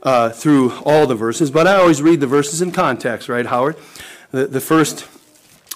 uh, 0.05 0.31
through 0.31 0.73
all 0.85 1.07
the 1.07 1.15
verses, 1.15 1.51
but 1.51 1.67
I 1.67 1.77
always 1.77 2.03
read 2.03 2.21
the 2.21 2.27
verses 2.27 2.61
in 2.61 2.71
context, 2.73 3.29
right, 3.29 3.47
Howard? 3.47 3.77
The, 4.31 4.47
the 4.47 4.61
first 4.61 5.09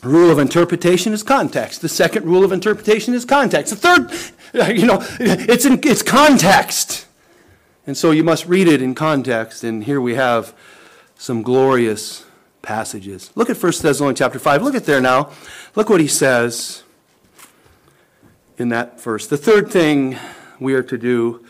rule 0.03 0.31
of 0.31 0.39
interpretation 0.39 1.13
is 1.13 1.23
context. 1.23 1.81
The 1.81 1.89
second 1.89 2.27
rule 2.27 2.45
of 2.45 2.53
interpretation 2.53 3.15
is 3.15 3.25
context. 3.25 3.73
The 3.73 4.09
third, 4.53 4.77
you 4.79 4.87
know, 4.87 4.99
it's, 5.19 5.65
in, 5.65 5.81
it's 5.83 6.03
context. 6.03 7.07
And 7.87 7.97
so 7.97 8.11
you 8.11 8.23
must 8.23 8.47
read 8.47 8.69
it 8.69 8.83
in 8.83 8.95
context, 8.95 9.65
and 9.65 9.85
here 9.85 10.01
we 10.01 10.15
have 10.15 10.55
some 11.17 11.43
glorious 11.43 12.27
passages. 12.61 13.31
Look 13.35 13.49
at 13.49 13.57
1 13.57 13.73
Thessalonians 13.81 14.19
chapter 14.19 14.39
5. 14.39 14.63
Look 14.63 14.75
at 14.75 14.85
there 14.85 15.01
now. 15.01 15.31
Look 15.75 15.89
what 15.89 16.01
he 16.01 16.07
says 16.07 16.83
in 18.59 18.69
that 18.69 19.01
verse. 19.01 19.27
The 19.27 19.39
third 19.39 19.71
thing 19.71 20.19
we 20.61 20.75
are 20.75 20.83
to 20.83 20.99
do 20.99 21.47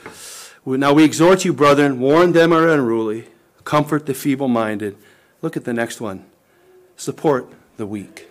now 0.77 0.93
we 0.93 1.05
exhort 1.05 1.45
you, 1.45 1.53
brethren, 1.53 2.01
warn 2.01 2.33
them 2.33 2.53
are 2.53 2.69
unruly, 2.69 3.29
comfort 3.65 4.07
the 4.07 4.15
feeble 4.15 4.49
minded. 4.49 4.97
Look 5.41 5.57
at 5.57 5.65
the 5.65 5.73
next 5.73 6.01
one 6.01 6.25
support 6.97 7.49
the 7.77 7.87
weak. 7.87 8.29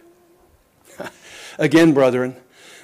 Again, 1.57 1.93
brethren, 1.93 2.35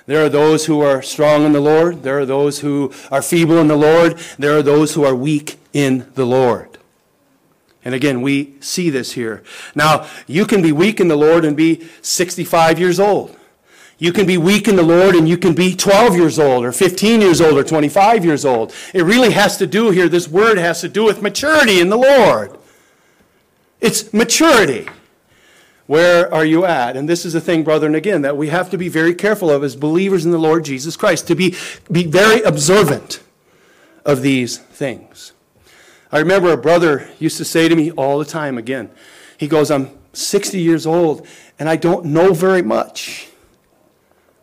there 0.05 0.25
are 0.25 0.29
those 0.29 0.65
who 0.65 0.81
are 0.81 1.01
strong 1.01 1.45
in 1.45 1.51
the 1.51 1.59
Lord, 1.59 2.03
there 2.03 2.19
are 2.19 2.25
those 2.25 2.59
who 2.59 2.91
are 3.11 3.21
feeble 3.21 3.57
in 3.57 3.67
the 3.67 3.75
Lord, 3.75 4.17
there 4.39 4.57
are 4.57 4.63
those 4.63 4.93
who 4.93 5.03
are 5.03 5.15
weak 5.15 5.57
in 5.73 6.09
the 6.15 6.25
Lord. 6.25 6.77
And 7.85 7.93
again, 7.93 8.21
we 8.21 8.55
see 8.61 8.89
this 8.89 9.11
here. 9.11 9.43
Now, 9.75 10.07
you 10.25 10.45
can 10.45 10.61
be 10.61 10.71
weak 10.71 11.01
in 11.01 11.09
the 11.09 11.17
Lord 11.17 11.43
and 11.43 11.55
be 11.55 11.85
65 12.01 12.79
years 12.79 12.99
old. 12.99 13.37
You 14.03 14.11
can 14.11 14.25
be 14.25 14.37
weak 14.37 14.67
in 14.67 14.75
the 14.75 14.83
Lord 14.83 15.15
and 15.15 15.29
you 15.29 15.37
can 15.37 15.55
be 15.55 15.73
12 15.73 16.17
years 16.17 16.37
old 16.37 16.65
or 16.65 16.73
15 16.73 17.21
years 17.21 17.39
old 17.39 17.57
or 17.57 17.63
25 17.63 18.25
years 18.25 18.43
old. 18.43 18.73
It 18.93 19.03
really 19.03 19.31
has 19.31 19.55
to 19.59 19.65
do 19.65 19.91
here, 19.91 20.09
this 20.09 20.27
word 20.27 20.57
has 20.57 20.81
to 20.81 20.89
do 20.89 21.05
with 21.05 21.21
maturity 21.21 21.79
in 21.79 21.87
the 21.87 21.97
Lord. 21.97 22.51
It's 23.79 24.13
maturity. 24.13 24.89
Where 25.87 26.31
are 26.33 26.43
you 26.43 26.65
at? 26.65 26.97
And 26.97 27.07
this 27.07 27.23
is 27.23 27.33
a 27.33 27.39
thing, 27.39 27.63
brethren, 27.63 27.95
again, 27.95 28.23
that 28.23 28.35
we 28.35 28.49
have 28.49 28.69
to 28.71 28.77
be 28.77 28.89
very 28.89 29.15
careful 29.15 29.49
of 29.49 29.63
as 29.63 29.77
believers 29.77 30.25
in 30.25 30.31
the 30.31 30.37
Lord 30.37 30.65
Jesus 30.65 30.97
Christ, 30.97 31.25
to 31.27 31.35
be, 31.35 31.55
be 31.89 32.05
very 32.05 32.41
observant 32.41 33.23
of 34.03 34.21
these 34.21 34.57
things. 34.57 35.31
I 36.11 36.19
remember 36.19 36.51
a 36.51 36.57
brother 36.57 37.09
used 37.19 37.37
to 37.37 37.45
say 37.45 37.69
to 37.69 37.75
me 37.77 37.91
all 37.91 38.19
the 38.19 38.25
time 38.25 38.57
again, 38.57 38.89
he 39.37 39.47
goes, 39.47 39.71
I'm 39.71 39.97
60 40.11 40.59
years 40.59 40.85
old 40.85 41.25
and 41.57 41.69
I 41.69 41.77
don't 41.77 42.07
know 42.07 42.33
very 42.33 42.61
much. 42.61 43.29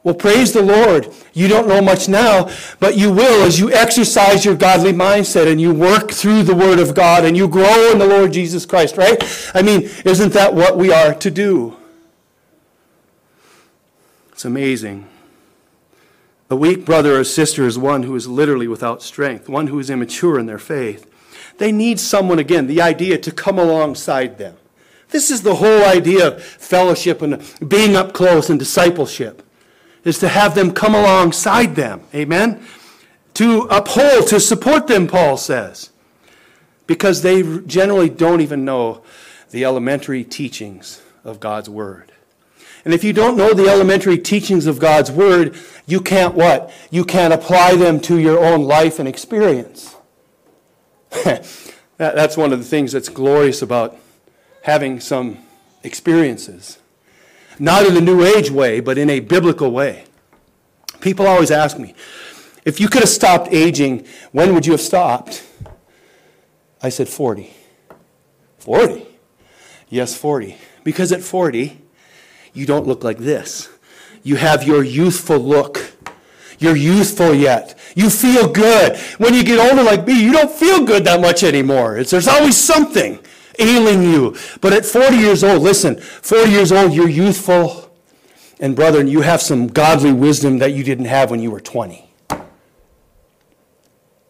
Well, 0.02 0.14
praise 0.14 0.52
the 0.52 0.62
Lord. 0.62 1.12
You 1.34 1.46
don't 1.46 1.68
know 1.68 1.82
much 1.82 2.08
now, 2.08 2.50
but 2.78 2.96
you 2.96 3.12
will 3.12 3.44
as 3.44 3.58
you 3.58 3.70
exercise 3.70 4.46
your 4.46 4.54
godly 4.54 4.92
mindset 4.92 5.50
and 5.50 5.60
you 5.60 5.74
work 5.74 6.10
through 6.10 6.44
the 6.44 6.54
Word 6.54 6.78
of 6.78 6.94
God 6.94 7.24
and 7.24 7.36
you 7.36 7.46
grow 7.46 7.92
in 7.92 7.98
the 7.98 8.06
Lord 8.06 8.32
Jesus 8.32 8.64
Christ, 8.64 8.96
right? 8.96 9.22
I 9.54 9.60
mean, 9.60 9.90
isn't 10.06 10.32
that 10.32 10.54
what 10.54 10.78
we 10.78 10.90
are 10.90 11.12
to 11.14 11.30
do? 11.30 11.76
It's 14.32 14.46
amazing. 14.46 15.06
A 16.48 16.56
weak 16.56 16.86
brother 16.86 17.20
or 17.20 17.24
sister 17.24 17.66
is 17.66 17.78
one 17.78 18.04
who 18.04 18.16
is 18.16 18.26
literally 18.26 18.66
without 18.66 19.02
strength, 19.02 19.50
one 19.50 19.66
who 19.66 19.78
is 19.78 19.90
immature 19.90 20.38
in 20.38 20.46
their 20.46 20.58
faith. 20.58 21.06
They 21.58 21.72
need 21.72 22.00
someone, 22.00 22.38
again, 22.38 22.66
the 22.66 22.80
idea 22.80 23.18
to 23.18 23.30
come 23.30 23.58
alongside 23.58 24.38
them. 24.38 24.56
This 25.10 25.30
is 25.30 25.42
the 25.42 25.56
whole 25.56 25.84
idea 25.84 26.28
of 26.28 26.42
fellowship 26.42 27.20
and 27.20 27.42
being 27.68 27.96
up 27.96 28.14
close 28.14 28.48
and 28.48 28.58
discipleship 28.58 29.42
is 30.04 30.18
to 30.18 30.28
have 30.28 30.54
them 30.54 30.72
come 30.72 30.94
alongside 30.94 31.76
them. 31.76 32.02
Amen? 32.14 32.64
To 33.34 33.62
uphold, 33.70 34.26
to 34.28 34.40
support 34.40 34.86
them, 34.86 35.06
Paul 35.06 35.36
says. 35.36 35.90
Because 36.86 37.22
they 37.22 37.42
generally 37.66 38.08
don't 38.08 38.40
even 38.40 38.64
know 38.64 39.02
the 39.50 39.64
elementary 39.64 40.24
teachings 40.24 41.02
of 41.24 41.40
God's 41.40 41.68
Word. 41.68 42.12
And 42.84 42.94
if 42.94 43.04
you 43.04 43.12
don't 43.12 43.36
know 43.36 43.52
the 43.52 43.68
elementary 43.68 44.18
teachings 44.18 44.66
of 44.66 44.78
God's 44.78 45.10
Word, 45.10 45.56
you 45.86 46.00
can't 46.00 46.34
what? 46.34 46.72
You 46.90 47.04
can't 47.04 47.34
apply 47.34 47.76
them 47.76 48.00
to 48.00 48.18
your 48.18 48.42
own 48.42 48.62
life 48.62 48.98
and 48.98 49.08
experience. 49.08 49.96
that's 51.96 52.36
one 52.36 52.52
of 52.52 52.58
the 52.58 52.64
things 52.64 52.92
that's 52.92 53.08
glorious 53.08 53.62
about 53.62 53.96
having 54.62 55.00
some 55.00 55.38
experiences. 55.82 56.78
Not 57.60 57.84
in 57.84 57.92
the 57.92 58.00
New 58.00 58.24
Age 58.24 58.50
way, 58.50 58.80
but 58.80 58.96
in 58.96 59.10
a 59.10 59.20
biblical 59.20 59.70
way. 59.70 60.06
People 61.00 61.26
always 61.26 61.50
ask 61.50 61.78
me, 61.78 61.94
if 62.64 62.80
you 62.80 62.88
could 62.88 63.02
have 63.02 63.10
stopped 63.10 63.52
aging, 63.52 64.06
when 64.32 64.54
would 64.54 64.64
you 64.64 64.72
have 64.72 64.80
stopped? 64.80 65.46
I 66.82 66.88
said 66.88 67.06
40. 67.06 67.52
40? 68.58 69.06
Yes, 69.90 70.16
40. 70.16 70.56
Because 70.84 71.12
at 71.12 71.20
40, 71.20 71.78
you 72.54 72.64
don't 72.64 72.86
look 72.86 73.04
like 73.04 73.18
this. 73.18 73.68
You 74.22 74.36
have 74.36 74.62
your 74.62 74.82
youthful 74.82 75.38
look. 75.38 75.92
You're 76.58 76.76
youthful 76.76 77.34
yet. 77.34 77.78
You 77.94 78.08
feel 78.08 78.50
good. 78.50 78.98
When 79.18 79.34
you 79.34 79.44
get 79.44 79.58
older 79.58 79.82
like 79.82 80.06
me, 80.06 80.22
you 80.22 80.32
don't 80.32 80.50
feel 80.50 80.84
good 80.86 81.04
that 81.04 81.20
much 81.20 81.42
anymore. 81.42 81.98
It's, 81.98 82.10
there's 82.10 82.28
always 82.28 82.56
something 82.56 83.18
ailing 83.60 84.02
you. 84.02 84.36
But 84.60 84.72
at 84.72 84.84
40 84.84 85.16
years 85.16 85.44
old, 85.44 85.62
listen, 85.62 86.00
40 86.00 86.50
years 86.50 86.72
old, 86.72 86.92
you're 86.92 87.08
youthful. 87.08 87.90
And 88.60 88.76
brethren, 88.76 89.06
you 89.06 89.22
have 89.22 89.40
some 89.40 89.68
godly 89.68 90.12
wisdom 90.12 90.58
that 90.58 90.72
you 90.72 90.84
didn't 90.84 91.06
have 91.06 91.30
when 91.30 91.40
you 91.40 91.50
were 91.50 91.60
20. 91.60 92.10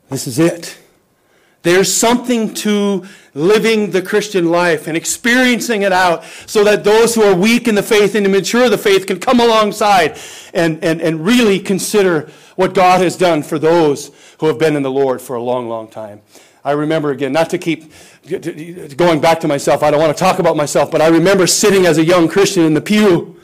This 0.09 0.27
is 0.27 0.39
it. 0.39 0.79
There's 1.63 1.93
something 1.93 2.55
to 2.55 3.05
living 3.35 3.91
the 3.91 4.01
Christian 4.01 4.51
life 4.51 4.87
and 4.87 4.97
experiencing 4.97 5.83
it 5.83 5.93
out 5.93 6.25
so 6.47 6.65
that 6.65 6.85
those 6.85 7.15
who 7.15 7.23
are 7.23 7.35
weak 7.35 7.69
in 7.69 7.75
the 7.75 7.83
faith 7.83 8.15
and 8.15 8.31
mature 8.31 8.69
the 8.69 8.79
faith 8.79 9.07
can 9.07 9.21
come 9.21 9.41
alongside 9.41 10.19
and, 10.55 10.83
and, 10.83 11.03
and 11.03 11.25
really 11.25 11.61
consider 11.61 12.31
what 12.57 12.73
God 12.75 13.01
has 13.03 13.17
done 13.17 13.43
for 13.43 13.59
those 13.59 14.11
who 14.39 14.47
have 14.47 14.59
been 14.59 14.75
in 14.75 14.83
the 14.83 14.91
Lord 14.91 15.21
for 15.21 15.37
a 15.37 15.43
long, 15.43 15.69
long 15.69 15.89
time. 15.89 16.23
I 16.65 16.73
remember 16.73 17.11
again, 17.11 17.33
not 17.33 17.51
to 17.51 17.59
keep 17.59 17.93
going 18.97 19.21
back 19.21 19.41
to 19.41 19.49
myself, 19.49 19.83
I 19.83 19.91
don't 19.91 20.01
want 20.01 20.17
to 20.17 20.21
talk 20.23 20.39
about 20.39 20.57
myself, 20.57 20.91
but 20.91 21.01
I 21.01 21.09
remember 21.09 21.47
sitting 21.47 21.87
as 21.87 21.99
a 21.99 22.05
young 22.05 22.29
Christian 22.29 22.65
in 22.65 22.75
the 22.75 22.81
pew 22.81 23.41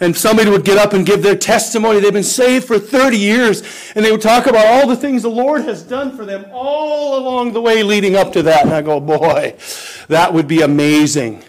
and 0.00 0.14
somebody 0.14 0.50
would 0.50 0.64
get 0.64 0.76
up 0.76 0.92
and 0.92 1.06
give 1.06 1.22
their 1.22 1.36
testimony. 1.36 2.00
They've 2.00 2.12
been 2.12 2.22
saved 2.22 2.66
for 2.66 2.78
30 2.78 3.16
years. 3.16 3.62
And 3.94 4.04
they 4.04 4.12
would 4.12 4.20
talk 4.20 4.46
about 4.46 4.66
all 4.66 4.86
the 4.86 4.96
things 4.96 5.22
the 5.22 5.30
Lord 5.30 5.62
has 5.62 5.82
done 5.82 6.14
for 6.16 6.26
them 6.26 6.44
all 6.52 7.18
along 7.18 7.52
the 7.52 7.62
way 7.62 7.82
leading 7.82 8.14
up 8.14 8.32
to 8.32 8.42
that. 8.42 8.64
And 8.64 8.74
I 8.74 8.82
go, 8.82 9.00
boy, 9.00 9.56
that 10.08 10.34
would 10.34 10.46
be 10.46 10.60
amazing. 10.60 11.42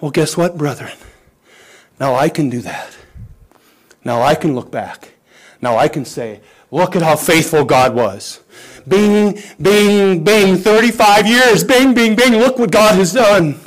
Well, 0.00 0.10
guess 0.10 0.36
what, 0.36 0.58
brethren? 0.58 0.96
Now 2.00 2.14
I 2.14 2.28
can 2.28 2.50
do 2.50 2.60
that. 2.62 2.96
Now 4.04 4.20
I 4.22 4.34
can 4.34 4.54
look 4.54 4.70
back. 4.70 5.12
Now 5.62 5.76
I 5.76 5.88
can 5.88 6.04
say, 6.04 6.40
look 6.70 6.96
at 6.96 7.02
how 7.02 7.16
faithful 7.16 7.64
God 7.64 7.94
was. 7.94 8.40
Bing, 8.88 9.38
bing, 9.60 10.22
bing, 10.22 10.56
35 10.56 11.26
years, 11.26 11.64
bing, 11.64 11.94
bing, 11.94 12.14
bing, 12.14 12.36
look 12.36 12.58
what 12.58 12.70
God 12.70 12.94
has 12.96 13.12
done. 13.12 13.58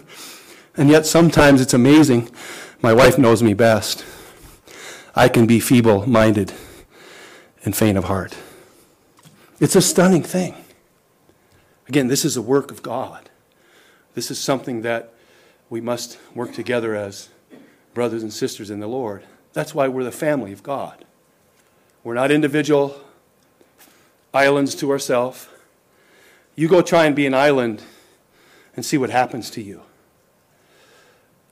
And 0.78 0.89
yet 0.89 1.05
sometimes 1.05 1.59
it's 1.59 1.74
amazing 1.74 2.30
my 2.82 2.93
wife 2.93 3.17
knows 3.17 3.43
me 3.43 3.53
best. 3.53 4.05
I 5.13 5.28
can 5.28 5.45
be 5.45 5.59
feeble 5.59 6.07
minded 6.07 6.53
and 7.65 7.76
faint 7.76 7.97
of 7.97 8.05
heart. 8.05 8.38
It's 9.59 9.76
a 9.76 9.82
stunning 9.82 10.24
thing. 10.24 10.55
Again, 11.89 12.07
this 12.07 12.24
is 12.24 12.38
a 12.38 12.41
work 12.41 12.72
of 12.72 12.82
God. 12.82 13.30
This 14.13 14.32
is 14.32 14.39
something 14.39 14.82
that 14.84 15.13
we 15.70 15.82
must 15.82 16.17
work 16.34 16.53
together 16.53 16.95
as 16.95 17.30
brothers 17.93 18.24
and 18.24 18.32
sisters 18.32 18.70
in 18.70 18.80
the 18.80 18.88
Lord. 18.88 19.24
That's 19.51 19.76
why 19.76 19.88
we're 19.89 20.05
the 20.05 20.11
family 20.11 20.53
of 20.53 20.63
God. 20.63 21.03
We're 22.03 22.13
not 22.13 22.32
individual 22.32 23.01
islands 24.34 24.75
to 24.75 24.91
ourselves. 24.91 25.47
You 26.55 26.67
go 26.67 26.82
try 26.82 27.05
and 27.05 27.15
be 27.15 27.25
an 27.25 27.34
island 27.34 27.82
and 28.75 28.86
see 28.86 28.97
what 28.97 29.09
happens 29.09 29.49
to 29.51 29.61
you. 29.61 29.82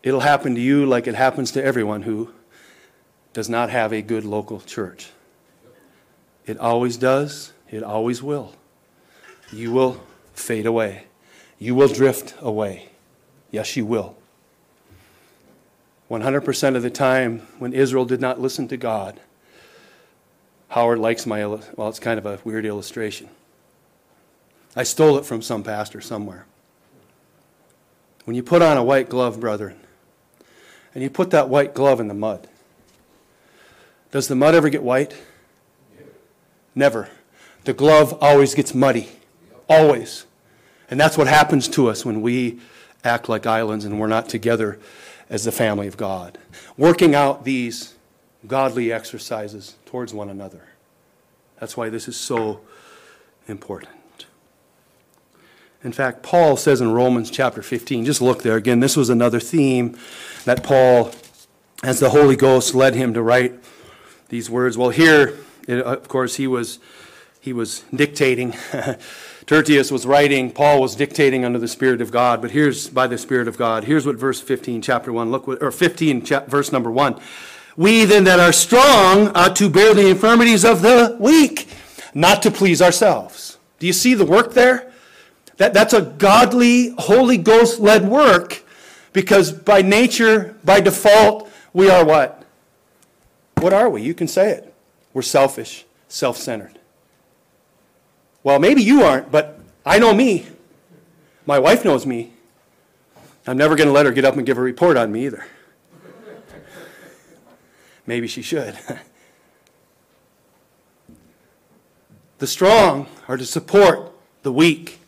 It'll 0.03 0.21
happen 0.21 0.55
to 0.55 0.61
you 0.61 0.85
like 0.85 1.07
it 1.07 1.15
happens 1.15 1.51
to 1.51 1.63
everyone 1.63 2.03
who 2.03 2.31
does 3.33 3.49
not 3.49 3.69
have 3.69 3.91
a 3.91 4.01
good 4.01 4.23
local 4.23 4.59
church. 4.61 5.09
It 6.45 6.57
always 6.57 6.97
does, 6.97 7.51
it 7.69 7.83
always 7.83 8.23
will. 8.23 8.53
You 9.51 9.71
will 9.71 10.01
fade 10.33 10.65
away, 10.65 11.05
you 11.59 11.75
will 11.75 11.87
drift 11.87 12.35
away. 12.39 12.89
Yes, 13.51 13.75
you 13.75 13.85
will. 13.85 14.15
100% 16.09 16.75
of 16.75 16.83
the 16.83 16.89
time, 16.89 17.39
when 17.59 17.73
Israel 17.73 18.05
did 18.05 18.21
not 18.21 18.39
listen 18.39 18.67
to 18.69 18.77
God, 18.77 19.19
Howard 20.69 20.99
likes 20.99 21.25
my, 21.25 21.45
well, 21.45 21.89
it's 21.89 21.99
kind 21.99 22.17
of 22.17 22.25
a 22.25 22.39
weird 22.43 22.65
illustration. 22.65 23.29
I 24.75 24.83
stole 24.83 25.17
it 25.17 25.25
from 25.25 25.41
some 25.41 25.63
pastor 25.63 26.01
somewhere. 26.01 26.45
When 28.25 28.35
you 28.35 28.43
put 28.43 28.61
on 28.61 28.77
a 28.77 28.83
white 28.83 29.09
glove, 29.09 29.39
brethren, 29.39 29.79
and 30.93 31.01
you 31.01 31.09
put 31.09 31.31
that 31.31 31.47
white 31.47 31.73
glove 31.73 31.99
in 31.99 32.09
the 32.09 32.13
mud. 32.13 32.47
Does 34.11 34.27
the 34.27 34.35
mud 34.35 34.55
ever 34.55 34.69
get 34.69 34.83
white? 34.83 35.15
Never. 36.75 37.09
The 37.63 37.73
glove 37.73 38.17
always 38.21 38.53
gets 38.53 38.73
muddy. 38.73 39.07
Always. 39.69 40.25
And 40.89 40.99
that's 40.99 41.17
what 41.17 41.27
happens 41.27 41.67
to 41.69 41.89
us 41.89 42.05
when 42.05 42.21
we 42.21 42.59
act 43.03 43.29
like 43.29 43.45
islands 43.45 43.85
and 43.85 43.99
we're 43.99 44.07
not 44.07 44.27
together 44.27 44.79
as 45.29 45.43
the 45.45 45.51
family 45.51 45.87
of 45.87 45.97
God. 45.97 46.37
Working 46.77 47.15
out 47.15 47.45
these 47.45 47.95
godly 48.45 48.91
exercises 48.91 49.75
towards 49.87 50.13
one 50.13 50.29
another. 50.29 50.67
That's 51.59 51.75
why 51.75 51.89
this 51.89 52.07
is 52.07 52.15
so 52.15 52.61
important. 53.47 53.91
In 55.83 55.91
fact, 55.91 56.21
Paul 56.21 56.57
says 56.57 56.81
in 56.81 56.91
Romans 56.91 57.31
chapter 57.31 57.61
15, 57.61 58.05
just 58.05 58.21
look 58.21 58.43
there 58.43 58.57
again, 58.57 58.79
this 58.79 58.97
was 58.97 59.09
another 59.09 59.39
theme 59.39 59.97
that 60.45 60.63
Paul, 60.63 61.11
as 61.83 61.99
the 61.99 62.09
Holy 62.09 62.35
Ghost 62.35 62.75
led 62.75 62.93
him 62.93 63.13
to 63.13 63.21
write 63.21 63.53
these 64.29 64.49
words. 64.49 64.77
Well, 64.77 64.89
here, 64.89 65.37
of 65.67 66.07
course, 66.07 66.35
he 66.35 66.47
was, 66.47 66.79
he 67.39 67.53
was 67.53 67.85
dictating. 67.93 68.53
Tertius 69.45 69.91
was 69.91 70.05
writing, 70.05 70.51
Paul 70.51 70.81
was 70.81 70.95
dictating 70.95 71.45
under 71.45 71.59
the 71.59 71.69
Spirit 71.69 72.01
of 72.01 72.11
God, 72.11 72.41
but 72.41 72.51
here's 72.51 72.89
by 72.89 73.07
the 73.07 73.17
Spirit 73.17 73.47
of 73.47 73.57
God. 73.57 73.85
Here's 73.85 74.05
what 74.05 74.17
verse 74.17 74.41
15, 74.41 74.81
chapter 74.81 75.13
1, 75.13 75.31
look 75.31 75.47
what, 75.47 75.63
or 75.63 75.71
15, 75.71 76.25
verse 76.47 76.73
number 76.73 76.91
1. 76.91 77.17
We 77.77 78.05
then 78.05 78.23
that 78.23 78.39
are 78.39 78.51
strong 78.51 79.29
ought 79.29 79.55
to 79.57 79.69
bear 79.69 79.93
the 79.93 80.09
infirmities 80.09 80.65
of 80.65 80.81
the 80.81 81.15
weak, 81.19 81.69
not 82.13 82.41
to 82.41 82.51
please 82.51 82.81
ourselves. 82.81 83.59
Do 83.77 83.85
you 83.85 83.93
see 83.93 84.15
the 84.15 84.25
work 84.25 84.53
there? 84.53 84.91
That, 85.57 85.73
that's 85.73 85.93
a 85.93 86.01
godly, 86.01 86.95
Holy 86.97 87.37
Ghost 87.37 87.79
led 87.79 88.07
work 88.07 88.63
because 89.13 89.51
by 89.51 89.83
nature, 89.83 90.55
by 90.63 90.81
default, 90.81 91.49
we 91.71 91.89
are 91.89 92.03
what? 92.03 92.43
What 93.59 93.73
are 93.73 93.89
we? 93.89 94.01
You 94.01 94.13
can 94.13 94.27
say 94.27 94.51
it. 94.51 94.73
We're 95.13 95.21
selfish, 95.21 95.85
self 96.07 96.37
centered. 96.37 96.79
Well, 98.43 98.59
maybe 98.59 98.81
you 98.81 99.03
aren't, 99.03 99.31
but 99.31 99.59
I 99.85 99.99
know 99.99 100.13
me. 100.13 100.47
My 101.45 101.59
wife 101.59 101.85
knows 101.85 102.05
me. 102.05 102.31
I'm 103.45 103.57
never 103.57 103.75
going 103.75 103.87
to 103.87 103.93
let 103.93 104.05
her 104.05 104.11
get 104.11 104.25
up 104.25 104.35
and 104.35 104.45
give 104.45 104.57
a 104.57 104.61
report 104.61 104.97
on 104.97 105.11
me 105.11 105.25
either. 105.25 105.45
Maybe 108.07 108.25
she 108.25 108.41
should. 108.41 108.75
the 112.39 112.47
strong 112.47 113.07
are 113.27 113.37
to 113.37 113.45
support 113.45 114.11
the 114.41 114.51
weak. 114.51 114.99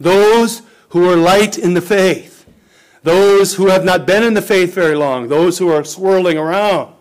Those 0.00 0.62
who 0.88 1.08
are 1.08 1.16
light 1.16 1.58
in 1.58 1.74
the 1.74 1.82
faith, 1.82 2.48
those 3.02 3.54
who 3.54 3.68
have 3.68 3.84
not 3.84 4.06
been 4.06 4.22
in 4.22 4.34
the 4.34 4.42
faith 4.42 4.74
very 4.74 4.96
long, 4.96 5.28
those 5.28 5.58
who 5.58 5.68
are 5.68 5.84
swirling 5.84 6.38
around. 6.38 6.94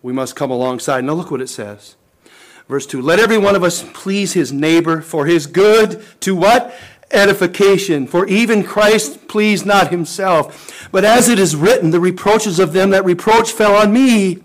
We 0.00 0.12
must 0.12 0.36
come 0.36 0.52
alongside. 0.52 1.04
Now, 1.04 1.14
look 1.14 1.32
what 1.32 1.40
it 1.40 1.48
says. 1.48 1.96
Verse 2.68 2.86
2 2.86 3.02
Let 3.02 3.18
every 3.18 3.38
one 3.38 3.56
of 3.56 3.64
us 3.64 3.84
please 3.94 4.34
his 4.34 4.52
neighbor 4.52 5.00
for 5.00 5.26
his 5.26 5.46
good 5.46 6.04
to 6.20 6.36
what? 6.36 6.72
Edification. 7.10 8.06
For 8.06 8.26
even 8.26 8.64
Christ 8.64 9.28
pleased 9.28 9.64
not 9.64 9.90
himself. 9.90 10.88
But 10.90 11.04
as 11.04 11.28
it 11.28 11.38
is 11.38 11.56
written, 11.56 11.90
the 11.90 12.00
reproaches 12.00 12.58
of 12.58 12.72
them 12.72 12.90
that 12.90 13.04
reproach 13.04 13.52
fell 13.52 13.76
on 13.76 13.92
me. 13.92 14.42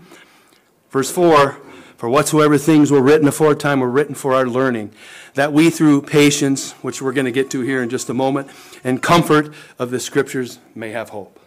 Verse 0.90 1.12
4 1.12 1.58
For 1.98 2.10
whatsoever 2.10 2.58
things 2.58 2.92
were 2.92 3.02
written 3.02 3.28
aforetime 3.28 3.80
were 3.80 3.90
written 3.90 4.16
for 4.16 4.34
our 4.34 4.46
learning 4.46 4.92
that 5.34 5.54
we, 5.54 5.70
through 5.70 6.02
patience, 6.02 6.74
which 6.84 7.02
we're 7.02 7.14
going 7.14 7.26
to 7.26 7.32
get 7.32 7.50
to 7.52 7.62
here 7.62 7.82
in 7.82 7.90
just 7.90 8.10
a 8.10 8.14
moment, 8.14 8.50
and 8.84 9.02
comfort 9.02 9.54
of 9.80 9.92
the 9.92 10.00
scriptures, 10.00 10.60
may 10.76 10.92
have 10.92 11.10
hope. 11.10 11.40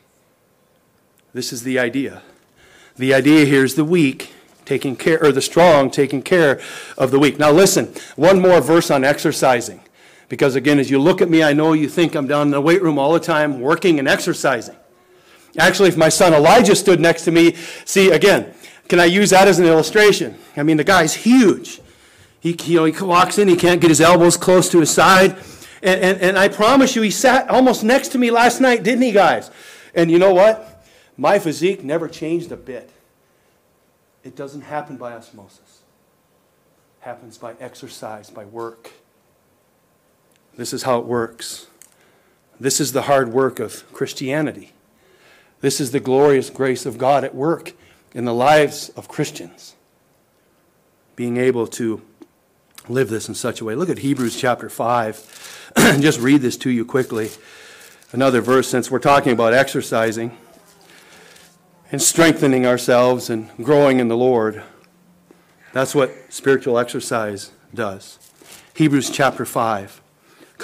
This 1.34 1.52
is 1.52 1.64
the 1.64 1.78
idea. 1.78 2.22
The 2.96 3.12
idea 3.12 3.44
here 3.44 3.64
is 3.64 3.74
the 3.74 3.84
weak 3.84 4.32
taking 4.64 4.96
care, 4.96 5.22
or 5.22 5.32
the 5.32 5.42
strong 5.42 5.90
taking 5.90 6.22
care 6.22 6.60
of 6.96 7.10
the 7.10 7.18
weak. 7.18 7.38
Now, 7.38 7.50
listen, 7.50 7.92
one 8.16 8.40
more 8.40 8.60
verse 8.60 8.90
on 8.90 9.04
exercising. 9.04 9.80
Because 10.28 10.54
again, 10.54 10.78
as 10.78 10.90
you 10.90 10.98
look 10.98 11.20
at 11.20 11.28
me, 11.28 11.42
I 11.42 11.52
know 11.52 11.72
you 11.72 11.88
think 11.88 12.14
I'm 12.14 12.26
down 12.26 12.48
in 12.48 12.50
the 12.50 12.60
weight 12.60 12.82
room 12.82 12.98
all 12.98 13.12
the 13.12 13.20
time 13.20 13.60
working 13.60 13.98
and 13.98 14.08
exercising. 14.08 14.76
Actually, 15.58 15.88
if 15.88 15.96
my 15.96 16.08
son 16.08 16.34
Elijah 16.34 16.74
stood 16.74 17.00
next 17.00 17.24
to 17.24 17.30
me, 17.30 17.54
see, 17.84 18.10
again, 18.10 18.52
can 18.88 19.00
I 19.00 19.04
use 19.04 19.30
that 19.30 19.46
as 19.48 19.58
an 19.58 19.66
illustration? 19.66 20.36
I 20.56 20.62
mean, 20.62 20.76
the 20.76 20.84
guy's 20.84 21.14
huge. 21.14 21.80
He, 22.40 22.56
you 22.64 22.76
know, 22.76 22.84
he 22.84 23.04
walks 23.04 23.38
in, 23.38 23.48
he 23.48 23.56
can't 23.56 23.80
get 23.80 23.90
his 23.90 24.00
elbows 24.00 24.36
close 24.36 24.68
to 24.70 24.80
his 24.80 24.90
side. 24.90 25.36
And, 25.82 26.00
and, 26.00 26.20
and 26.20 26.38
I 26.38 26.48
promise 26.48 26.96
you, 26.96 27.02
he 27.02 27.10
sat 27.10 27.48
almost 27.48 27.84
next 27.84 28.08
to 28.08 28.18
me 28.18 28.30
last 28.30 28.60
night, 28.60 28.82
didn't 28.82 29.02
he, 29.02 29.12
guys? 29.12 29.50
And 29.94 30.10
you 30.10 30.18
know 30.18 30.34
what? 30.34 30.84
My 31.16 31.38
physique 31.38 31.84
never 31.84 32.08
changed 32.08 32.50
a 32.50 32.56
bit. 32.56 32.90
It 34.24 34.34
doesn't 34.34 34.62
happen 34.62 34.96
by 34.96 35.12
osmosis. 35.12 35.82
It 37.00 37.04
happens 37.04 37.38
by 37.38 37.54
exercise, 37.60 38.30
by 38.30 38.44
work. 38.44 38.90
This 40.56 40.72
is 40.72 40.84
how 40.84 40.98
it 40.98 41.06
works. 41.06 41.66
This 42.60 42.80
is 42.80 42.92
the 42.92 43.02
hard 43.02 43.32
work 43.32 43.58
of 43.58 43.90
Christianity. 43.92 44.72
This 45.60 45.80
is 45.80 45.90
the 45.90 46.00
glorious 46.00 46.50
grace 46.50 46.86
of 46.86 46.98
God 46.98 47.24
at 47.24 47.34
work 47.34 47.72
in 48.14 48.24
the 48.24 48.34
lives 48.34 48.90
of 48.90 49.08
Christians. 49.08 49.74
Being 51.16 51.36
able 51.36 51.66
to 51.68 52.02
live 52.88 53.08
this 53.08 53.28
in 53.28 53.34
such 53.34 53.60
a 53.60 53.64
way. 53.64 53.74
Look 53.74 53.88
at 53.88 53.98
Hebrews 53.98 54.36
chapter 54.36 54.68
5. 54.68 55.72
Just 56.00 56.20
read 56.20 56.42
this 56.42 56.56
to 56.58 56.70
you 56.70 56.84
quickly. 56.84 57.30
Another 58.12 58.40
verse, 58.40 58.68
since 58.68 58.90
we're 58.90 58.98
talking 59.00 59.32
about 59.32 59.54
exercising 59.54 60.36
and 61.90 62.00
strengthening 62.00 62.66
ourselves 62.66 63.30
and 63.30 63.48
growing 63.56 64.00
in 64.00 64.08
the 64.08 64.16
Lord. 64.16 64.62
That's 65.72 65.94
what 65.94 66.12
spiritual 66.28 66.78
exercise 66.78 67.50
does. 67.72 68.18
Hebrews 68.74 69.10
chapter 69.10 69.44
5. 69.44 70.00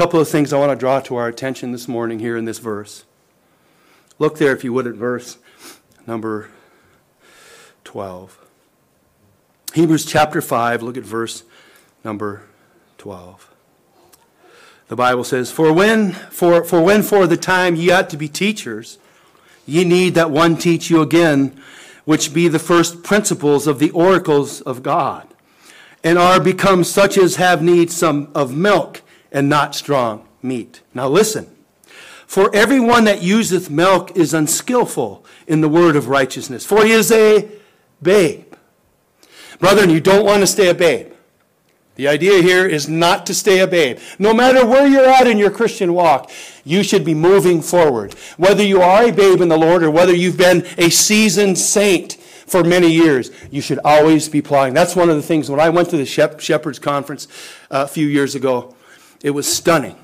Couple 0.01 0.19
of 0.19 0.29
things 0.31 0.55
I 0.55 0.59
want 0.59 0.73
to 0.73 0.77
draw 0.77 1.01
to 1.01 1.17
our 1.17 1.29
attention 1.29 1.73
this 1.73 1.87
morning 1.87 2.21
here 2.21 2.35
in 2.35 2.47
this 2.47 2.57
verse. 2.57 3.05
Look 4.19 4.39
there, 4.39 4.55
if 4.55 4.65
you 4.65 4.73
would, 4.73 4.87
at 4.87 4.95
verse 4.95 5.37
number 6.07 6.49
12. 7.85 8.39
Hebrews 9.75 10.07
chapter 10.07 10.41
5, 10.41 10.81
look 10.81 10.97
at 10.97 11.03
verse 11.03 11.43
number 12.03 12.45
12. 12.97 13.51
The 14.89 14.97
Bible 14.97 15.23
says, 15.23 15.53
For 15.53 15.71
when 15.71 16.13
for, 16.13 16.65
for 16.65 16.83
when 16.83 17.03
for 17.03 17.27
the 17.27 17.37
time 17.37 17.77
ye 17.77 17.91
ought 17.91 18.09
to 18.09 18.17
be 18.17 18.27
teachers, 18.27 18.97
ye 19.67 19.85
need 19.85 20.15
that 20.15 20.31
one 20.31 20.57
teach 20.57 20.89
you 20.89 21.03
again, 21.03 21.61
which 22.07 22.33
be 22.33 22.49
the 22.49 22.59
first 22.59 23.03
principles 23.03 23.67
of 23.67 23.79
the 23.79 23.91
oracles 23.91 24.63
of 24.63 24.83
God, 24.83 25.29
and 26.03 26.17
are 26.17 26.41
become 26.41 26.85
such 26.85 27.19
as 27.19 27.37
have 27.37 27.63
need 27.63 27.91
some 27.91 28.31
of 28.35 28.57
milk 28.57 29.03
and 29.33 29.49
not 29.49 29.75
strong 29.75 30.27
meat. 30.43 30.81
Now 30.95 31.09
listen. 31.09 31.57
For 32.27 32.55
everyone 32.55 33.05
that 33.05 33.23
useth 33.23 33.71
milk 33.71 34.17
is 34.17 34.33
unskillful 34.33 35.25
in 35.49 35.63
the 35.63 35.69
word 35.69 35.97
of 35.97 36.07
righteousness, 36.07 36.65
for 36.65 36.85
he 36.85 36.93
is 36.93 37.11
a 37.11 37.51
babe. 38.01 38.55
Brethren, 39.59 39.91
you 39.91 40.01
don't 40.01 40.25
want 40.25 40.41
to 40.41 40.47
stay 40.47 40.69
a 40.69 40.75
babe. 40.75 41.13
The 41.97 42.09
idea 42.09 42.41
here 42.41 42.67
is 42.67 42.89
not 42.89 43.27
to 43.27 43.35
stay 43.35 43.59
a 43.59 43.67
babe. 43.67 43.99
No 44.19 44.33
matter 44.33 44.65
where 44.65 44.87
you're 44.87 45.05
at 45.05 45.27
in 45.27 45.39
your 45.39 45.51
Christian 45.51 45.93
walk, 45.93 46.31
you 46.65 46.83
should 46.83 47.05
be 47.05 47.15
moving 47.15 47.61
forward. 47.61 48.15
Whether 48.37 48.63
you 48.63 48.81
are 48.81 49.05
a 49.05 49.13
babe 49.13 49.41
in 49.41 49.49
the 49.49 49.59
Lord 49.59 49.83
or 49.83 49.91
whether 49.91 50.15
you've 50.15 50.39
been 50.39 50.67
a 50.79 50.89
seasoned 50.89 51.59
saint 51.59 52.15
for 52.15 52.65
many 52.65 52.91
years, 52.91 53.31
you 53.51 53.61
should 53.61 53.81
always 53.85 54.29
be 54.29 54.41
plowing. 54.41 54.73
That's 54.73 54.97
one 54.97 55.11
of 55.11 55.17
the 55.17 55.23
things. 55.23 55.51
When 55.51 55.61
I 55.61 55.69
went 55.69 55.91
to 55.91 55.97
the 55.97 56.07
Shepherds 56.07 56.79
Conference 56.79 57.29
uh, 57.71 57.85
a 57.85 57.89
few 57.89 58.07
years 58.07 58.35
ago, 58.35 58.75
it 59.23 59.31
was 59.31 59.53
stunning. 59.53 59.97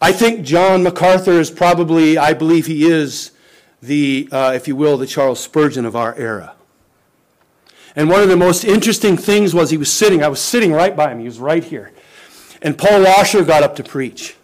I 0.00 0.12
think 0.12 0.44
John 0.44 0.82
MacArthur 0.82 1.38
is 1.38 1.50
probably, 1.50 2.18
I 2.18 2.32
believe 2.32 2.66
he 2.66 2.84
is 2.84 3.30
the, 3.80 4.28
uh, 4.32 4.52
if 4.54 4.66
you 4.66 4.74
will, 4.74 4.96
the 4.96 5.06
Charles 5.06 5.40
Spurgeon 5.40 5.84
of 5.84 5.94
our 5.94 6.14
era. 6.16 6.54
And 7.94 8.08
one 8.08 8.22
of 8.22 8.28
the 8.28 8.36
most 8.36 8.64
interesting 8.64 9.16
things 9.16 9.54
was 9.54 9.70
he 9.70 9.76
was 9.76 9.92
sitting, 9.92 10.24
I 10.24 10.28
was 10.28 10.40
sitting 10.40 10.72
right 10.72 10.96
by 10.96 11.12
him, 11.12 11.20
he 11.20 11.26
was 11.26 11.38
right 11.38 11.62
here. 11.62 11.92
And 12.62 12.76
Paul 12.78 13.02
Washer 13.02 13.44
got 13.44 13.62
up 13.62 13.76
to 13.76 13.84
preach. 13.84 14.36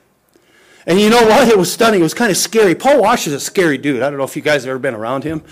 And 0.86 1.01
you 1.01 1.11
know 1.11 1.22
what? 1.22 1.49
It 1.49 1.59
was 1.59 1.72
stunning. 1.72 2.01
It 2.01 2.05
was 2.05 2.14
kind 2.14 2.30
of 2.30 2.36
scary. 2.36 2.74
Paul 2.74 3.03
Washer's 3.03 3.34
a 3.34 3.41
scary 3.41 3.78
dude. 3.78 4.03
I 4.03 4.09
don't 4.09 4.18
know 4.18 4.24
if 4.24 4.36
you 4.36 4.43
guys 4.43 4.64
have 4.64 4.70
ever 4.70 4.78
been 4.78 4.95
around 4.95 5.22
him, 5.22 5.43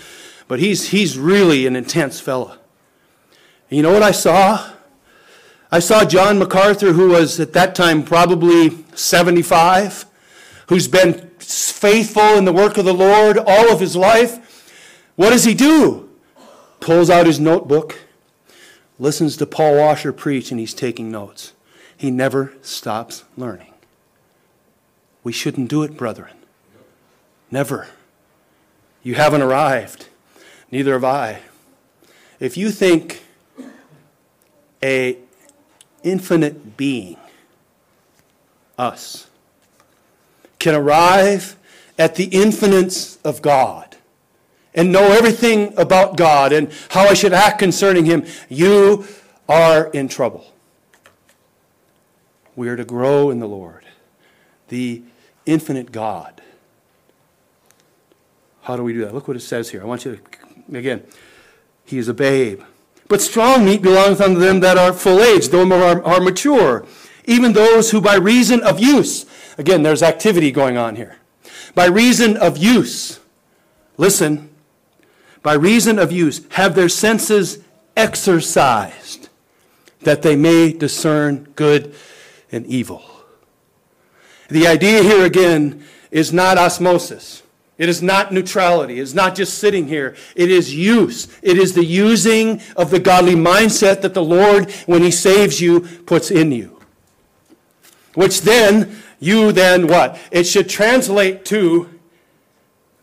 but 0.47 0.59
he's, 0.59 0.89
he's 0.89 1.17
really 1.17 1.67
an 1.67 1.75
intense 1.75 2.19
fella. 2.19 2.57
And 3.69 3.77
you 3.77 3.83
know 3.83 3.93
what 3.93 4.03
I 4.03 4.11
saw? 4.11 4.71
I 5.71 5.79
saw 5.79 6.05
John 6.05 6.39
MacArthur, 6.39 6.93
who 6.93 7.09
was 7.09 7.39
at 7.39 7.53
that 7.53 7.75
time 7.75 8.03
probably 8.03 8.85
75, 8.95 10.05
who's 10.67 10.87
been 10.87 11.29
faithful 11.39 12.37
in 12.37 12.45
the 12.45 12.53
work 12.53 12.77
of 12.77 12.85
the 12.85 12.93
Lord 12.93 13.37
all 13.37 13.71
of 13.71 13.79
his 13.79 13.95
life. 13.95 14.73
What 15.15 15.31
does 15.31 15.43
he 15.43 15.53
do? 15.53 16.07
pulls 16.79 17.09
out 17.09 17.25
his 17.25 17.39
notebook, 17.39 17.99
listens 18.99 19.37
to 19.37 19.45
Paul 19.45 19.77
Washer 19.77 20.13
preach, 20.13 20.51
and 20.51 20.59
he's 20.59 20.73
taking 20.73 21.11
notes. 21.11 21.53
He 21.95 22.11
never 22.11 22.53
stops 22.61 23.23
learning. 23.35 23.73
We 25.23 25.33
shouldn't 25.33 25.69
do 25.69 25.83
it, 25.83 25.97
brethren. 25.97 26.33
Never. 27.51 27.87
You 29.03 29.15
haven't 29.15 29.41
arrived. 29.41 30.07
Neither 30.71 30.93
have 30.93 31.03
I. 31.03 31.41
If 32.39 32.55
you 32.55 32.71
think 32.71 33.23
a 34.83 35.17
infinite 36.03 36.77
being, 36.77 37.17
us, 38.77 39.27
can 40.59 40.75
arrive 40.75 41.55
at 41.97 42.15
the 42.15 42.25
infinite 42.25 43.17
of 43.23 43.41
God, 43.41 43.95
and 44.75 44.91
know 44.91 45.11
everything 45.11 45.73
about 45.77 46.15
God 46.15 46.53
and 46.53 46.71
how 46.89 47.05
I 47.05 47.15
should 47.15 47.33
act 47.33 47.57
concerning 47.57 48.05
Him, 48.05 48.25
you 48.47 49.05
are 49.49 49.87
in 49.87 50.07
trouble. 50.07 50.53
We 52.55 52.69
are 52.69 52.75
to 52.75 52.85
grow 52.85 53.31
in 53.31 53.39
the 53.39 53.47
Lord, 53.47 53.85
the 54.67 55.01
infinite 55.45 55.91
God. 55.91 56.41
How 58.61 58.75
do 58.75 58.83
we 58.83 58.93
do 58.93 59.05
that? 59.05 59.13
Look 59.13 59.27
what 59.27 59.37
it 59.37 59.41
says 59.41 59.69
here. 59.69 59.81
I 59.81 59.85
want 59.85 60.05
you 60.05 60.17
to, 60.17 60.77
again, 60.77 61.03
He 61.85 61.97
is 61.97 62.07
a 62.07 62.13
babe. 62.13 62.61
But 63.07 63.21
strong 63.21 63.65
meat 63.65 63.81
belongs 63.81 64.19
unto 64.19 64.39
them 64.39 64.59
that 64.61 64.77
are 64.77 64.91
full 64.91 65.21
age, 65.21 65.49
those 65.49 65.71
are, 65.71 66.03
are 66.03 66.19
mature, 66.19 66.85
even 67.25 67.53
those 67.53 67.91
who 67.91 68.01
by 68.01 68.15
reason 68.15 68.61
of 68.61 68.79
use, 68.79 69.25
again, 69.57 69.83
there's 69.83 70.03
activity 70.03 70.51
going 70.51 70.77
on 70.77 70.95
here. 70.95 71.17
By 71.75 71.85
reason 71.85 72.37
of 72.37 72.57
use, 72.57 73.19
listen, 73.97 74.49
by 75.43 75.53
reason 75.53 75.99
of 75.99 76.11
use, 76.11 76.41
have 76.51 76.75
their 76.75 76.89
senses 76.89 77.59
exercised, 77.95 79.29
that 80.01 80.21
they 80.21 80.35
may 80.35 80.73
discern 80.73 81.47
good 81.55 81.95
and 82.51 82.65
evil. 82.65 83.03
The 84.49 84.67
idea 84.67 85.03
here 85.03 85.25
again 85.25 85.85
is 86.11 86.31
not 86.31 86.57
osmosis. 86.57 87.43
It 87.77 87.89
is 87.89 88.01
not 88.01 88.33
neutrality. 88.33 88.99
It's 88.99 89.13
not 89.13 89.35
just 89.35 89.59
sitting 89.59 89.87
here. 89.87 90.15
It 90.35 90.49
is 90.49 90.73
use. 90.73 91.27
It 91.43 91.57
is 91.57 91.73
the 91.73 91.85
using 91.85 92.61
of 92.75 92.89
the 92.89 92.99
godly 92.99 93.35
mindset 93.35 94.01
that 94.01 94.13
the 94.13 94.23
Lord, 94.23 94.71
when 94.87 95.03
He 95.03 95.11
saves 95.11 95.61
you, 95.61 95.81
puts 95.81 96.31
in 96.31 96.51
you. 96.51 96.79
Which 98.15 98.41
then, 98.41 98.97
you 99.19 99.51
then 99.51 99.87
what? 99.87 100.19
It 100.31 100.45
should 100.45 100.69
translate 100.69 101.45
to 101.45 101.99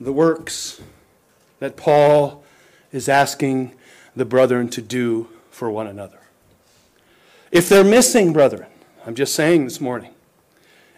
the 0.01 0.13
works 0.13 0.81
that 1.61 1.77
Paul 1.77 2.45
is 2.91 3.09
asking 3.09 3.75
the 4.17 4.25
brethren 4.25 4.69
to 4.71 4.83
do 4.83 5.29
for 5.51 5.71
one 5.71 5.87
another. 5.87 6.19
If 7.53 7.69
they're 7.69 7.85
missing, 7.85 8.33
brethren, 8.33 8.67
I'm 9.07 9.15
just 9.15 9.35
saying 9.35 9.65
this 9.65 9.81
morning, 9.81 10.11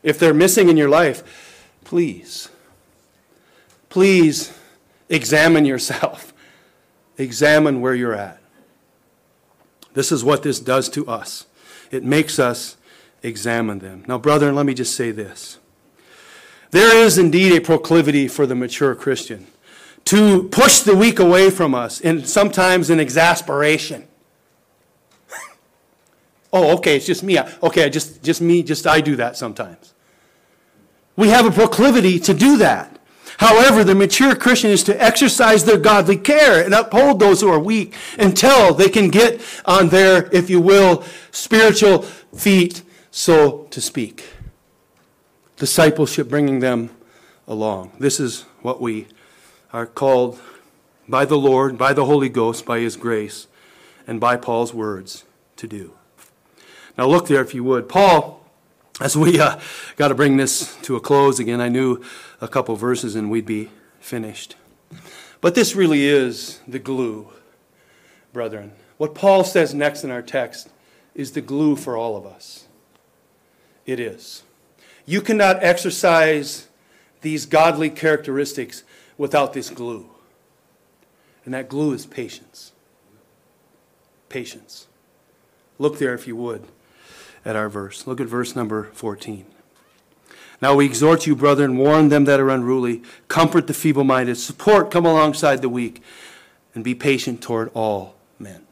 if 0.03 0.19
they're 0.19 0.33
missing 0.33 0.71
in 0.71 0.79
your 0.79 0.89
life, 0.89 1.69
please, 1.85 2.49
please 3.97 4.53
examine 5.09 5.65
yourself. 5.65 6.35
Examine 7.17 7.81
where 7.81 7.95
you're 7.95 8.13
at. 8.13 8.39
This 9.95 10.13
is 10.13 10.23
what 10.23 10.43
this 10.43 10.61
does 10.61 10.91
to 10.91 11.09
us. 11.09 11.47
It 11.91 12.05
makes 12.05 12.39
us 12.39 12.77
examine 13.23 13.79
them. 13.79 14.05
Now, 14.07 14.19
brethren, 14.19 14.55
let 14.55 14.67
me 14.67 14.75
just 14.75 14.95
say 14.95 15.13
this. 15.13 15.59
There 16.73 16.95
is 16.95 17.17
indeed 17.17 17.57
a 17.57 17.61
proclivity 17.63 18.29
for 18.29 18.45
the 18.45 18.55
mature 18.55 18.95
Christian 18.95 19.47
to 20.05 20.43
push 20.51 20.81
the 20.81 20.95
weak 20.95 21.19
away 21.19 21.49
from 21.49 21.75
us, 21.75 21.99
and 22.03 22.29
sometimes 22.29 22.91
in 22.91 23.01
exasperation. 23.01 24.07
oh, 26.53 26.77
okay, 26.77 26.97
it's 26.97 27.07
just 27.07 27.23
me. 27.23 27.39
Okay, 27.63 27.89
just, 27.89 28.23
just 28.23 28.43
me, 28.43 28.63
just 28.63 28.87
I 28.87 29.01
do 29.01 29.17
that 29.17 29.39
sometimes. 29.39 29.95
We 31.17 31.29
have 31.29 31.47
a 31.47 31.51
proclivity 31.51 32.19
to 32.19 32.35
do 32.35 32.59
that. 32.59 32.96
However, 33.39 33.85
the 33.85 33.95
mature 33.95 34.35
Christian 34.35 34.71
is 34.71 34.83
to 34.85 35.03
exercise 35.03 35.65
their 35.65 35.79
godly 35.79 36.17
care 36.17 36.65
and 36.65 36.73
uphold 36.73 37.21
those 37.21 37.41
who 37.41 37.49
are 37.49 37.59
weak 37.59 37.95
until 38.19 38.73
they 38.73 38.89
can 38.89 39.09
get 39.09 39.41
on 39.65 39.89
their, 39.89 40.29
if 40.35 40.49
you 40.49 40.61
will, 40.61 41.05
spiritual 41.31 42.03
feet, 42.03 42.83
so 43.11 43.65
to 43.71 43.81
speak. 43.81 44.31
Discipleship 45.57 46.29
bringing 46.29 46.61
them 46.61 46.91
along. 47.47 47.93
This 47.99 48.21
is 48.21 48.43
what 48.63 48.81
we 48.81 49.07
are 49.73 49.87
called 49.87 50.41
by 51.09 51.25
the 51.25 51.39
Lord, 51.39 51.79
by 51.79 51.93
the 51.93 52.07
Holy 52.07 52.29
Ghost, 52.29 52.65
by 52.65 52.81
His 52.81 52.97
grace, 52.97 53.47
and 54.07 54.19
by 54.19 54.37
Paul's 54.37 54.73
words 54.73 55.25
to 55.57 55.67
do. 55.67 55.93
Now, 56.97 57.07
look 57.07 57.29
there 57.29 57.43
if 57.43 57.55
you 57.55 57.63
would. 57.65 57.89
Paul, 57.89 58.46
as 59.01 59.17
we 59.17 59.39
uh, 59.39 59.59
got 59.97 60.09
to 60.09 60.15
bring 60.15 60.37
this 60.37 60.77
to 60.83 60.97
a 60.97 61.01
close 61.01 61.39
again, 61.39 61.61
I 61.61 61.69
knew 61.69 62.03
a 62.41 62.49
couple 62.49 62.75
verses 62.77 63.15
and 63.15 63.31
we'd 63.31 63.47
be 63.47 63.71
finished. 64.01 64.57
But 65.41 65.55
this 65.55 65.75
really 65.75 66.07
is 66.07 66.61
the 66.67 66.79
glue, 66.79 67.29
brethren. 68.33 68.73
What 68.97 69.15
Paul 69.15 69.45
says 69.45 69.75
next 69.75 70.05
in 70.05 70.11
our 70.11 70.23
text 70.23 70.71
is 71.15 71.33
the 71.33 71.41
glue 71.41 71.77
for 71.77 71.97
all 71.97 72.17
of 72.17 72.25
us. 72.25 72.67
It 73.85 74.01
is. 74.01 74.43
You 75.05 75.21
cannot 75.21 75.63
exercise 75.63 76.69
these 77.21 77.47
godly 77.47 77.91
characteristics 77.91 78.83
without 79.19 79.53
this 79.53 79.71
glue. 79.71 80.09
And 81.45 81.55
that 81.55 81.69
glue 81.69 81.93
is 81.93 82.07
patience. 82.07 82.73
Patience. 84.29 84.87
Look 85.79 85.99
there, 85.99 86.15
if 86.15 86.27
you 86.27 86.35
would, 86.37 86.67
at 87.47 87.57
our 87.57 87.69
verse. 87.69 88.07
Look 88.07 88.21
at 88.21 88.27
verse 88.27 88.57
number 88.57 88.91
14. 88.93 89.47
Now 90.61 90.75
we 90.75 90.87
exhort 90.87 91.27
you, 91.27 91.37
brethren, 91.37 91.77
warn 91.77 92.09
them 92.09 92.25
that 92.25 92.41
are 92.41 92.51
unruly, 92.51 93.03
comfort 93.29 93.69
the 93.69 93.75
feeble 93.75 94.05
minded, 94.05 94.37
support, 94.37 94.91
come 94.91 95.07
alongside 95.07 95.63
the 95.63 95.69
weak, 95.69 96.03
and 96.75 96.83
be 96.83 96.95
patient 96.95 97.41
toward 97.41 97.71
all 97.73 98.17
men. 98.39 98.67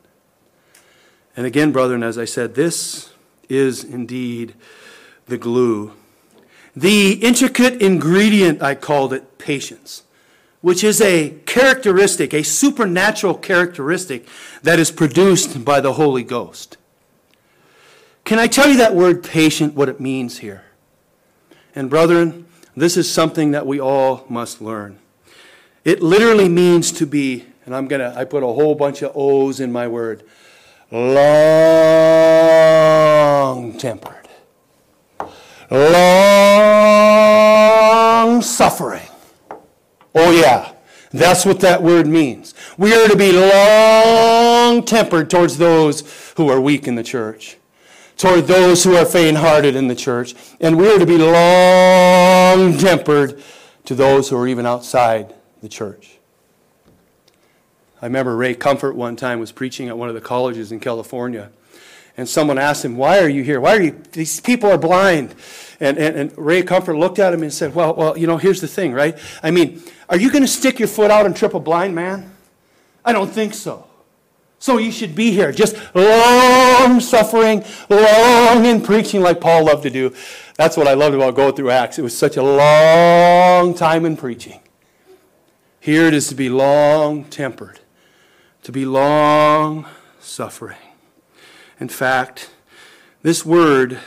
And 1.37 1.47
again, 1.47 1.72
brethren, 1.72 2.03
as 2.03 2.18
I 2.18 2.25
said, 2.25 2.55
this 2.55 3.12
is 3.49 3.85
indeed 3.85 4.55
the 5.27 5.39
glue. 5.39 5.93
The 6.75 7.12
intricate 7.12 7.81
ingredient, 7.81 8.62
I 8.62 8.75
called 8.75 9.12
it 9.12 9.39
patience, 9.39 10.03
which 10.62 10.83
is 10.83 11.01
a 11.01 11.31
characteristic, 11.47 12.33
a 12.35 12.43
supernatural 12.43 13.35
characteristic 13.35 14.27
that 14.62 14.79
is 14.79 14.91
produced 14.91 15.64
by 15.64 15.81
the 15.81 15.93
Holy 15.93 16.25
Ghost. 16.25 16.77
Can 18.25 18.39
I 18.39 18.47
tell 18.47 18.68
you 18.70 18.79
that 18.79 18.95
word 18.95 19.22
patient, 19.22 19.75
what 19.75 19.91
it 19.91 20.01
means 20.01 20.39
here? 20.39 20.64
And, 21.75 21.91
brethren, 21.91 22.47
this 22.75 22.97
is 22.97 23.12
something 23.12 23.51
that 23.51 23.66
we 23.66 23.79
all 23.79 24.25
must 24.31 24.62
learn. 24.62 24.99
It 25.85 26.03
literally 26.03 26.49
means 26.49 26.91
to 26.93 27.05
be, 27.05 27.45
and 27.66 27.77
I'm 27.77 27.87
going 27.87 28.01
to, 28.01 28.18
I 28.18 28.25
put 28.25 28.43
a 28.43 28.47
whole 28.47 28.75
bunch 28.75 29.03
of 29.03 29.12
O's 29.14 29.61
in 29.61 29.70
my 29.72 29.87
word, 29.89 30.22
long 30.91 31.05
tempered, 33.77 34.27
long 35.70 36.01
suffering. 38.41 39.03
Oh, 40.14 40.31
yeah, 40.31 40.72
that's 41.12 41.45
what 41.45 41.61
that 41.61 41.83
word 41.83 42.07
means. 42.07 42.55
We 42.79 42.95
are 42.95 43.07
to 43.07 43.16
be 43.16 43.33
long 43.33 44.83
tempered 44.83 45.29
towards 45.29 45.59
those 45.59 46.33
who 46.39 46.49
are 46.49 46.59
weak 46.59 46.89
in 46.89 46.95
the 46.95 47.03
church 47.03 47.59
toward 48.17 48.47
those 48.47 48.85
who 48.85 48.95
are 48.97 49.05
faint 49.05 49.39
hearted 49.39 49.77
in 49.77 49.89
the 49.89 49.95
church. 49.95 50.35
And 50.61 50.77
we 50.77 50.89
are 50.89 50.99
to 50.99 51.07
be 51.07 51.19
long 51.19 52.79
tempered 52.79 53.43
to 53.85 53.95
those 53.95 54.29
who 54.29 54.37
are 54.37 54.47
even 54.47 54.67
outside 54.67 55.35
the 55.62 55.69
church. 55.69 56.19
I 58.01 58.07
remember 58.07 58.37
Ray 58.37 58.55
Comfort 58.55 58.97
one 58.97 59.17
time 59.17 59.41
was 59.41 59.53
preaching 59.53 59.89
at 59.89 59.97
one 59.97 60.09
of 60.09 60.15
the 60.15 60.21
colleges 60.21 60.73
in 60.73 60.81
California. 60.81 61.51
And 62.17 62.29
someone 62.29 62.59
asked 62.59 62.85
him, 62.85 62.97
Why 62.97 63.19
are 63.19 63.29
you 63.29 63.43
here? 63.43 63.61
Why 63.61 63.77
are 63.77 63.83
you? 63.83 64.03
These 64.12 64.41
people 64.41 64.71
are 64.71 64.79
blind. 64.79 65.35
And, 65.81 65.99
and, 65.99 66.17
and 66.17 66.39
Ray 66.39 66.62
Comfort 66.62 66.95
looked 66.95 67.19
at 67.19 67.35
him 67.35 67.43
and 67.43 67.53
said, 67.53 67.75
well, 67.75 67.95
well, 67.95 68.17
you 68.17 68.27
know, 68.27 68.37
here's 68.37 68.61
the 68.61 68.69
thing, 68.69 68.93
right? 68.93 69.19
I 69.43 69.51
mean, 69.51 69.83
are 70.09 70.17
you 70.17 70.31
going 70.31 70.43
to 70.43 70.49
stick 70.49 70.79
your 70.79 70.89
foot 70.89 71.11
out 71.11 71.27
and 71.27 71.37
trip 71.37 71.55
a 71.55 71.61
blind 71.61 71.95
man? 71.95 72.35
I 73.05 73.12
don't 73.12 73.31
think 73.31 73.55
so. 73.55 73.87
So 74.65 74.79
you 74.79 74.93
should 74.93 75.15
be 75.15 75.31
here, 75.31 75.53
just 75.53 75.77
long 75.95 76.99
suffering, 76.99 77.62
long 77.91 78.65
in 78.65 78.81
preaching 78.81 79.21
like 79.21 79.39
Paul 79.39 79.67
loved 79.67 79.83
to 79.83 79.91
do. 79.91 80.15
That's 80.57 80.75
what 80.75 80.89
I 80.89 80.95
loved 80.95 81.15
about 81.15 81.35
going 81.35 81.55
through 81.55 81.69
Acts. 81.69 81.99
It 81.99 82.03
was 82.03 82.17
such 82.17 82.39
a 82.39 82.43
long 82.43 83.75
time 83.75 84.07
in 84.07 84.17
preaching. 84.17 84.61
Here 85.81 86.07
it 86.07 86.15
is 86.15 86.29
to 86.29 86.35
be 86.35 86.49
long 86.49 87.25
tempered, 87.25 87.81
to 88.62 88.73
be 88.73 88.87
long 88.87 89.87
suffering. 90.19 90.79
In 91.79 91.91
fact, 91.91 92.49
this 93.21 93.45
word 93.45 93.99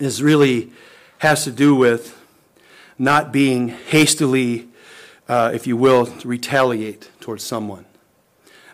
is 0.00 0.22
really 0.22 0.72
has 1.18 1.44
to 1.44 1.50
do 1.50 1.74
with 1.74 2.18
not 2.98 3.32
being 3.32 3.68
hastily, 3.68 4.68
uh, 5.28 5.50
if 5.52 5.66
you 5.66 5.76
will, 5.76 6.06
to 6.06 6.26
retaliate 6.26 7.10
towards 7.20 7.44
someone 7.44 7.84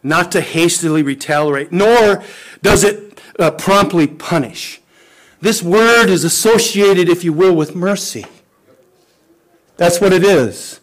not 0.05 0.31
to 0.33 0.41
hastily 0.41 1.03
retaliate, 1.03 1.73
nor 1.73 2.23
does 2.63 2.85
it 2.85 3.21
uh, 3.39 3.51
promptly 3.51 4.07
punish. 4.07 4.81
This 5.41 5.63
word 5.63 6.09
is 6.09 6.23
associated, 6.23 7.09
if 7.09 7.25
you 7.25 7.33
will, 7.33 7.57
with 7.57 7.75
mercy. 7.75 8.27
That's 9.77 10.01
what 10.01 10.13
it 10.13 10.23
is. 10.23 10.81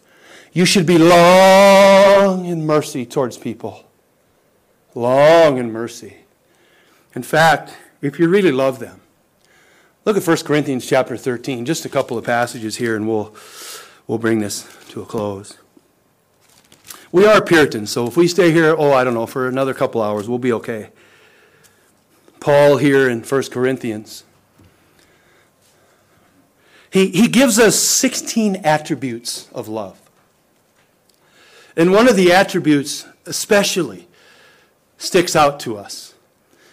You 0.54 0.66
should 0.66 0.86
be 0.86 0.98
long 0.98 2.46
in 2.46 2.66
mercy 2.66 3.06
towards 3.06 3.38
people. 3.38 3.86
Long 4.94 5.58
in 5.58 5.72
mercy. 5.72 6.18
In 7.16 7.24
fact, 7.24 7.74
if 8.02 8.20
you 8.20 8.28
really 8.28 8.52
love 8.52 8.80
them, 8.80 9.00
look 10.04 10.18
at 10.18 10.28
1 10.28 10.38
Corinthians 10.38 10.86
chapter 10.86 11.16
13, 11.16 11.66
just 11.66 11.86
a 11.86 11.90
couple 11.90 12.18
of 12.18 12.26
passages 12.26 12.78
here, 12.78 12.96
and 12.96 13.08
we'll, 13.08 13.34
we'll 14.08 14.18
bring 14.18 14.40
this 14.40 14.68
to 14.90 15.02
a 15.02 15.06
close. 15.06 15.58
We 17.12 17.26
are 17.26 17.42
Puritans, 17.42 17.92
so 17.92 18.08
if 18.08 18.16
we 18.16 18.28
stay 18.28 18.52
here, 18.52 18.74
oh, 18.78 18.94
I 18.94 19.04
don't 19.04 19.14
know, 19.14 19.26
for 19.26 19.48
another 19.48 19.74
couple 19.74 20.02
hours, 20.02 20.30
we'll 20.30 20.40
be 20.40 20.54
okay. 20.54 20.92
Paul 22.40 22.78
here 22.78 23.10
in 23.10 23.22
1 23.22 23.44
Corinthians. 23.52 24.24
He, 26.90 27.10
he 27.10 27.28
gives 27.28 27.60
us 27.60 27.78
16 27.78 28.58
attributes 28.64 29.50
of 29.54 29.68
love. 29.68 30.00
And 31.76 31.92
one 31.92 32.08
of 32.08 32.16
the 32.16 32.32
attributes, 32.32 33.06
especially, 33.26 34.08
sticks 34.98 35.36
out 35.36 35.60
to 35.62 35.78
us. 35.78 36.14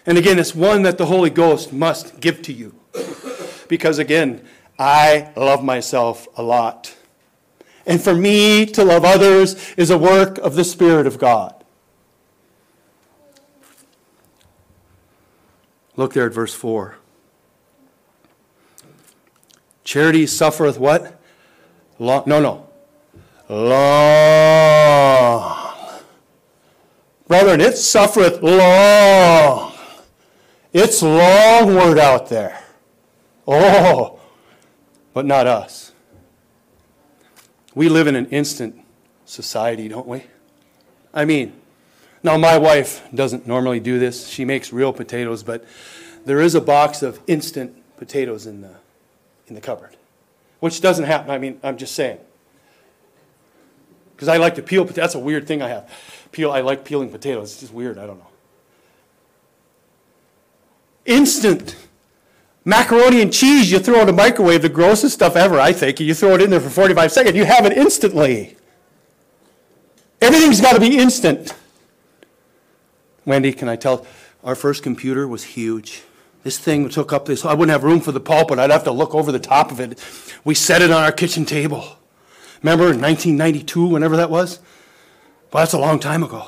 And 0.06 0.18
again, 0.18 0.38
it's 0.38 0.54
one 0.54 0.82
that 0.82 0.98
the 0.98 1.06
Holy 1.06 1.30
Ghost 1.30 1.72
must 1.72 2.20
give 2.20 2.42
to 2.42 2.52
you. 2.52 2.74
Because 3.68 3.98
again, 3.98 4.44
I 4.78 5.32
love 5.36 5.62
myself 5.64 6.28
a 6.36 6.42
lot. 6.42 6.96
And 7.88 8.00
for 8.00 8.14
me 8.14 8.66
to 8.66 8.84
love 8.84 9.04
others 9.04 9.72
is 9.78 9.90
a 9.90 9.96
work 9.98 10.36
of 10.38 10.54
the 10.54 10.62
Spirit 10.64 11.06
of 11.06 11.18
God. 11.18 11.54
Look 15.96 16.12
there 16.12 16.26
at 16.26 16.34
verse 16.34 16.54
4. 16.54 16.96
Charity 19.84 20.26
suffereth 20.26 20.78
what? 20.78 21.18
Long, 21.98 22.24
no, 22.26 22.40
no. 22.40 22.68
Long. 23.48 24.58
Brethren, 27.26 27.62
it 27.62 27.78
suffereth 27.78 28.42
long. 28.42 29.72
It's 30.74 31.02
long 31.02 31.74
word 31.74 31.98
out 31.98 32.28
there. 32.28 32.62
Oh, 33.46 34.20
but 35.14 35.24
not 35.24 35.46
us. 35.46 35.87
We 37.78 37.88
live 37.88 38.08
in 38.08 38.16
an 38.16 38.26
instant 38.30 38.74
society, 39.24 39.86
don't 39.86 40.08
we? 40.08 40.24
I 41.14 41.24
mean, 41.24 41.52
now 42.24 42.36
my 42.36 42.58
wife 42.58 43.08
doesn't 43.14 43.46
normally 43.46 43.78
do 43.78 44.00
this. 44.00 44.26
She 44.26 44.44
makes 44.44 44.72
real 44.72 44.92
potatoes, 44.92 45.44
but 45.44 45.64
there 46.24 46.40
is 46.40 46.56
a 46.56 46.60
box 46.60 47.04
of 47.04 47.20
instant 47.28 47.76
potatoes 47.96 48.48
in 48.48 48.62
the 48.62 48.74
in 49.46 49.54
the 49.54 49.60
cupboard, 49.60 49.96
which 50.58 50.80
doesn't 50.80 51.04
happen. 51.04 51.30
I 51.30 51.38
mean, 51.38 51.60
I'm 51.62 51.76
just 51.76 51.94
saying. 51.94 52.18
Because 54.16 54.26
I 54.26 54.38
like 54.38 54.56
to 54.56 54.62
peel 54.62 54.82
potatoes. 54.82 55.12
That's 55.12 55.14
a 55.14 55.20
weird 55.20 55.46
thing 55.46 55.62
I 55.62 55.68
have. 55.68 55.88
Peel. 56.32 56.50
I 56.50 56.62
like 56.62 56.84
peeling 56.84 57.10
potatoes. 57.10 57.52
It's 57.52 57.60
just 57.60 57.72
weird. 57.72 57.96
I 57.96 58.08
don't 58.08 58.18
know. 58.18 58.26
Instant 61.06 61.76
Macaroni 62.68 63.22
and 63.22 63.32
cheese, 63.32 63.72
you 63.72 63.78
throw 63.78 64.02
in 64.02 64.10
a 64.10 64.12
microwave, 64.12 64.60
the 64.60 64.68
grossest 64.68 65.14
stuff 65.14 65.36
ever, 65.36 65.58
I 65.58 65.72
think. 65.72 66.00
You 66.00 66.12
throw 66.12 66.34
it 66.34 66.42
in 66.42 66.50
there 66.50 66.60
for 66.60 66.68
45 66.68 67.10
seconds, 67.10 67.34
you 67.34 67.46
have 67.46 67.64
it 67.64 67.72
instantly. 67.72 68.58
Everything's 70.20 70.60
got 70.60 70.74
to 70.74 70.80
be 70.80 70.98
instant. 70.98 71.54
Wendy, 73.24 73.54
can 73.54 73.70
I 73.70 73.76
tell? 73.76 74.06
Our 74.44 74.54
first 74.54 74.82
computer 74.82 75.26
was 75.26 75.44
huge. 75.44 76.02
This 76.42 76.58
thing 76.58 76.90
took 76.90 77.10
up 77.10 77.24
this, 77.24 77.42
I 77.42 77.54
wouldn't 77.54 77.72
have 77.72 77.84
room 77.84 78.00
for 78.00 78.12
the 78.12 78.20
pulpit. 78.20 78.58
I'd 78.58 78.68
have 78.68 78.84
to 78.84 78.92
look 78.92 79.14
over 79.14 79.32
the 79.32 79.38
top 79.38 79.72
of 79.72 79.80
it. 79.80 79.98
We 80.44 80.54
set 80.54 80.82
it 80.82 80.90
on 80.90 81.02
our 81.02 81.12
kitchen 81.12 81.46
table. 81.46 81.96
Remember 82.62 82.92
in 82.92 83.00
1992, 83.00 83.86
whenever 83.86 84.18
that 84.18 84.28
was? 84.28 84.58
Well, 85.50 85.62
that's 85.62 85.72
a 85.72 85.78
long 85.78 86.00
time 86.00 86.22
ago. 86.22 86.46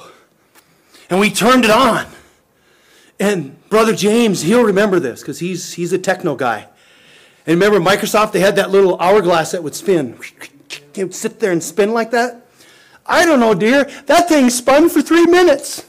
And 1.08 1.18
we 1.18 1.30
turned 1.30 1.64
it 1.64 1.70
on. 1.70 2.06
And 3.20 3.68
Brother 3.68 3.94
James, 3.94 4.40
he'll 4.40 4.64
remember 4.64 4.98
this 4.98 5.20
because 5.20 5.38
he's, 5.40 5.74
he's 5.74 5.92
a 5.92 5.98
techno 5.98 6.34
guy. 6.34 6.66
And 7.46 7.60
remember 7.60 7.78
Microsoft, 7.78 8.32
they 8.32 8.40
had 8.40 8.56
that 8.56 8.70
little 8.70 8.98
hourglass 8.98 9.52
that 9.52 9.62
would 9.62 9.74
spin. 9.74 10.18
It 10.94 11.04
would 11.04 11.14
sit 11.14 11.38
there 11.38 11.52
and 11.52 11.62
spin 11.62 11.92
like 11.92 12.10
that. 12.12 12.46
I 13.04 13.26
don't 13.26 13.38
know, 13.38 13.54
dear. 13.54 13.84
That 14.06 14.28
thing 14.28 14.48
spun 14.48 14.88
for 14.88 15.02
three 15.02 15.26
minutes. 15.26 15.86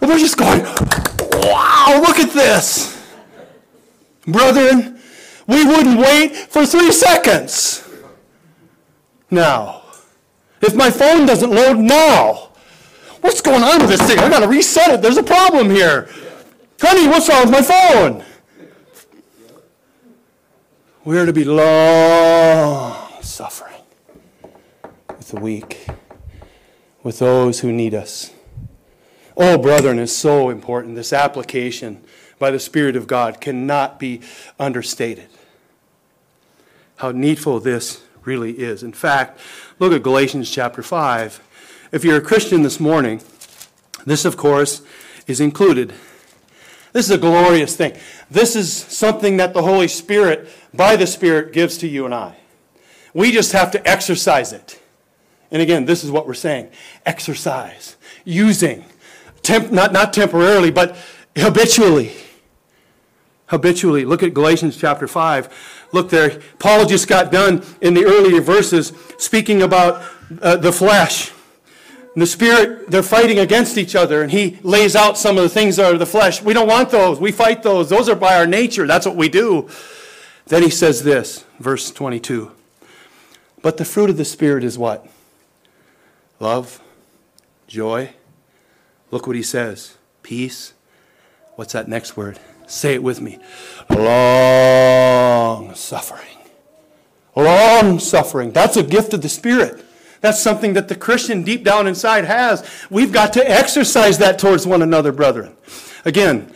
And 0.00 0.10
we're 0.10 0.18
just 0.18 0.38
going, 0.38 0.62
wow, 0.62 2.00
look 2.00 2.18
at 2.18 2.30
this. 2.30 2.98
Brethren, 4.26 4.98
we 5.46 5.66
wouldn't 5.66 5.98
wait 5.98 6.34
for 6.34 6.64
three 6.64 6.92
seconds. 6.92 7.86
Now, 9.30 9.82
if 10.62 10.74
my 10.74 10.90
phone 10.90 11.26
doesn't 11.26 11.50
load 11.50 11.78
now, 11.78 12.50
what's 13.20 13.42
going 13.42 13.62
on 13.62 13.80
with 13.80 13.90
this 13.90 14.02
thing? 14.02 14.18
I 14.18 14.30
got 14.30 14.40
to 14.40 14.48
reset 14.48 14.90
it. 14.90 15.02
There's 15.02 15.18
a 15.18 15.22
problem 15.22 15.68
here. 15.68 16.08
Honey, 16.82 17.08
what's 17.08 17.28
wrong 17.28 17.42
with 17.42 17.50
my 17.50 17.60
phone? 17.60 18.24
We 21.04 21.18
are 21.18 21.26
to 21.26 21.32
be 21.32 21.44
long 21.44 23.22
suffering 23.22 23.82
with 25.08 25.28
the 25.28 25.40
weak, 25.40 25.86
with 27.02 27.18
those 27.18 27.60
who 27.60 27.70
need 27.70 27.92
us. 27.92 28.32
Oh, 29.36 29.58
brethren, 29.58 29.98
is 29.98 30.16
so 30.16 30.48
important. 30.48 30.94
This 30.94 31.12
application 31.12 32.02
by 32.38 32.50
the 32.50 32.58
Spirit 32.58 32.96
of 32.96 33.06
God 33.06 33.42
cannot 33.42 33.98
be 33.98 34.22
understated. 34.58 35.28
How 36.96 37.12
needful 37.12 37.60
this 37.60 38.02
really 38.24 38.52
is. 38.52 38.82
In 38.82 38.94
fact, 38.94 39.38
look 39.78 39.92
at 39.92 40.02
Galatians 40.02 40.50
chapter 40.50 40.82
5. 40.82 41.88
If 41.92 42.04
you're 42.04 42.16
a 42.16 42.22
Christian 42.22 42.62
this 42.62 42.80
morning, 42.80 43.20
this, 44.06 44.24
of 44.24 44.38
course, 44.38 44.80
is 45.26 45.40
included 45.40 45.92
This 46.92 47.06
is 47.06 47.12
a 47.12 47.18
glorious 47.18 47.76
thing. 47.76 47.96
This 48.30 48.56
is 48.56 48.72
something 48.72 49.36
that 49.36 49.54
the 49.54 49.62
Holy 49.62 49.88
Spirit, 49.88 50.48
by 50.74 50.96
the 50.96 51.06
Spirit, 51.06 51.52
gives 51.52 51.78
to 51.78 51.88
you 51.88 52.04
and 52.04 52.14
I. 52.14 52.36
We 53.14 53.32
just 53.32 53.52
have 53.52 53.70
to 53.72 53.88
exercise 53.88 54.52
it. 54.52 54.80
And 55.50 55.60
again, 55.60 55.84
this 55.84 56.04
is 56.04 56.10
what 56.10 56.26
we're 56.26 56.34
saying 56.34 56.70
exercise, 57.04 57.96
using, 58.24 58.84
temp- 59.42 59.72
not, 59.72 59.92
not 59.92 60.12
temporarily, 60.12 60.70
but 60.70 60.96
habitually. 61.36 62.12
Habitually. 63.46 64.04
Look 64.04 64.22
at 64.22 64.32
Galatians 64.32 64.76
chapter 64.76 65.08
5. 65.08 65.88
Look 65.92 66.10
there. 66.10 66.40
Paul 66.60 66.86
just 66.86 67.08
got 67.08 67.32
done 67.32 67.64
in 67.80 67.94
the 67.94 68.04
earlier 68.04 68.40
verses 68.40 68.92
speaking 69.18 69.62
about 69.62 70.04
uh, 70.40 70.56
the 70.56 70.72
flesh. 70.72 71.32
The 72.20 72.26
spirit, 72.26 72.90
they're 72.90 73.02
fighting 73.02 73.38
against 73.38 73.78
each 73.78 73.96
other, 73.96 74.20
and 74.20 74.30
he 74.30 74.58
lays 74.62 74.94
out 74.94 75.16
some 75.16 75.38
of 75.38 75.42
the 75.42 75.48
things 75.48 75.76
that 75.76 75.90
are 75.90 75.96
the 75.96 76.04
flesh. 76.04 76.42
We 76.42 76.52
don't 76.52 76.68
want 76.68 76.90
those. 76.90 77.18
We 77.18 77.32
fight 77.32 77.62
those. 77.62 77.88
Those 77.88 78.10
are 78.10 78.14
by 78.14 78.36
our 78.36 78.46
nature. 78.46 78.86
That's 78.86 79.06
what 79.06 79.16
we 79.16 79.30
do. 79.30 79.70
Then 80.44 80.62
he 80.62 80.68
says 80.68 81.02
this, 81.02 81.46
verse 81.58 81.90
22. 81.90 82.52
But 83.62 83.78
the 83.78 83.86
fruit 83.86 84.10
of 84.10 84.18
the 84.18 84.26
Spirit 84.26 84.64
is 84.64 84.76
what? 84.76 85.08
Love, 86.40 86.82
joy. 87.66 88.10
Look 89.10 89.26
what 89.26 89.34
he 89.34 89.42
says 89.42 89.96
peace. 90.22 90.74
What's 91.56 91.72
that 91.72 91.88
next 91.88 92.18
word? 92.18 92.38
Say 92.66 92.92
it 92.92 93.02
with 93.02 93.22
me. 93.22 93.38
Long 93.88 95.74
suffering. 95.74 96.36
Long 97.34 97.98
suffering. 97.98 98.50
That's 98.50 98.76
a 98.76 98.82
gift 98.82 99.14
of 99.14 99.22
the 99.22 99.30
Spirit. 99.30 99.86
That's 100.20 100.40
something 100.40 100.74
that 100.74 100.88
the 100.88 100.94
Christian 100.94 101.42
deep 101.42 101.64
down 101.64 101.86
inside 101.86 102.24
has. 102.24 102.68
We've 102.90 103.12
got 103.12 103.32
to 103.34 103.50
exercise 103.50 104.18
that 104.18 104.38
towards 104.38 104.66
one 104.66 104.82
another, 104.82 105.12
brethren. 105.12 105.56
Again, 106.04 106.52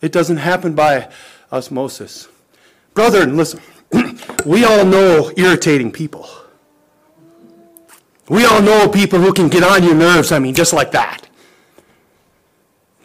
it 0.00 0.10
doesn't 0.10 0.38
happen 0.38 0.74
by 0.74 1.10
osmosis. 1.52 2.28
Brethren, 2.94 3.36
listen. 3.36 3.60
we 4.46 4.64
all 4.64 4.84
know 4.84 5.32
irritating 5.36 5.92
people. 5.92 6.28
We 8.28 8.44
all 8.44 8.62
know 8.62 8.88
people 8.88 9.20
who 9.20 9.32
can 9.32 9.48
get 9.48 9.62
on 9.62 9.82
your 9.82 9.94
nerves, 9.94 10.32
I 10.32 10.38
mean, 10.38 10.54
just 10.54 10.72
like 10.72 10.92
that. 10.92 11.28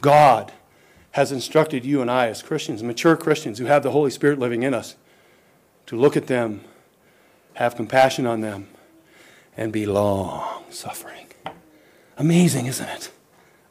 God 0.02 0.54
has 1.12 1.32
instructed 1.32 1.84
you 1.84 2.02
and 2.02 2.10
I 2.10 2.28
as 2.28 2.42
Christians, 2.42 2.84
mature 2.84 3.18
Christians 3.18 3.58
who 3.60 3.66
have 3.66 3.84
the 3.84 3.92
Holy 3.92 4.12
Spirit 4.12 4.40
living 4.40 4.64
in 4.64 4.74
us, 4.74 4.96
to 5.88 5.96
look 5.96 6.16
at 6.16 6.28
them, 6.28 6.62
have 7.56 7.76
compassion 7.76 8.28
on 8.28 8.42
them, 8.42 8.68
and 9.58 9.74
be 9.74 9.86
long 9.86 10.64
suffering. 10.70 11.28
Amazing, 12.18 12.68
isn't 12.68 12.88
it? 12.88 13.12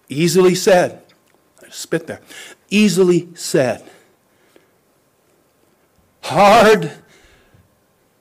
Easily 0.09 0.55
said. 0.55 1.03
I 1.62 1.66
just 1.66 1.80
spit 1.80 2.07
there. 2.07 2.20
Easily 2.68 3.28
said. 3.34 3.89
Hard 6.22 6.93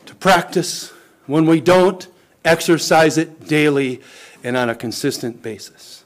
to 0.05 0.15
practice 0.15 0.93
when 1.25 1.45
we 1.47 1.59
don't 1.59 2.07
exercise 2.43 3.17
it 3.17 3.47
daily 3.47 4.01
and 4.43 4.55
on 4.55 4.69
a 4.69 4.75
consistent 4.75 5.41
basis. 5.41 6.03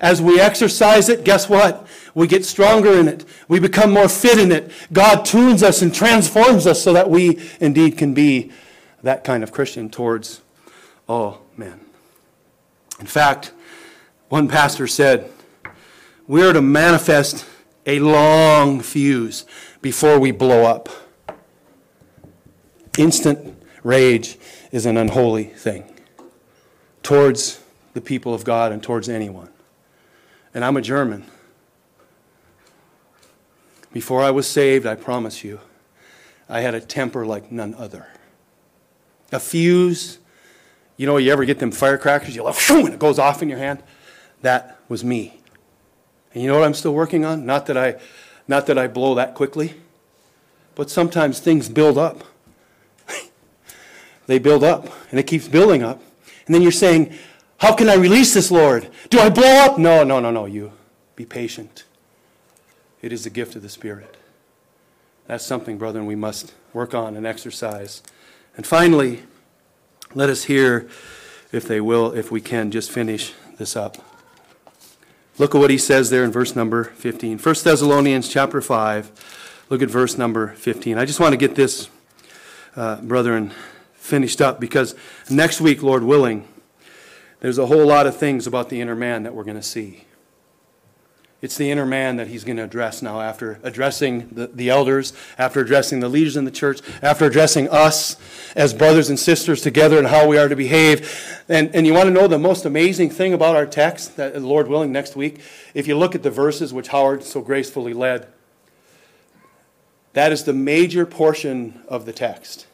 As 0.00 0.22
we 0.22 0.40
exercise 0.40 1.08
it, 1.08 1.24
guess 1.24 1.48
what? 1.48 1.86
We 2.14 2.26
get 2.26 2.44
stronger 2.44 2.98
in 2.98 3.06
it. 3.06 3.24
We 3.48 3.60
become 3.60 3.92
more 3.92 4.08
fit 4.08 4.38
in 4.38 4.50
it. 4.50 4.70
God 4.92 5.24
tunes 5.24 5.62
us 5.62 5.82
and 5.82 5.94
transforms 5.94 6.66
us 6.66 6.82
so 6.82 6.92
that 6.92 7.10
we 7.10 7.38
indeed 7.60 7.98
can 7.98 8.14
be 8.14 8.50
that 9.02 9.24
kind 9.24 9.42
of 9.42 9.52
Christian 9.52 9.90
towards 9.90 10.40
Oh, 11.10 11.12
all 11.12 11.42
men. 11.56 11.80
In 13.00 13.06
fact, 13.06 13.52
one 14.28 14.46
pastor 14.46 14.86
said, 14.86 15.28
We 16.28 16.40
are 16.44 16.52
to 16.52 16.62
manifest 16.62 17.44
a 17.84 17.98
long 17.98 18.78
fuse 18.78 19.44
before 19.82 20.20
we 20.20 20.30
blow 20.30 20.62
up. 20.62 20.88
Instant 22.96 23.60
rage 23.82 24.38
is 24.70 24.86
an 24.86 24.96
unholy 24.96 25.46
thing 25.46 25.82
towards 27.02 27.60
the 27.94 28.00
people 28.00 28.32
of 28.32 28.44
God 28.44 28.70
and 28.70 28.80
towards 28.80 29.08
anyone. 29.08 29.50
And 30.54 30.64
I'm 30.64 30.76
a 30.76 30.80
German. 30.80 31.24
Before 33.92 34.22
I 34.22 34.30
was 34.30 34.46
saved, 34.46 34.86
I 34.86 34.94
promise 34.94 35.42
you, 35.42 35.58
I 36.48 36.60
had 36.60 36.76
a 36.76 36.80
temper 36.80 37.26
like 37.26 37.50
none 37.50 37.74
other. 37.74 38.06
A 39.32 39.40
fuse, 39.40 40.20
you 41.00 41.06
know, 41.06 41.16
you 41.16 41.32
ever 41.32 41.46
get 41.46 41.58
them 41.58 41.70
firecrackers, 41.70 42.36
you 42.36 42.42
like, 42.42 42.56
and 42.68 42.88
it 42.92 42.98
goes 42.98 43.18
off 43.18 43.40
in 43.40 43.48
your 43.48 43.56
hand? 43.56 43.82
That 44.42 44.78
was 44.90 45.02
me. 45.02 45.40
And 46.34 46.42
you 46.42 46.48
know 46.50 46.58
what 46.58 46.66
I'm 46.66 46.74
still 46.74 46.92
working 46.92 47.24
on? 47.24 47.46
Not 47.46 47.64
that 47.66 47.78
I, 47.78 47.98
not 48.46 48.66
that 48.66 48.76
I 48.76 48.86
blow 48.86 49.14
that 49.14 49.34
quickly, 49.34 49.72
but 50.74 50.90
sometimes 50.90 51.40
things 51.40 51.70
build 51.70 51.96
up 51.96 52.22
they 54.26 54.38
build 54.38 54.62
up, 54.62 54.90
and 55.10 55.18
it 55.18 55.22
keeps 55.22 55.48
building 55.48 55.82
up. 55.82 56.02
And 56.44 56.54
then 56.54 56.60
you're 56.60 56.70
saying, 56.70 57.14
How 57.56 57.74
can 57.74 57.88
I 57.88 57.94
release 57.94 58.34
this, 58.34 58.50
Lord? 58.50 58.90
Do 59.08 59.20
I 59.20 59.30
blow 59.30 59.64
up? 59.64 59.78
No, 59.78 60.04
no, 60.04 60.20
no, 60.20 60.30
no. 60.30 60.44
You 60.44 60.72
be 61.16 61.24
patient. 61.24 61.84
It 63.00 63.10
is 63.10 63.24
the 63.24 63.30
gift 63.30 63.56
of 63.56 63.62
the 63.62 63.70
Spirit. 63.70 64.18
That's 65.26 65.46
something, 65.46 65.78
brethren, 65.78 66.04
we 66.04 66.14
must 66.14 66.52
work 66.74 66.92
on 66.92 67.16
and 67.16 67.26
exercise. 67.26 68.02
And 68.54 68.66
finally, 68.66 69.22
let 70.14 70.28
us 70.28 70.44
hear, 70.44 70.88
if 71.52 71.66
they 71.66 71.80
will, 71.80 72.12
if 72.12 72.30
we 72.30 72.40
can, 72.40 72.70
just 72.70 72.90
finish 72.90 73.32
this 73.58 73.76
up. 73.76 73.96
Look 75.38 75.54
at 75.54 75.58
what 75.58 75.70
he 75.70 75.78
says 75.78 76.10
there 76.10 76.24
in 76.24 76.32
verse 76.32 76.56
number 76.56 76.84
15. 76.84 77.38
1 77.38 77.54
Thessalonians 77.62 78.28
chapter 78.28 78.60
5. 78.60 79.66
Look 79.70 79.82
at 79.82 79.88
verse 79.88 80.18
number 80.18 80.48
15. 80.48 80.98
I 80.98 81.04
just 81.04 81.20
want 81.20 81.32
to 81.32 81.36
get 81.36 81.54
this, 81.54 81.88
uh, 82.74 83.00
brethren, 83.00 83.52
finished 83.94 84.40
up 84.40 84.58
because 84.58 84.94
next 85.30 85.60
week, 85.60 85.82
Lord 85.82 86.02
willing, 86.02 86.46
there's 87.38 87.58
a 87.58 87.66
whole 87.66 87.86
lot 87.86 88.06
of 88.06 88.16
things 88.16 88.46
about 88.46 88.68
the 88.68 88.80
inner 88.80 88.96
man 88.96 89.22
that 89.22 89.34
we're 89.34 89.44
going 89.44 89.56
to 89.56 89.62
see. 89.62 90.04
It's 91.42 91.56
the 91.56 91.70
inner 91.70 91.86
man 91.86 92.16
that 92.16 92.26
he's 92.26 92.44
going 92.44 92.58
to 92.58 92.64
address 92.64 93.00
now 93.00 93.20
after 93.22 93.58
addressing 93.62 94.28
the, 94.28 94.48
the 94.48 94.68
elders, 94.68 95.14
after 95.38 95.60
addressing 95.60 96.00
the 96.00 96.08
leaders 96.08 96.36
in 96.36 96.44
the 96.44 96.50
church, 96.50 96.80
after 97.00 97.24
addressing 97.24 97.68
us 97.70 98.16
as 98.54 98.74
brothers 98.74 99.08
and 99.08 99.18
sisters 99.18 99.62
together 99.62 99.96
and 99.96 100.08
how 100.08 100.26
we 100.26 100.36
are 100.36 100.48
to 100.48 100.56
behave. 100.56 101.42
And, 101.48 101.74
and 101.74 101.86
you 101.86 101.94
want 101.94 102.08
to 102.08 102.12
know 102.12 102.26
the 102.26 102.38
most 102.38 102.66
amazing 102.66 103.08
thing 103.10 103.32
about 103.32 103.56
our 103.56 103.64
text, 103.64 104.16
that 104.16 104.40
Lord 104.42 104.68
willing, 104.68 104.92
next 104.92 105.16
week, 105.16 105.40
if 105.72 105.86
you 105.88 105.96
look 105.96 106.14
at 106.14 106.22
the 106.22 106.30
verses 106.30 106.74
which 106.74 106.88
Howard 106.88 107.24
so 107.24 107.40
gracefully 107.40 107.94
led, 107.94 108.26
that 110.12 110.32
is 110.32 110.44
the 110.44 110.52
major 110.52 111.06
portion 111.06 111.80
of 111.88 112.04
the 112.04 112.12
text 112.12 112.66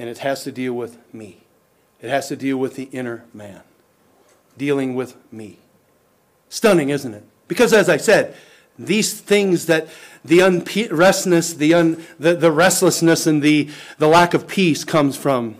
and 0.00 0.08
it 0.08 0.18
has 0.18 0.44
to 0.44 0.50
deal 0.50 0.72
with 0.72 0.96
me. 1.12 1.42
It 2.00 2.08
has 2.08 2.28
to 2.28 2.36
deal 2.36 2.56
with 2.56 2.74
the 2.74 2.84
inner 2.84 3.22
man, 3.34 3.60
dealing 4.56 4.94
with 4.94 5.14
me. 5.30 5.58
Stunning, 6.48 6.88
isn't 6.88 7.12
it? 7.12 7.22
Because 7.50 7.74
as 7.74 7.88
I 7.88 7.96
said, 7.98 8.34
these 8.78 9.20
things 9.20 9.66
that 9.66 9.88
the 10.24 10.38
unrestness, 10.38 11.52
the, 11.52 11.74
un, 11.74 12.04
the, 12.18 12.34
the 12.34 12.52
restlessness, 12.52 13.26
and 13.26 13.42
the, 13.42 13.68
the 13.98 14.06
lack 14.06 14.32
of 14.32 14.46
peace 14.46 14.84
comes 14.84 15.16
from 15.16 15.56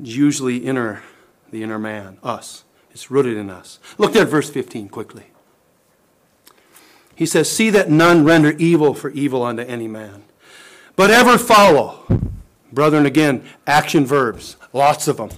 usually 0.00 0.58
inner, 0.58 1.02
the 1.50 1.62
inner 1.62 1.78
man, 1.78 2.18
us. 2.22 2.64
It's 2.92 3.10
rooted 3.10 3.36
in 3.36 3.50
us. 3.50 3.78
Look 3.98 4.14
at 4.14 4.28
verse 4.28 4.50
15 4.50 4.88
quickly. 4.90 5.24
He 7.16 7.26
says, 7.26 7.50
See 7.50 7.70
that 7.70 7.90
none 7.90 8.24
render 8.24 8.52
evil 8.52 8.94
for 8.94 9.10
evil 9.10 9.42
unto 9.42 9.62
any 9.62 9.88
man, 9.88 10.24
but 10.96 11.10
ever 11.10 11.38
follow 11.38 12.20
Brethren, 12.72 13.06
again, 13.06 13.44
action 13.66 14.06
verbs, 14.06 14.56
lots 14.72 15.08
of 15.08 15.16
them. 15.16 15.30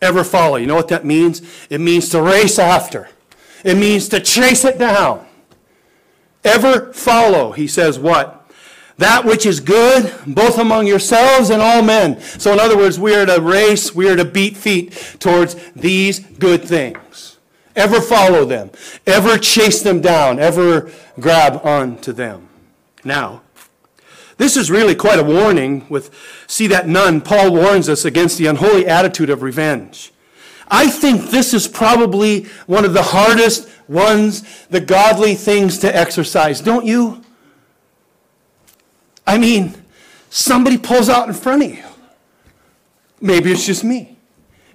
Ever 0.00 0.24
follow. 0.24 0.56
You 0.56 0.66
know 0.66 0.74
what 0.74 0.88
that 0.88 1.04
means? 1.04 1.40
It 1.70 1.80
means 1.80 2.08
to 2.10 2.20
race 2.20 2.58
after, 2.58 3.08
it 3.64 3.76
means 3.76 4.08
to 4.08 4.20
chase 4.20 4.64
it 4.64 4.78
down. 4.78 5.26
Ever 6.44 6.92
follow, 6.92 7.52
he 7.52 7.66
says, 7.66 7.98
what? 7.98 8.50
That 8.98 9.24
which 9.24 9.46
is 9.46 9.60
good, 9.60 10.12
both 10.26 10.58
among 10.58 10.86
yourselves 10.86 11.50
and 11.50 11.62
all 11.62 11.82
men. 11.82 12.20
So, 12.20 12.52
in 12.52 12.60
other 12.60 12.76
words, 12.76 12.98
we 12.98 13.14
are 13.14 13.26
to 13.26 13.40
race, 13.40 13.94
we 13.94 14.08
are 14.08 14.16
to 14.16 14.24
beat 14.24 14.56
feet 14.56 15.16
towards 15.18 15.54
these 15.72 16.20
good 16.20 16.62
things. 16.62 17.38
Ever 17.74 18.00
follow 18.00 18.44
them, 18.44 18.70
ever 19.06 19.38
chase 19.38 19.82
them 19.82 20.00
down, 20.00 20.38
ever 20.38 20.90
grab 21.18 21.64
onto 21.64 22.12
them. 22.12 22.48
Now, 23.02 23.42
this 24.36 24.56
is 24.56 24.70
really 24.70 24.94
quite 24.94 25.18
a 25.18 25.24
warning 25.24 25.86
with 25.88 26.14
see 26.46 26.66
that 26.66 26.86
none. 26.86 27.20
Paul 27.20 27.52
warns 27.52 27.88
us 27.88 28.04
against 28.04 28.38
the 28.38 28.46
unholy 28.46 28.86
attitude 28.86 29.30
of 29.30 29.42
revenge. 29.42 30.12
I 30.74 30.88
think 30.88 31.30
this 31.30 31.52
is 31.52 31.68
probably 31.68 32.44
one 32.66 32.86
of 32.86 32.94
the 32.94 33.02
hardest 33.02 33.68
ones, 33.88 34.66
the 34.68 34.80
godly 34.80 35.34
things 35.34 35.76
to 35.80 35.94
exercise, 35.94 36.62
don't 36.62 36.86
you? 36.86 37.22
I 39.26 39.36
mean, 39.36 39.74
somebody 40.30 40.78
pulls 40.78 41.10
out 41.10 41.28
in 41.28 41.34
front 41.34 41.62
of 41.62 41.70
you. 41.70 41.84
Maybe 43.20 43.52
it's 43.52 43.66
just 43.66 43.84
me. 43.84 44.16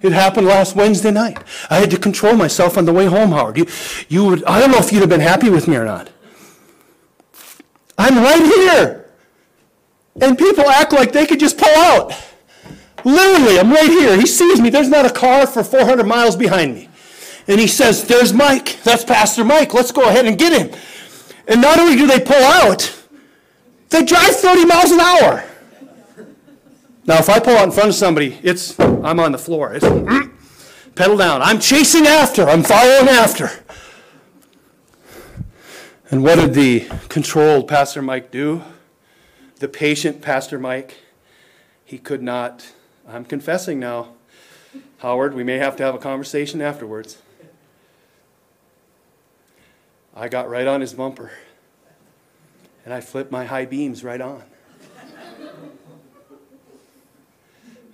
It 0.03 0.11
happened 0.11 0.45
last 0.45 0.75
Wednesday 0.75 1.09
night. 1.09 1.39
I 1.67 1.77
had 1.77 1.89
to 1.89 1.97
control 1.97 2.35
myself 2.35 2.77
on 2.77 2.85
the 2.85 2.93
way 2.93 3.07
home, 3.07 3.31
Howard. 3.31 3.57
You, 3.57 3.65
you 4.07 4.23
would, 4.25 4.43
I 4.45 4.59
don't 4.59 4.69
know 4.69 4.77
if 4.77 4.91
you'd 4.91 4.99
have 4.99 5.09
been 5.09 5.19
happy 5.19 5.49
with 5.49 5.67
me 5.67 5.77
or 5.77 5.85
not. 5.85 6.11
I'm 7.97 8.17
right 8.17 8.43
here. 8.43 9.09
And 10.21 10.37
people 10.37 10.69
act 10.69 10.93
like 10.93 11.11
they 11.11 11.25
could 11.25 11.39
just 11.39 11.57
pull 11.57 11.75
out. 11.75 12.13
Literally, 13.03 13.59
I'm 13.59 13.71
right 13.71 13.89
here. 13.89 14.17
He 14.17 14.25
sees 14.25 14.59
me. 14.59 14.69
There's 14.69 14.89
not 14.89 15.05
a 15.05 15.11
car 15.11 15.47
for 15.47 15.63
400 15.63 16.05
miles 16.05 16.35
behind 16.35 16.73
me. 16.73 16.89
And 17.47 17.59
he 17.59 17.67
says, 17.67 18.05
There's 18.07 18.33
Mike. 18.33 18.79
That's 18.83 19.03
Pastor 19.05 19.43
Mike. 19.43 19.73
Let's 19.73 19.91
go 19.91 20.09
ahead 20.09 20.25
and 20.25 20.37
get 20.37 20.53
him. 20.53 20.77
And 21.47 21.61
not 21.61 21.79
only 21.79 21.95
do 21.95 22.07
they 22.07 22.19
pull 22.19 22.35
out, 22.35 22.93
they 23.89 24.03
drive 24.03 24.35
30 24.35 24.65
miles 24.65 24.91
an 24.91 24.99
hour. 24.99 25.43
Now, 27.05 27.19
if 27.19 27.29
I 27.29 27.39
pull 27.39 27.55
out 27.55 27.63
in 27.63 27.71
front 27.71 27.89
of 27.89 27.95
somebody, 27.95 28.37
it's 28.43 28.77
I'm 28.79 29.19
on 29.19 29.31
the 29.31 29.37
floor. 29.37 29.73
It's 29.73 29.85
mm, 29.85 30.29
pedal 30.95 31.15
down. 31.15 31.41
I'm 31.41 31.59
chasing 31.59 32.05
after. 32.05 32.43
I'm 32.43 32.63
following 32.63 33.07
after. 33.07 33.49
And 36.11 36.23
what 36.23 36.35
did 36.35 36.53
the 36.53 36.87
controlled 37.07 37.69
Pastor 37.69 38.01
Mike 38.01 38.29
do? 38.29 38.61
The 39.59 39.69
patient 39.69 40.21
Pastor 40.21 40.59
Mike, 40.59 40.97
he 41.85 41.97
could 41.97 42.21
not. 42.21 42.73
I'm 43.07 43.25
confessing 43.25 43.79
now. 43.79 44.09
Howard, 44.99 45.33
we 45.33 45.43
may 45.43 45.57
have 45.57 45.75
to 45.77 45.83
have 45.83 45.95
a 45.95 45.99
conversation 45.99 46.61
afterwards. 46.61 47.21
I 50.15 50.27
got 50.27 50.49
right 50.49 50.67
on 50.67 50.81
his 50.81 50.93
bumper 50.93 51.31
and 52.87 52.93
I 52.93 53.01
flipped 53.01 53.31
my 53.31 53.43
high 53.43 53.65
beams 53.65 54.03
right 54.03 54.21
on. 54.21 54.43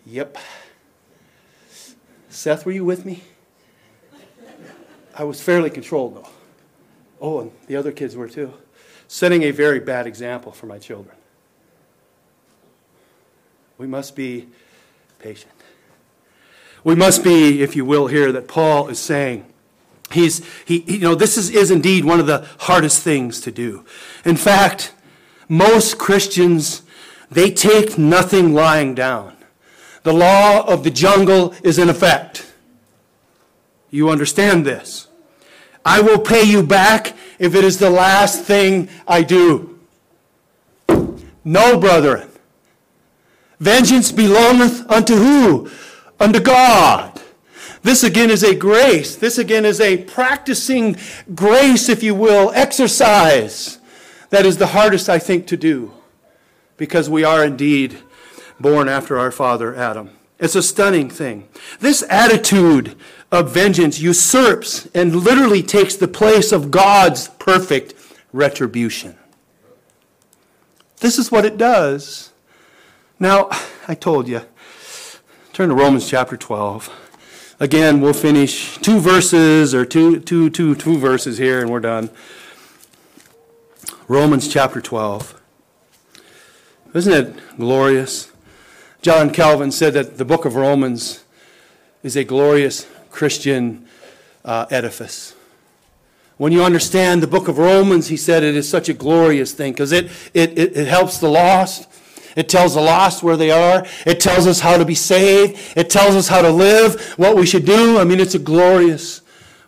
Yep. 0.05 0.38
Seth, 2.30 2.66
were 2.66 2.72
you 2.72 2.86
with 2.86 3.05
me? 3.05 3.24
I 5.16 5.24
was 5.24 5.41
fairly 5.41 5.70
controlled, 5.70 6.18
though. 6.18 6.30
Oh, 7.20 7.39
and 7.39 7.51
the 7.66 7.76
other 7.76 7.91
kids 7.91 8.16
were 8.16 8.30
too. 8.30 8.53
Setting 9.07 9.43
a 9.43 9.51
very 9.51 9.80
bad 9.80 10.05
example 10.05 10.51
for 10.51 10.66
my 10.68 10.78
children. 10.78 11.16
We 13.78 13.88
must 13.88 14.16
be 14.16 14.47
patient. 15.24 15.53
We 16.84 16.95
must 16.95 17.24
be, 17.24 17.61
if 17.61 17.78
you 17.78 17.86
will, 17.86 18.07
here 18.07 18.34
that 18.34 18.49
Paul 18.49 18.89
is 18.89 18.99
saying. 18.99 19.45
He's, 20.11 20.45
he, 20.65 20.84
you 20.86 20.99
know, 20.99 21.15
this 21.15 21.38
is, 21.38 21.49
is 21.49 21.71
indeed 21.71 22.03
one 22.03 22.19
of 22.19 22.28
the 22.28 22.45
hardest 22.59 23.01
things 23.01 23.39
to 23.41 23.51
do. 23.51 23.86
In 24.26 24.36
fact, 24.36 24.93
most 25.47 25.97
Christians, 25.97 26.82
they 27.32 27.49
take 27.49 27.97
nothing 27.97 28.53
lying 28.53 28.93
down. 28.95 29.38
The 30.03 30.13
law 30.13 30.67
of 30.67 30.84
the 30.84 30.91
jungle 30.91 31.55
is 31.63 31.80
in 31.80 31.89
effect. 31.89 32.53
You 33.89 34.09
understand 34.09 34.65
this. 34.65 35.07
I 35.86 36.01
will 36.01 36.19
pay 36.19 36.43
you 36.43 36.63
back 36.63 37.15
if 37.39 37.55
it 37.55 37.63
is 37.63 37.80
the 37.80 37.89
last 37.89 38.43
thing 38.43 38.89
I 39.07 39.24
do. 39.24 39.80
No, 41.45 41.80
brethren. 41.80 42.30
Vengeance 43.64 44.11
belongeth 44.11 44.91
unto 44.91 45.16
who? 45.16 45.70
Unto 46.20 46.41
God. 46.41 47.22
This 47.82 48.03
again 48.03 48.30
is 48.30 48.43
a 48.43 48.53
grace. 48.53 49.16
This 49.16 49.38
again 49.38 49.64
is 49.64 49.80
a 49.80 50.03
practicing 50.03 50.97
grace, 51.34 51.88
if 51.88 52.03
you 52.03 52.14
will, 52.14 52.51
exercise. 52.53 53.80
That 54.32 54.45
is 54.45 54.57
the 54.57 54.68
hardest, 54.68 55.07
I 55.07 55.18
think, 55.18 55.47
to 55.47 55.55
do 55.55 55.93
because 56.76 57.09
we 57.09 57.24
are 57.24 57.45
indeed 57.45 57.99
born 58.59 58.89
after 58.89 59.18
our 59.18 59.32
father 59.32 59.74
Adam. 59.74 60.09
It's 60.39 60.55
a 60.55 60.61
stunning 60.61 61.09
thing. 61.09 61.47
This 61.80 62.03
attitude 62.09 62.97
of 63.32 63.53
vengeance 63.53 63.97
usurps 63.97 64.89
and 64.93 65.16
literally 65.16 65.64
takes 65.64 65.95
the 65.95 66.09
place 66.09 66.51
of 66.51 66.70
God's 66.70 67.30
perfect 67.30 67.93
retribution. 68.34 69.18
This 70.99 71.18
is 71.18 71.32
what 71.32 71.45
it 71.45 71.57
does. 71.57 72.32
Now, 73.24 73.47
I 73.88 73.95
told 73.95 74.28
you, 74.28 74.41
turn 75.53 75.69
to 75.69 75.76
Romans 75.76 76.09
chapter 76.09 76.36
12. 76.36 77.55
Again, 77.57 78.01
we'll 78.01 78.11
finish 78.11 78.78
two 78.80 78.99
verses 78.99 79.74
or 79.74 79.86
two, 79.86 80.19
two, 80.19 80.49
two, 80.49 80.76
two 80.76 80.97
verses 80.97 81.38
here 81.38 81.61
and 81.61 81.71
we're 81.71 81.80
done. 81.80 82.09
Romans 84.09 84.49
chapter 84.49 84.82
12. 84.82 85.41
Isn't 86.93 87.13
it 87.13 87.57
glorious? 87.57 88.30
John 89.01 89.30
Calvin 89.30 89.71
said 89.71 89.93
that 89.93 90.17
the 90.17 90.26
book 90.26 90.43
of 90.43 90.57
Romans 90.57 91.24
is 92.03 92.17
a 92.17 92.26
glorious 92.26 92.88
Christian 93.09 93.88
uh, 94.43 94.65
edifice. 94.69 95.34
When 96.36 96.51
you 96.51 96.61
understand 96.61 97.24
the 97.24 97.28
book 97.28 97.47
of 97.47 97.57
Romans, 97.57 98.09
he 98.09 98.17
said 98.17 98.43
it 98.43 98.57
is 98.57 98.67
such 98.67 98.89
a 98.89 98.93
glorious 98.93 99.53
thing 99.53 99.71
because 99.71 99.93
it, 99.93 100.11
it, 100.34 100.59
it, 100.59 100.76
it 100.76 100.88
helps 100.89 101.19
the 101.19 101.30
lost. 101.30 101.88
It 102.36 102.49
tells 102.49 102.75
the 102.75 102.81
lost 102.81 103.23
where 103.23 103.38
they 103.38 103.51
are. 103.51 103.86
It 104.05 104.19
tells 104.19 104.47
us 104.47 104.59
how 104.59 104.77
to 104.77 104.86
be 104.86 104.95
saved. 104.95 105.59
It 105.77 105.89
tells 105.89 106.15
us 106.15 106.27
how 106.27 106.41
to 106.41 106.49
live, 106.49 107.13
what 107.17 107.36
we 107.36 107.45
should 107.45 107.65
do. 107.65 107.99
I 107.99 108.03
mean, 108.03 108.19
it's 108.19 108.36
a 108.36 108.39
glorious, 108.39 109.21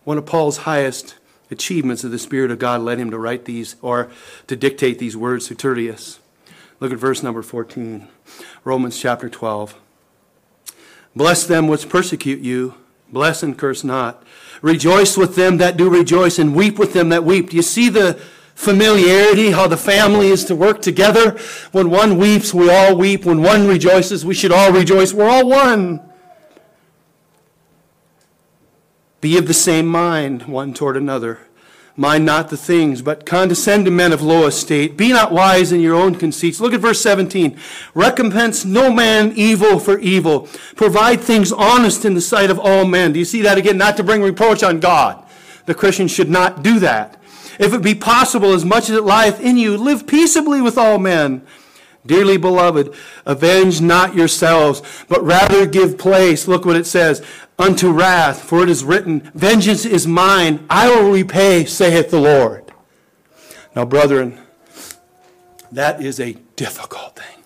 one 0.04 0.18
of 0.18 0.26
Paul's 0.26 0.58
highest 0.58 1.16
achievements 1.52 2.04
of 2.04 2.12
the 2.12 2.20
Spirit 2.20 2.52
of 2.52 2.60
God 2.60 2.82
led 2.82 2.98
him 2.98 3.12
to 3.12 3.18
write 3.18 3.46
these 3.46 3.76
or 3.82 4.10
to 4.48 4.56
dictate 4.56 5.00
these 5.00 5.16
words 5.16 5.48
to 5.48 5.56
Tertius. 5.56 6.20
Look 6.80 6.92
at 6.92 6.98
verse 6.98 7.24
number 7.24 7.42
14, 7.42 8.08
Romans 8.64 9.00
chapter 9.00 9.30
12. 9.30 9.80
Bless 11.16 11.46
them 11.46 11.68
which 11.68 11.88
persecute 11.88 12.42
you, 12.42 12.76
bless 13.12 13.42
and 13.42 13.58
curse 13.58 13.84
not. 13.84 14.24
Rejoice 14.62 15.18
with 15.18 15.36
them 15.36 15.58
that 15.58 15.78
do 15.78 15.90
rejoice, 15.90 16.38
and 16.38 16.56
weep 16.56 16.78
with 16.78 16.94
them 16.94 17.10
that 17.10 17.24
weep. 17.24 17.52
Do 17.52 17.56
you 17.56 17.62
see 17.62 17.90
the 17.90 18.20
familiarity, 18.56 19.52
how 19.52 19.68
the 19.68 19.78
family 19.78 20.30
is 20.30 20.46
to 20.46 20.56
work 20.56 20.82
together? 20.82 21.38
When 21.72 21.90
one 21.90 22.18
weeps, 22.18 22.54
we 22.54 22.70
all 22.70 22.96
weep. 22.96 23.26
When 23.26 23.42
one 23.42 23.68
rejoices, 23.68 24.26
we 24.26 24.34
should 24.34 24.52
all 24.52 24.72
rejoice. 24.72 25.14
We're 25.14 25.30
all 25.30 25.48
one. 25.48 26.02
Be 29.22 29.38
of 29.38 29.48
the 29.48 29.54
same 29.54 29.86
mind 29.86 30.44
one 30.44 30.74
toward 30.74 30.98
another. 30.98 31.40
Mind 31.98 32.26
not 32.26 32.50
the 32.50 32.58
things, 32.58 33.02
but 33.02 33.26
condescend 33.26 33.86
to 33.86 33.92
men 33.92 34.12
of 34.12 34.22
low 34.22 34.48
estate. 34.48 34.98
Be 34.98 35.10
not 35.10 35.32
wise 35.32 35.72
in 35.72 35.80
your 35.80 35.96
own 35.96 36.16
conceits. 36.16 36.60
Look 36.60 36.74
at 36.74 36.82
verse 36.82 37.02
17. 37.02 37.58
Recompense 37.94 38.66
no 38.66 38.92
man 38.92 39.32
evil 39.36 39.80
for 39.80 39.98
evil. 40.00 40.50
Provide 40.76 41.22
things 41.22 41.54
honest 41.54 42.04
in 42.04 42.14
the 42.14 42.22
sight 42.22 42.52
of 42.52 42.60
all 42.60 42.84
men. 42.86 43.14
Do 43.14 43.20
you 43.20 43.26
see 43.26 43.42
that 43.44 43.58
again? 43.58 43.78
Not 43.78 43.96
to 43.96 44.04
bring 44.04 44.22
reproach 44.22 44.62
on 44.62 44.82
God. 44.82 45.24
The 45.66 45.74
Christian 45.74 46.10
should 46.10 46.30
not 46.30 46.64
do 46.64 46.80
that. 46.80 47.20
If 47.60 47.74
it 47.74 47.82
be 47.82 47.96
possible, 47.96 48.54
as 48.54 48.66
much 48.66 48.90
as 48.90 48.98
it 48.98 49.04
lieth 49.04 49.40
in 49.40 49.58
you, 49.58 49.78
live 49.78 50.08
peaceably 50.08 50.62
with 50.62 50.78
all 50.78 50.98
men. 50.98 51.46
Dearly 52.06 52.38
beloved, 52.38 52.94
avenge 53.26 53.82
not 53.82 54.16
yourselves, 54.16 54.82
but 55.08 55.24
rather 55.24 55.66
give 55.66 55.98
place. 55.98 56.48
Look 56.48 56.66
what 56.66 56.76
it 56.76 56.86
says 56.86 57.26
unto 57.58 57.92
wrath, 57.92 58.44
for 58.44 58.62
it 58.62 58.70
is 58.70 58.84
written, 58.84 59.32
Vengeance 59.34 59.86
is 59.86 60.06
mine, 60.06 60.66
I 60.70 60.90
will 60.90 61.12
repay, 61.12 61.66
saith 61.66 62.12
the 62.12 62.20
Lord. 62.20 62.72
Now, 63.76 63.86
brethren, 63.86 64.40
that 65.72 66.02
is 66.02 66.20
a 66.20 66.34
difficult 66.56 67.16
thing. 67.16 67.44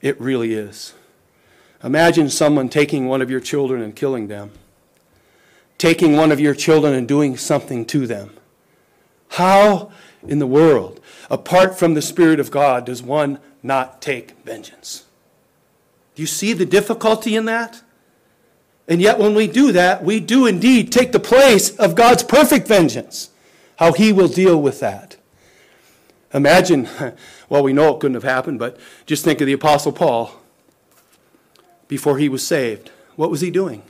It 0.00 0.20
really 0.20 0.52
is. 0.54 0.94
Imagine 1.82 2.28
someone 2.28 2.68
taking 2.68 3.08
one 3.08 3.22
of 3.22 3.30
your 3.30 3.40
children 3.40 3.82
and 3.82 3.96
killing 3.96 4.28
them, 4.28 4.52
taking 5.78 6.16
one 6.16 6.30
of 6.30 6.38
your 6.38 6.54
children 6.54 6.94
and 6.94 7.08
doing 7.08 7.36
something 7.36 7.84
to 7.86 8.06
them. 8.06 8.30
How 9.32 9.90
in 10.26 10.40
the 10.40 10.46
world, 10.46 11.00
apart 11.30 11.78
from 11.78 11.94
the 11.94 12.02
Spirit 12.02 12.38
of 12.38 12.50
God, 12.50 12.84
does 12.84 13.02
one 13.02 13.38
not 13.62 14.02
take 14.02 14.32
vengeance? 14.44 15.04
Do 16.14 16.22
you 16.22 16.26
see 16.26 16.52
the 16.52 16.66
difficulty 16.66 17.34
in 17.34 17.46
that? 17.46 17.80
And 18.86 19.00
yet, 19.00 19.18
when 19.18 19.34
we 19.34 19.46
do 19.46 19.72
that, 19.72 20.04
we 20.04 20.20
do 20.20 20.44
indeed 20.44 20.92
take 20.92 21.12
the 21.12 21.20
place 21.20 21.74
of 21.78 21.94
God's 21.94 22.22
perfect 22.22 22.68
vengeance. 22.68 23.30
How 23.76 23.94
He 23.94 24.12
will 24.12 24.28
deal 24.28 24.60
with 24.60 24.80
that. 24.80 25.16
Imagine, 26.34 26.86
well, 27.48 27.62
we 27.62 27.72
know 27.72 27.94
it 27.94 28.00
couldn't 28.00 28.16
have 28.16 28.24
happened, 28.24 28.58
but 28.58 28.78
just 29.06 29.24
think 29.24 29.40
of 29.40 29.46
the 29.46 29.54
Apostle 29.54 29.92
Paul 29.92 30.32
before 31.88 32.18
he 32.18 32.28
was 32.28 32.46
saved. 32.46 32.90
What 33.16 33.30
was 33.30 33.40
he 33.40 33.50
doing? 33.50 33.82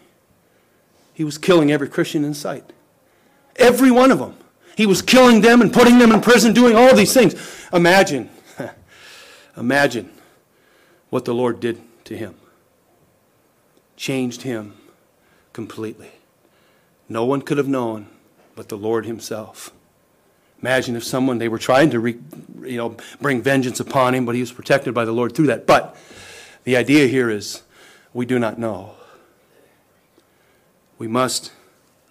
He 1.15 1.25
was 1.25 1.37
killing 1.37 1.73
every 1.73 1.89
Christian 1.89 2.25
in 2.25 2.35
sight. 2.35 2.73
Every 3.57 3.91
one 3.91 4.13
of 4.13 4.21
them. 4.21 4.37
He 4.77 4.87
was 4.87 5.03
killing 5.03 5.41
them 5.41 5.61
and 5.61 5.73
putting 5.73 5.99
them 5.99 6.13
in 6.13 6.21
prison, 6.21 6.53
doing 6.53 6.77
all 6.77 6.95
these 6.95 7.13
things. 7.13 7.35
Imagine, 7.73 8.31
imagine 9.57 10.11
what 11.11 11.25
the 11.25 11.35
Lord 11.35 11.61
did 11.61 11.81
to 12.05 12.17
him. 12.17 12.35
Changed 13.97 14.43
him 14.43 14.75
completely. 15.53 16.11
No 17.09 17.25
one 17.25 17.43
could 17.43 17.59
have 17.59 17.69
known 17.69 18.09
but 18.55 18.69
the 18.69 18.77
Lord 18.77 19.07
Himself. 19.07 19.73
Imagine 20.61 20.95
if 20.95 21.05
someone, 21.05 21.39
they 21.39 21.49
were 21.49 21.59
trying 21.59 21.91
to 21.91 21.99
re, 21.99 22.19
you 22.63 22.77
know, 22.77 22.97
bring 23.21 23.43
vengeance 23.43 23.81
upon 23.81 24.15
him, 24.15 24.25
but 24.25 24.35
he 24.35 24.41
was 24.41 24.53
protected 24.53 24.95
by 24.95 25.05
the 25.05 25.13
Lord 25.13 25.35
through 25.35 25.49
that. 25.49 25.67
But 25.67 25.97
the 26.65 26.77
idea 26.77 27.09
here 27.09 27.29
is 27.31 27.63
we 28.15 28.27
do 28.27 28.39
not 28.39 28.59
know. 28.59 28.95
we 30.99 31.09
must 31.09 31.51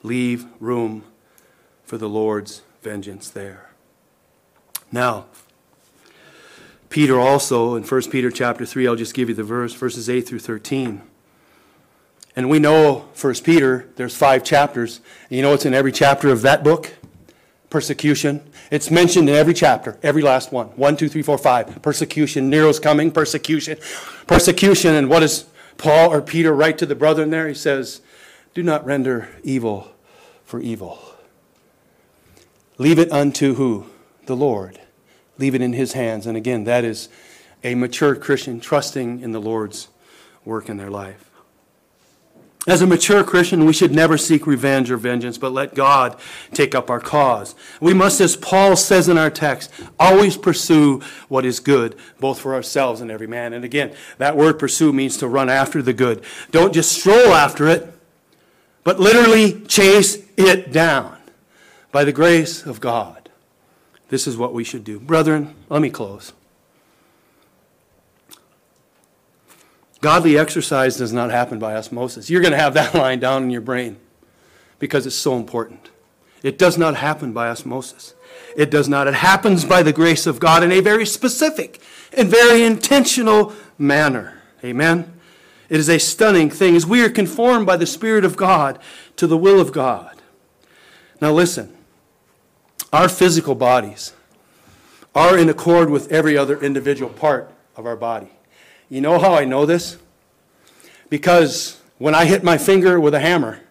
leave 0.04 0.46
room 0.60 1.04
for 1.92 1.98
the 1.98 2.08
Lord's 2.08 2.62
vengeance 2.82 3.30
there. 3.30 3.70
Now, 4.94 5.26
Peter 6.88 7.20
also, 7.20 7.76
in 7.76 7.84
1 7.84 8.02
Peter 8.04 8.32
chapter 8.32 8.66
3, 8.66 8.88
I'll 8.88 8.96
just 8.96 9.14
give 9.14 9.28
you 9.28 9.36
the 9.36 9.44
verse, 9.44 9.74
verses 9.74 10.10
8 10.10 10.22
through 10.22 10.40
13. 10.40 11.02
And 12.34 12.50
we 12.50 12.60
know 12.60 13.10
1 13.20 13.34
Peter, 13.44 13.90
there's 13.98 14.16
five 14.16 14.46
chapters. 14.46 15.02
And 15.30 15.36
you 15.36 15.42
know 15.42 15.50
what's 15.50 15.66
in 15.66 15.74
every 15.74 15.92
chapter 15.92 16.30
of 16.30 16.44
that 16.44 16.64
book? 16.64 16.94
Persecution. 17.70 18.42
It's 18.72 18.90
mentioned 18.90 19.28
in 19.28 19.36
every 19.36 19.54
chapter, 19.54 19.98
every 20.02 20.22
last 20.22 20.54
one. 20.54 20.68
One, 20.78 20.96
two, 20.96 21.10
three, 21.10 21.24
four, 21.24 21.38
five. 21.38 21.82
Persecution. 21.82 22.50
Nero's 22.50 22.80
coming, 22.80 23.12
persecution. 23.12 23.78
Persecution. 24.28 24.96
And 24.96 25.10
what 25.10 25.20
does 25.20 25.44
Paul 25.78 26.14
or 26.14 26.22
Peter 26.22 26.54
write 26.54 26.78
to 26.78 26.86
the 26.86 26.96
brethren 26.96 27.32
there? 27.32 27.50
He 27.50 27.54
says, 27.54 28.00
Do 28.54 28.64
not 28.64 28.86
render 28.86 29.28
evil 29.44 29.92
for 30.46 30.62
evil. 30.62 31.11
Leave 32.82 32.98
it 32.98 33.12
unto 33.12 33.54
who? 33.54 33.86
The 34.26 34.36
Lord 34.36 34.80
leave 35.38 35.54
it 35.54 35.62
in 35.62 35.74
His 35.74 35.94
hands. 35.94 36.26
And 36.26 36.36
again, 36.36 36.64
that 36.64 36.84
is 36.84 37.10
a 37.64 37.76
mature 37.76 38.16
Christian 38.16 38.60
trusting 38.60 39.20
in 39.20 39.34
the 39.34 39.40
Lord's 39.40 39.90
work 40.46 40.68
in 40.68 40.78
their 40.78 40.90
life. 40.90 41.30
As 42.68 42.82
a 42.82 42.88
mature 42.88 43.24
Christian, 43.24 43.66
we 43.66 43.74
should 43.74 43.92
never 43.92 44.18
seek 44.18 44.48
revenge 44.48 44.90
or 44.90 44.98
vengeance, 44.98 45.38
but 45.38 45.52
let 45.52 45.76
God 45.76 46.20
take 46.56 46.74
up 46.74 46.90
our 46.90 47.00
cause. 47.00 47.54
We 47.80 47.94
must, 47.94 48.20
as 48.20 48.36
Paul 48.36 48.76
says 48.76 49.08
in 49.08 49.16
our 49.16 49.30
text, 49.30 49.72
always 50.00 50.36
pursue 50.36 51.04
what 51.28 51.46
is 51.46 51.60
good, 51.60 51.96
both 52.20 52.40
for 52.40 52.56
ourselves 52.56 53.00
and 53.00 53.12
every 53.12 53.28
man. 53.28 53.54
And 53.54 53.64
again, 53.64 53.94
that 54.18 54.36
word 54.36 54.58
pursue 54.58 54.92
means 54.92 55.18
to 55.18 55.28
run 55.28 55.52
after 55.52 55.84
the 55.84 55.94
good. 55.94 56.24
Don't 56.50 56.74
just 56.74 56.92
stroll 56.92 57.36
after 57.36 57.68
it, 57.68 57.94
but 58.84 59.00
literally 59.00 59.62
chase 59.66 60.18
it 60.36 60.72
down 60.72 61.21
by 61.92 62.04
the 62.04 62.12
grace 62.12 62.66
of 62.66 62.80
God. 62.80 63.30
This 64.10 64.28
is 64.28 64.38
what 64.38 64.54
we 64.54 64.64
should 64.64 64.84
do. 64.84 65.00
Brethren, 65.00 65.56
let 65.70 65.82
me 65.82 65.90
close. 65.90 66.34
Godly 70.02 70.38
exercise 70.38 70.98
does 70.98 71.14
not 71.14 71.30
happen 71.30 71.60
by 71.60 71.76
osmosis. 71.76 72.30
You're 72.30 72.42
going 72.42 72.54
to 72.54 72.58
have 72.58 72.74
that 72.74 72.94
line 72.96 73.20
down 73.20 73.44
in 73.44 73.50
your 73.52 73.62
brain 73.62 73.98
because 74.80 75.06
it's 75.06 75.16
so 75.16 75.38
important. 75.38 75.90
It 76.44 76.58
does 76.58 76.78
not 76.78 76.96
happen 76.96 77.34
by 77.34 77.50
osmosis. 77.50 78.16
It 78.58 78.72
does 78.72 78.90
not. 78.90 79.08
It 79.08 79.14
happens 79.14 79.64
by 79.64 79.84
the 79.84 79.94
grace 79.94 80.26
of 80.26 80.40
God 80.40 80.64
in 80.64 80.72
a 80.72 80.82
very 80.82 81.06
specific 81.06 81.80
and 82.14 82.28
very 82.28 82.64
intentional 82.64 83.54
manner. 83.78 84.42
Amen? 84.64 85.14
It 85.70 85.80
is 85.80 85.88
a 85.88 86.00
stunning 86.00 86.50
thing 86.50 86.76
as 86.76 86.86
we 86.86 87.04
are 87.04 87.10
conformed 87.10 87.66
by 87.66 87.78
the 87.78 87.86
Spirit 87.86 88.26
of 88.26 88.36
God 88.36 88.80
to 89.16 89.28
the 89.28 89.38
will 89.38 89.62
of 89.62 89.72
God. 89.72 90.22
Now, 91.22 91.32
listen. 91.32 91.78
Our 92.94 93.08
physical 93.08 93.56
bodies 93.56 94.14
are 95.16 95.38
in 95.38 95.50
accord 95.50 95.90
with 95.90 96.12
every 96.12 96.38
other 96.38 96.62
individual 96.62 97.12
part 97.12 97.52
of 97.76 97.86
our 97.86 97.96
body. 97.96 98.30
You 98.90 99.02
know 99.02 99.20
how 99.20 99.34
I 99.34 99.46
know 99.46 99.66
this? 99.66 99.98
Because 101.10 101.80
when 101.98 102.16
I 102.16 102.26
hit 102.26 102.44
my 102.44 102.58
finger 102.58 103.00
with 103.00 103.14
a 103.14 103.20
hammer, 103.20 103.62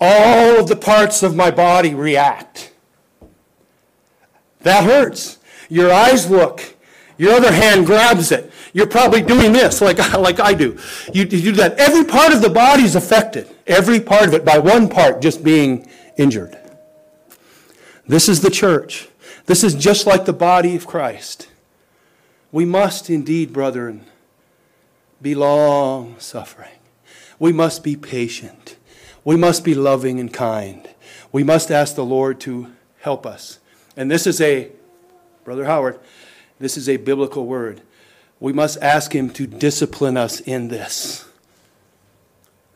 all 0.00 0.60
of 0.60 0.68
the 0.68 0.76
parts 0.76 1.22
of 1.22 1.34
my 1.34 1.50
body 1.50 1.94
react. 1.94 2.72
That 4.60 4.84
hurts. 4.84 5.38
Your 5.68 5.92
eyes 5.92 6.30
look. 6.30 6.76
Your 7.18 7.34
other 7.34 7.52
hand 7.52 7.86
grabs 7.86 8.32
it. 8.32 8.52
You're 8.72 8.86
probably 8.86 9.22
doing 9.22 9.52
this 9.52 9.80
like, 9.80 9.98
like 10.18 10.40
I 10.40 10.54
do. 10.54 10.78
You, 11.12 11.22
you 11.24 11.26
do 11.26 11.52
that. 11.52 11.78
Every 11.78 12.04
part 12.04 12.32
of 12.32 12.42
the 12.42 12.50
body 12.50 12.84
is 12.84 12.96
affected. 12.96 13.48
Every 13.66 14.00
part 14.00 14.26
of 14.26 14.34
it 14.34 14.44
by 14.44 14.58
one 14.58 14.88
part 14.88 15.20
just 15.20 15.44
being 15.44 15.88
injured. 16.16 16.56
This 18.06 18.28
is 18.28 18.40
the 18.40 18.50
church. 18.50 19.08
This 19.46 19.62
is 19.62 19.74
just 19.74 20.06
like 20.06 20.24
the 20.24 20.32
body 20.32 20.74
of 20.76 20.86
Christ. 20.86 21.48
We 22.50 22.64
must 22.64 23.08
indeed, 23.08 23.52
brethren, 23.52 24.06
be 25.20 25.34
long 25.34 26.16
suffering. 26.18 26.78
We 27.38 27.52
must 27.52 27.82
be 27.82 27.96
patient. 27.96 28.76
We 29.24 29.36
must 29.36 29.64
be 29.64 29.74
loving 29.74 30.18
and 30.20 30.32
kind. 30.32 30.88
We 31.30 31.44
must 31.44 31.70
ask 31.70 31.94
the 31.94 32.04
Lord 32.04 32.40
to 32.40 32.72
help 33.00 33.24
us. 33.24 33.58
And 33.96 34.10
this 34.10 34.26
is 34.26 34.40
a, 34.40 34.70
Brother 35.44 35.64
Howard, 35.64 35.98
this 36.58 36.76
is 36.76 36.88
a 36.88 36.96
biblical 36.96 37.46
word. 37.46 37.82
We 38.40 38.52
must 38.52 38.78
ask 38.82 39.14
Him 39.14 39.30
to 39.30 39.46
discipline 39.46 40.16
us 40.16 40.40
in 40.40 40.68
this, 40.68 41.24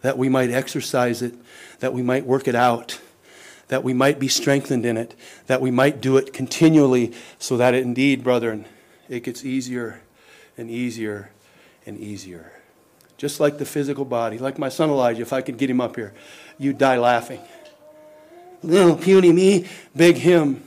that 0.02 0.16
we 0.16 0.28
might 0.28 0.50
exercise 0.50 1.22
it, 1.22 1.34
that 1.80 1.92
we 1.92 2.02
might 2.02 2.24
work 2.24 2.46
it 2.46 2.54
out 2.54 3.00
that 3.68 3.82
we 3.82 3.92
might 3.92 4.18
be 4.18 4.28
strengthened 4.28 4.86
in 4.86 4.96
it, 4.96 5.14
that 5.46 5.60
we 5.60 5.70
might 5.70 6.00
do 6.00 6.16
it 6.16 6.32
continually, 6.32 7.12
so 7.38 7.56
that 7.56 7.74
it 7.74 7.82
indeed, 7.82 8.22
brethren, 8.22 8.64
it 9.08 9.22
gets 9.24 9.44
easier 9.44 10.02
and 10.56 10.70
easier 10.70 11.30
and 11.84 11.98
easier. 11.98 12.52
Just 13.16 13.40
like 13.40 13.58
the 13.58 13.64
physical 13.64 14.04
body, 14.04 14.38
like 14.38 14.58
my 14.58 14.68
son 14.68 14.90
Elijah, 14.90 15.22
if 15.22 15.32
I 15.32 15.40
could 15.40 15.58
get 15.58 15.70
him 15.70 15.80
up 15.80 15.96
here, 15.96 16.14
you'd 16.58 16.78
die 16.78 16.98
laughing. 16.98 17.40
Little 18.62 18.96
puny 18.96 19.32
me, 19.32 19.66
big 19.94 20.16
him. 20.16 20.62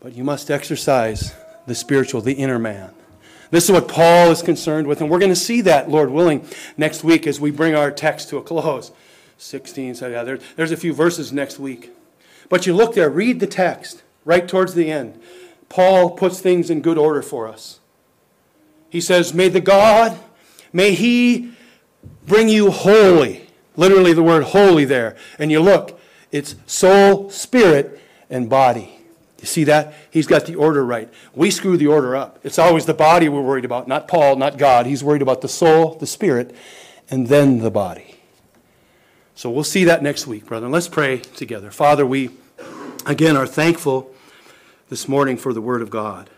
But 0.00 0.14
you 0.14 0.24
must 0.24 0.50
exercise 0.50 1.34
the 1.66 1.74
spiritual, 1.74 2.22
the 2.22 2.32
inner 2.32 2.58
man. 2.58 2.92
This 3.50 3.64
is 3.64 3.70
what 3.70 3.86
Paul 3.86 4.30
is 4.30 4.42
concerned 4.42 4.86
with, 4.86 5.00
and 5.00 5.10
we're 5.10 5.18
going 5.18 5.30
to 5.30 5.36
see 5.36 5.60
that, 5.60 5.90
Lord 5.90 6.10
willing, 6.10 6.48
next 6.76 7.04
week 7.04 7.26
as 7.26 7.38
we 7.38 7.50
bring 7.50 7.74
our 7.74 7.90
text 7.90 8.30
to 8.30 8.38
a 8.38 8.42
close. 8.42 8.90
16. 9.42 9.96
So 9.96 10.08
yeah, 10.08 10.22
there, 10.22 10.38
there's 10.56 10.72
a 10.72 10.76
few 10.76 10.92
verses 10.92 11.32
next 11.32 11.58
week. 11.58 11.90
But 12.48 12.66
you 12.66 12.74
look 12.74 12.94
there, 12.94 13.10
read 13.10 13.40
the 13.40 13.46
text 13.46 14.02
right 14.24 14.46
towards 14.46 14.74
the 14.74 14.90
end. 14.90 15.20
Paul 15.68 16.10
puts 16.10 16.40
things 16.40 16.70
in 16.70 16.80
good 16.80 16.98
order 16.98 17.22
for 17.22 17.48
us. 17.48 17.80
He 18.88 19.00
says, 19.00 19.32
May 19.32 19.48
the 19.48 19.60
God, 19.60 20.18
may 20.72 20.92
He 20.92 21.52
bring 22.26 22.48
you 22.48 22.70
holy. 22.70 23.48
Literally, 23.74 24.12
the 24.12 24.22
word 24.22 24.44
holy 24.44 24.84
there. 24.84 25.16
And 25.38 25.50
you 25.50 25.60
look, 25.60 25.98
it's 26.30 26.56
soul, 26.66 27.30
spirit, 27.30 28.00
and 28.28 28.50
body. 28.50 28.98
You 29.40 29.46
see 29.46 29.64
that? 29.64 29.94
He's 30.10 30.26
got 30.26 30.46
the 30.46 30.54
order 30.54 30.84
right. 30.84 31.12
We 31.34 31.50
screw 31.50 31.76
the 31.76 31.86
order 31.86 32.14
up. 32.14 32.38
It's 32.44 32.58
always 32.58 32.84
the 32.86 32.94
body 32.94 33.28
we're 33.28 33.40
worried 33.40 33.64
about, 33.64 33.88
not 33.88 34.06
Paul, 34.06 34.36
not 34.36 34.56
God. 34.56 34.86
He's 34.86 35.02
worried 35.02 35.22
about 35.22 35.40
the 35.40 35.48
soul, 35.48 35.96
the 35.96 36.06
spirit, 36.06 36.54
and 37.10 37.26
then 37.26 37.58
the 37.58 37.70
body. 37.70 38.21
So 39.34 39.50
we'll 39.50 39.64
see 39.64 39.84
that 39.84 40.02
next 40.02 40.26
week, 40.26 40.46
brother. 40.46 40.68
Let's 40.68 40.88
pray 40.88 41.18
together. 41.18 41.70
Father, 41.70 42.04
we 42.06 42.30
again 43.06 43.36
are 43.36 43.46
thankful 43.46 44.14
this 44.88 45.08
morning 45.08 45.36
for 45.36 45.52
the 45.52 45.60
Word 45.60 45.80
of 45.80 45.90
God. 45.90 46.28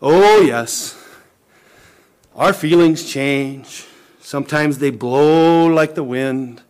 Oh, 0.00 0.40
yes, 0.40 1.02
our 2.34 2.52
feelings 2.52 3.10
change. 3.10 3.86
Sometimes 4.20 4.78
they 4.78 4.90
blow 4.90 5.66
like 5.66 5.94
the 5.94 6.04
wind. 6.04 6.62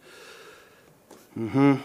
Mm-hmm. 1.36 1.76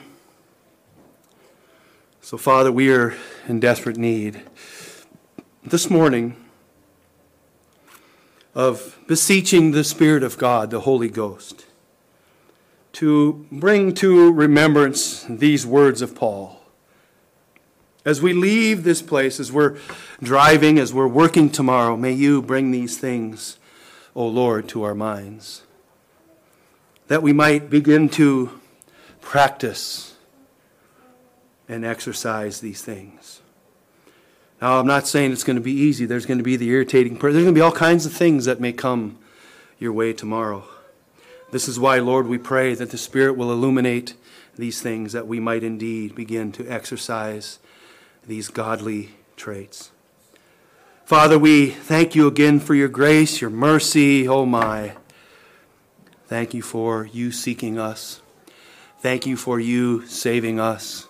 So, 2.21 2.37
Father, 2.37 2.71
we 2.71 2.93
are 2.93 3.15
in 3.47 3.59
desperate 3.59 3.97
need 3.97 4.41
this 5.63 5.89
morning 5.89 6.35
of 8.53 8.99
beseeching 9.07 9.71
the 9.71 9.83
Spirit 9.83 10.23
of 10.23 10.37
God, 10.37 10.69
the 10.69 10.81
Holy 10.81 11.09
Ghost 11.09 11.66
to 12.97 13.45
bring 13.51 13.93
to 13.93 14.33
remembrance 14.33 15.23
these 15.29 15.67
words 15.67 16.01
of 16.01 16.15
Paul. 16.15 16.59
As 18.03 18.23
we 18.23 18.33
leave 18.33 18.83
this 18.83 19.03
place, 19.03 19.39
as 19.39 19.51
we're 19.51 19.77
driving, 20.23 20.79
as 20.79 20.95
we're 20.95 21.07
working 21.07 21.51
tomorrow, 21.51 21.95
may 21.95 22.11
you 22.11 22.41
bring 22.41 22.71
these 22.71 22.97
things, 22.97 23.59
O 24.15 24.25
Lord, 24.25 24.67
to 24.69 24.81
our 24.81 24.95
minds. 24.95 25.61
That 27.07 27.21
we 27.21 27.33
might 27.33 27.69
begin 27.69 28.09
to 28.09 28.59
practice 29.21 30.15
and 31.69 31.85
exercise 31.85 32.61
these 32.61 32.81
things. 32.81 33.41
Now, 34.59 34.79
I'm 34.79 34.87
not 34.87 35.05
saying 35.05 35.33
it's 35.33 35.43
going 35.43 35.57
to 35.57 35.61
be 35.61 35.71
easy. 35.71 36.07
There's 36.07 36.25
going 36.25 36.39
to 36.39 36.43
be 36.43 36.55
the 36.55 36.71
irritating 36.71 37.15
There's 37.15 37.35
going 37.35 37.45
to 37.45 37.51
be 37.51 37.61
all 37.61 37.71
kinds 37.71 38.07
of 38.07 38.13
things 38.13 38.45
that 38.45 38.59
may 38.59 38.73
come 38.73 39.19
your 39.77 39.93
way 39.93 40.13
tomorrow. 40.13 40.67
This 41.51 41.67
is 41.67 41.79
why, 41.79 41.99
Lord, 41.99 42.27
we 42.27 42.37
pray 42.37 42.73
that 42.75 42.91
the 42.91 42.97
Spirit 42.97 43.37
will 43.37 43.51
illuminate 43.51 44.15
these 44.55 44.81
things, 44.81 45.13
that 45.13 45.27
we 45.27 45.39
might 45.39 45.63
indeed 45.63 46.13
begin 46.15 46.51
to 46.53 46.67
exercise 46.67 47.59
these 48.25 48.49
godly 48.49 49.11
traits. 49.37 49.91
Father, 51.05 51.39
we 51.39 51.67
thank 51.69 52.15
you 52.15 52.27
again 52.27 52.59
for 52.59 52.75
your 52.75 52.89
grace, 52.89 53.39
your 53.39 53.49
mercy. 53.49 54.27
Oh, 54.27 54.45
my. 54.45 54.97
Thank 56.27 56.53
you 56.53 56.61
for 56.61 57.05
you 57.05 57.31
seeking 57.31 57.79
us. 57.79 58.19
Thank 58.99 59.25
you 59.25 59.37
for 59.37 59.59
you 59.59 60.05
saving 60.07 60.59
us. 60.59 61.07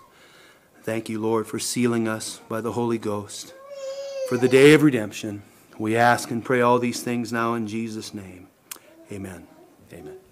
Thank 0.84 1.10
you, 1.10 1.20
Lord, 1.20 1.48
for 1.48 1.58
sealing 1.58 2.08
us 2.08 2.40
by 2.48 2.62
the 2.62 2.74
Holy 2.74 3.00
Ghost. 3.00 3.56
For 4.30 4.38
the 4.38 4.48
day 4.48 4.74
of 4.74 4.84
redemption, 4.84 5.42
we 5.80 5.98
ask 5.98 6.30
and 6.30 6.46
pray 6.46 6.62
all 6.62 6.78
these 6.78 7.02
things 7.02 7.34
now 7.34 7.56
in 7.56 7.66
Jesus' 7.66 8.14
name. 8.14 8.48
Amen. 9.12 9.48
Amen. 9.92 10.27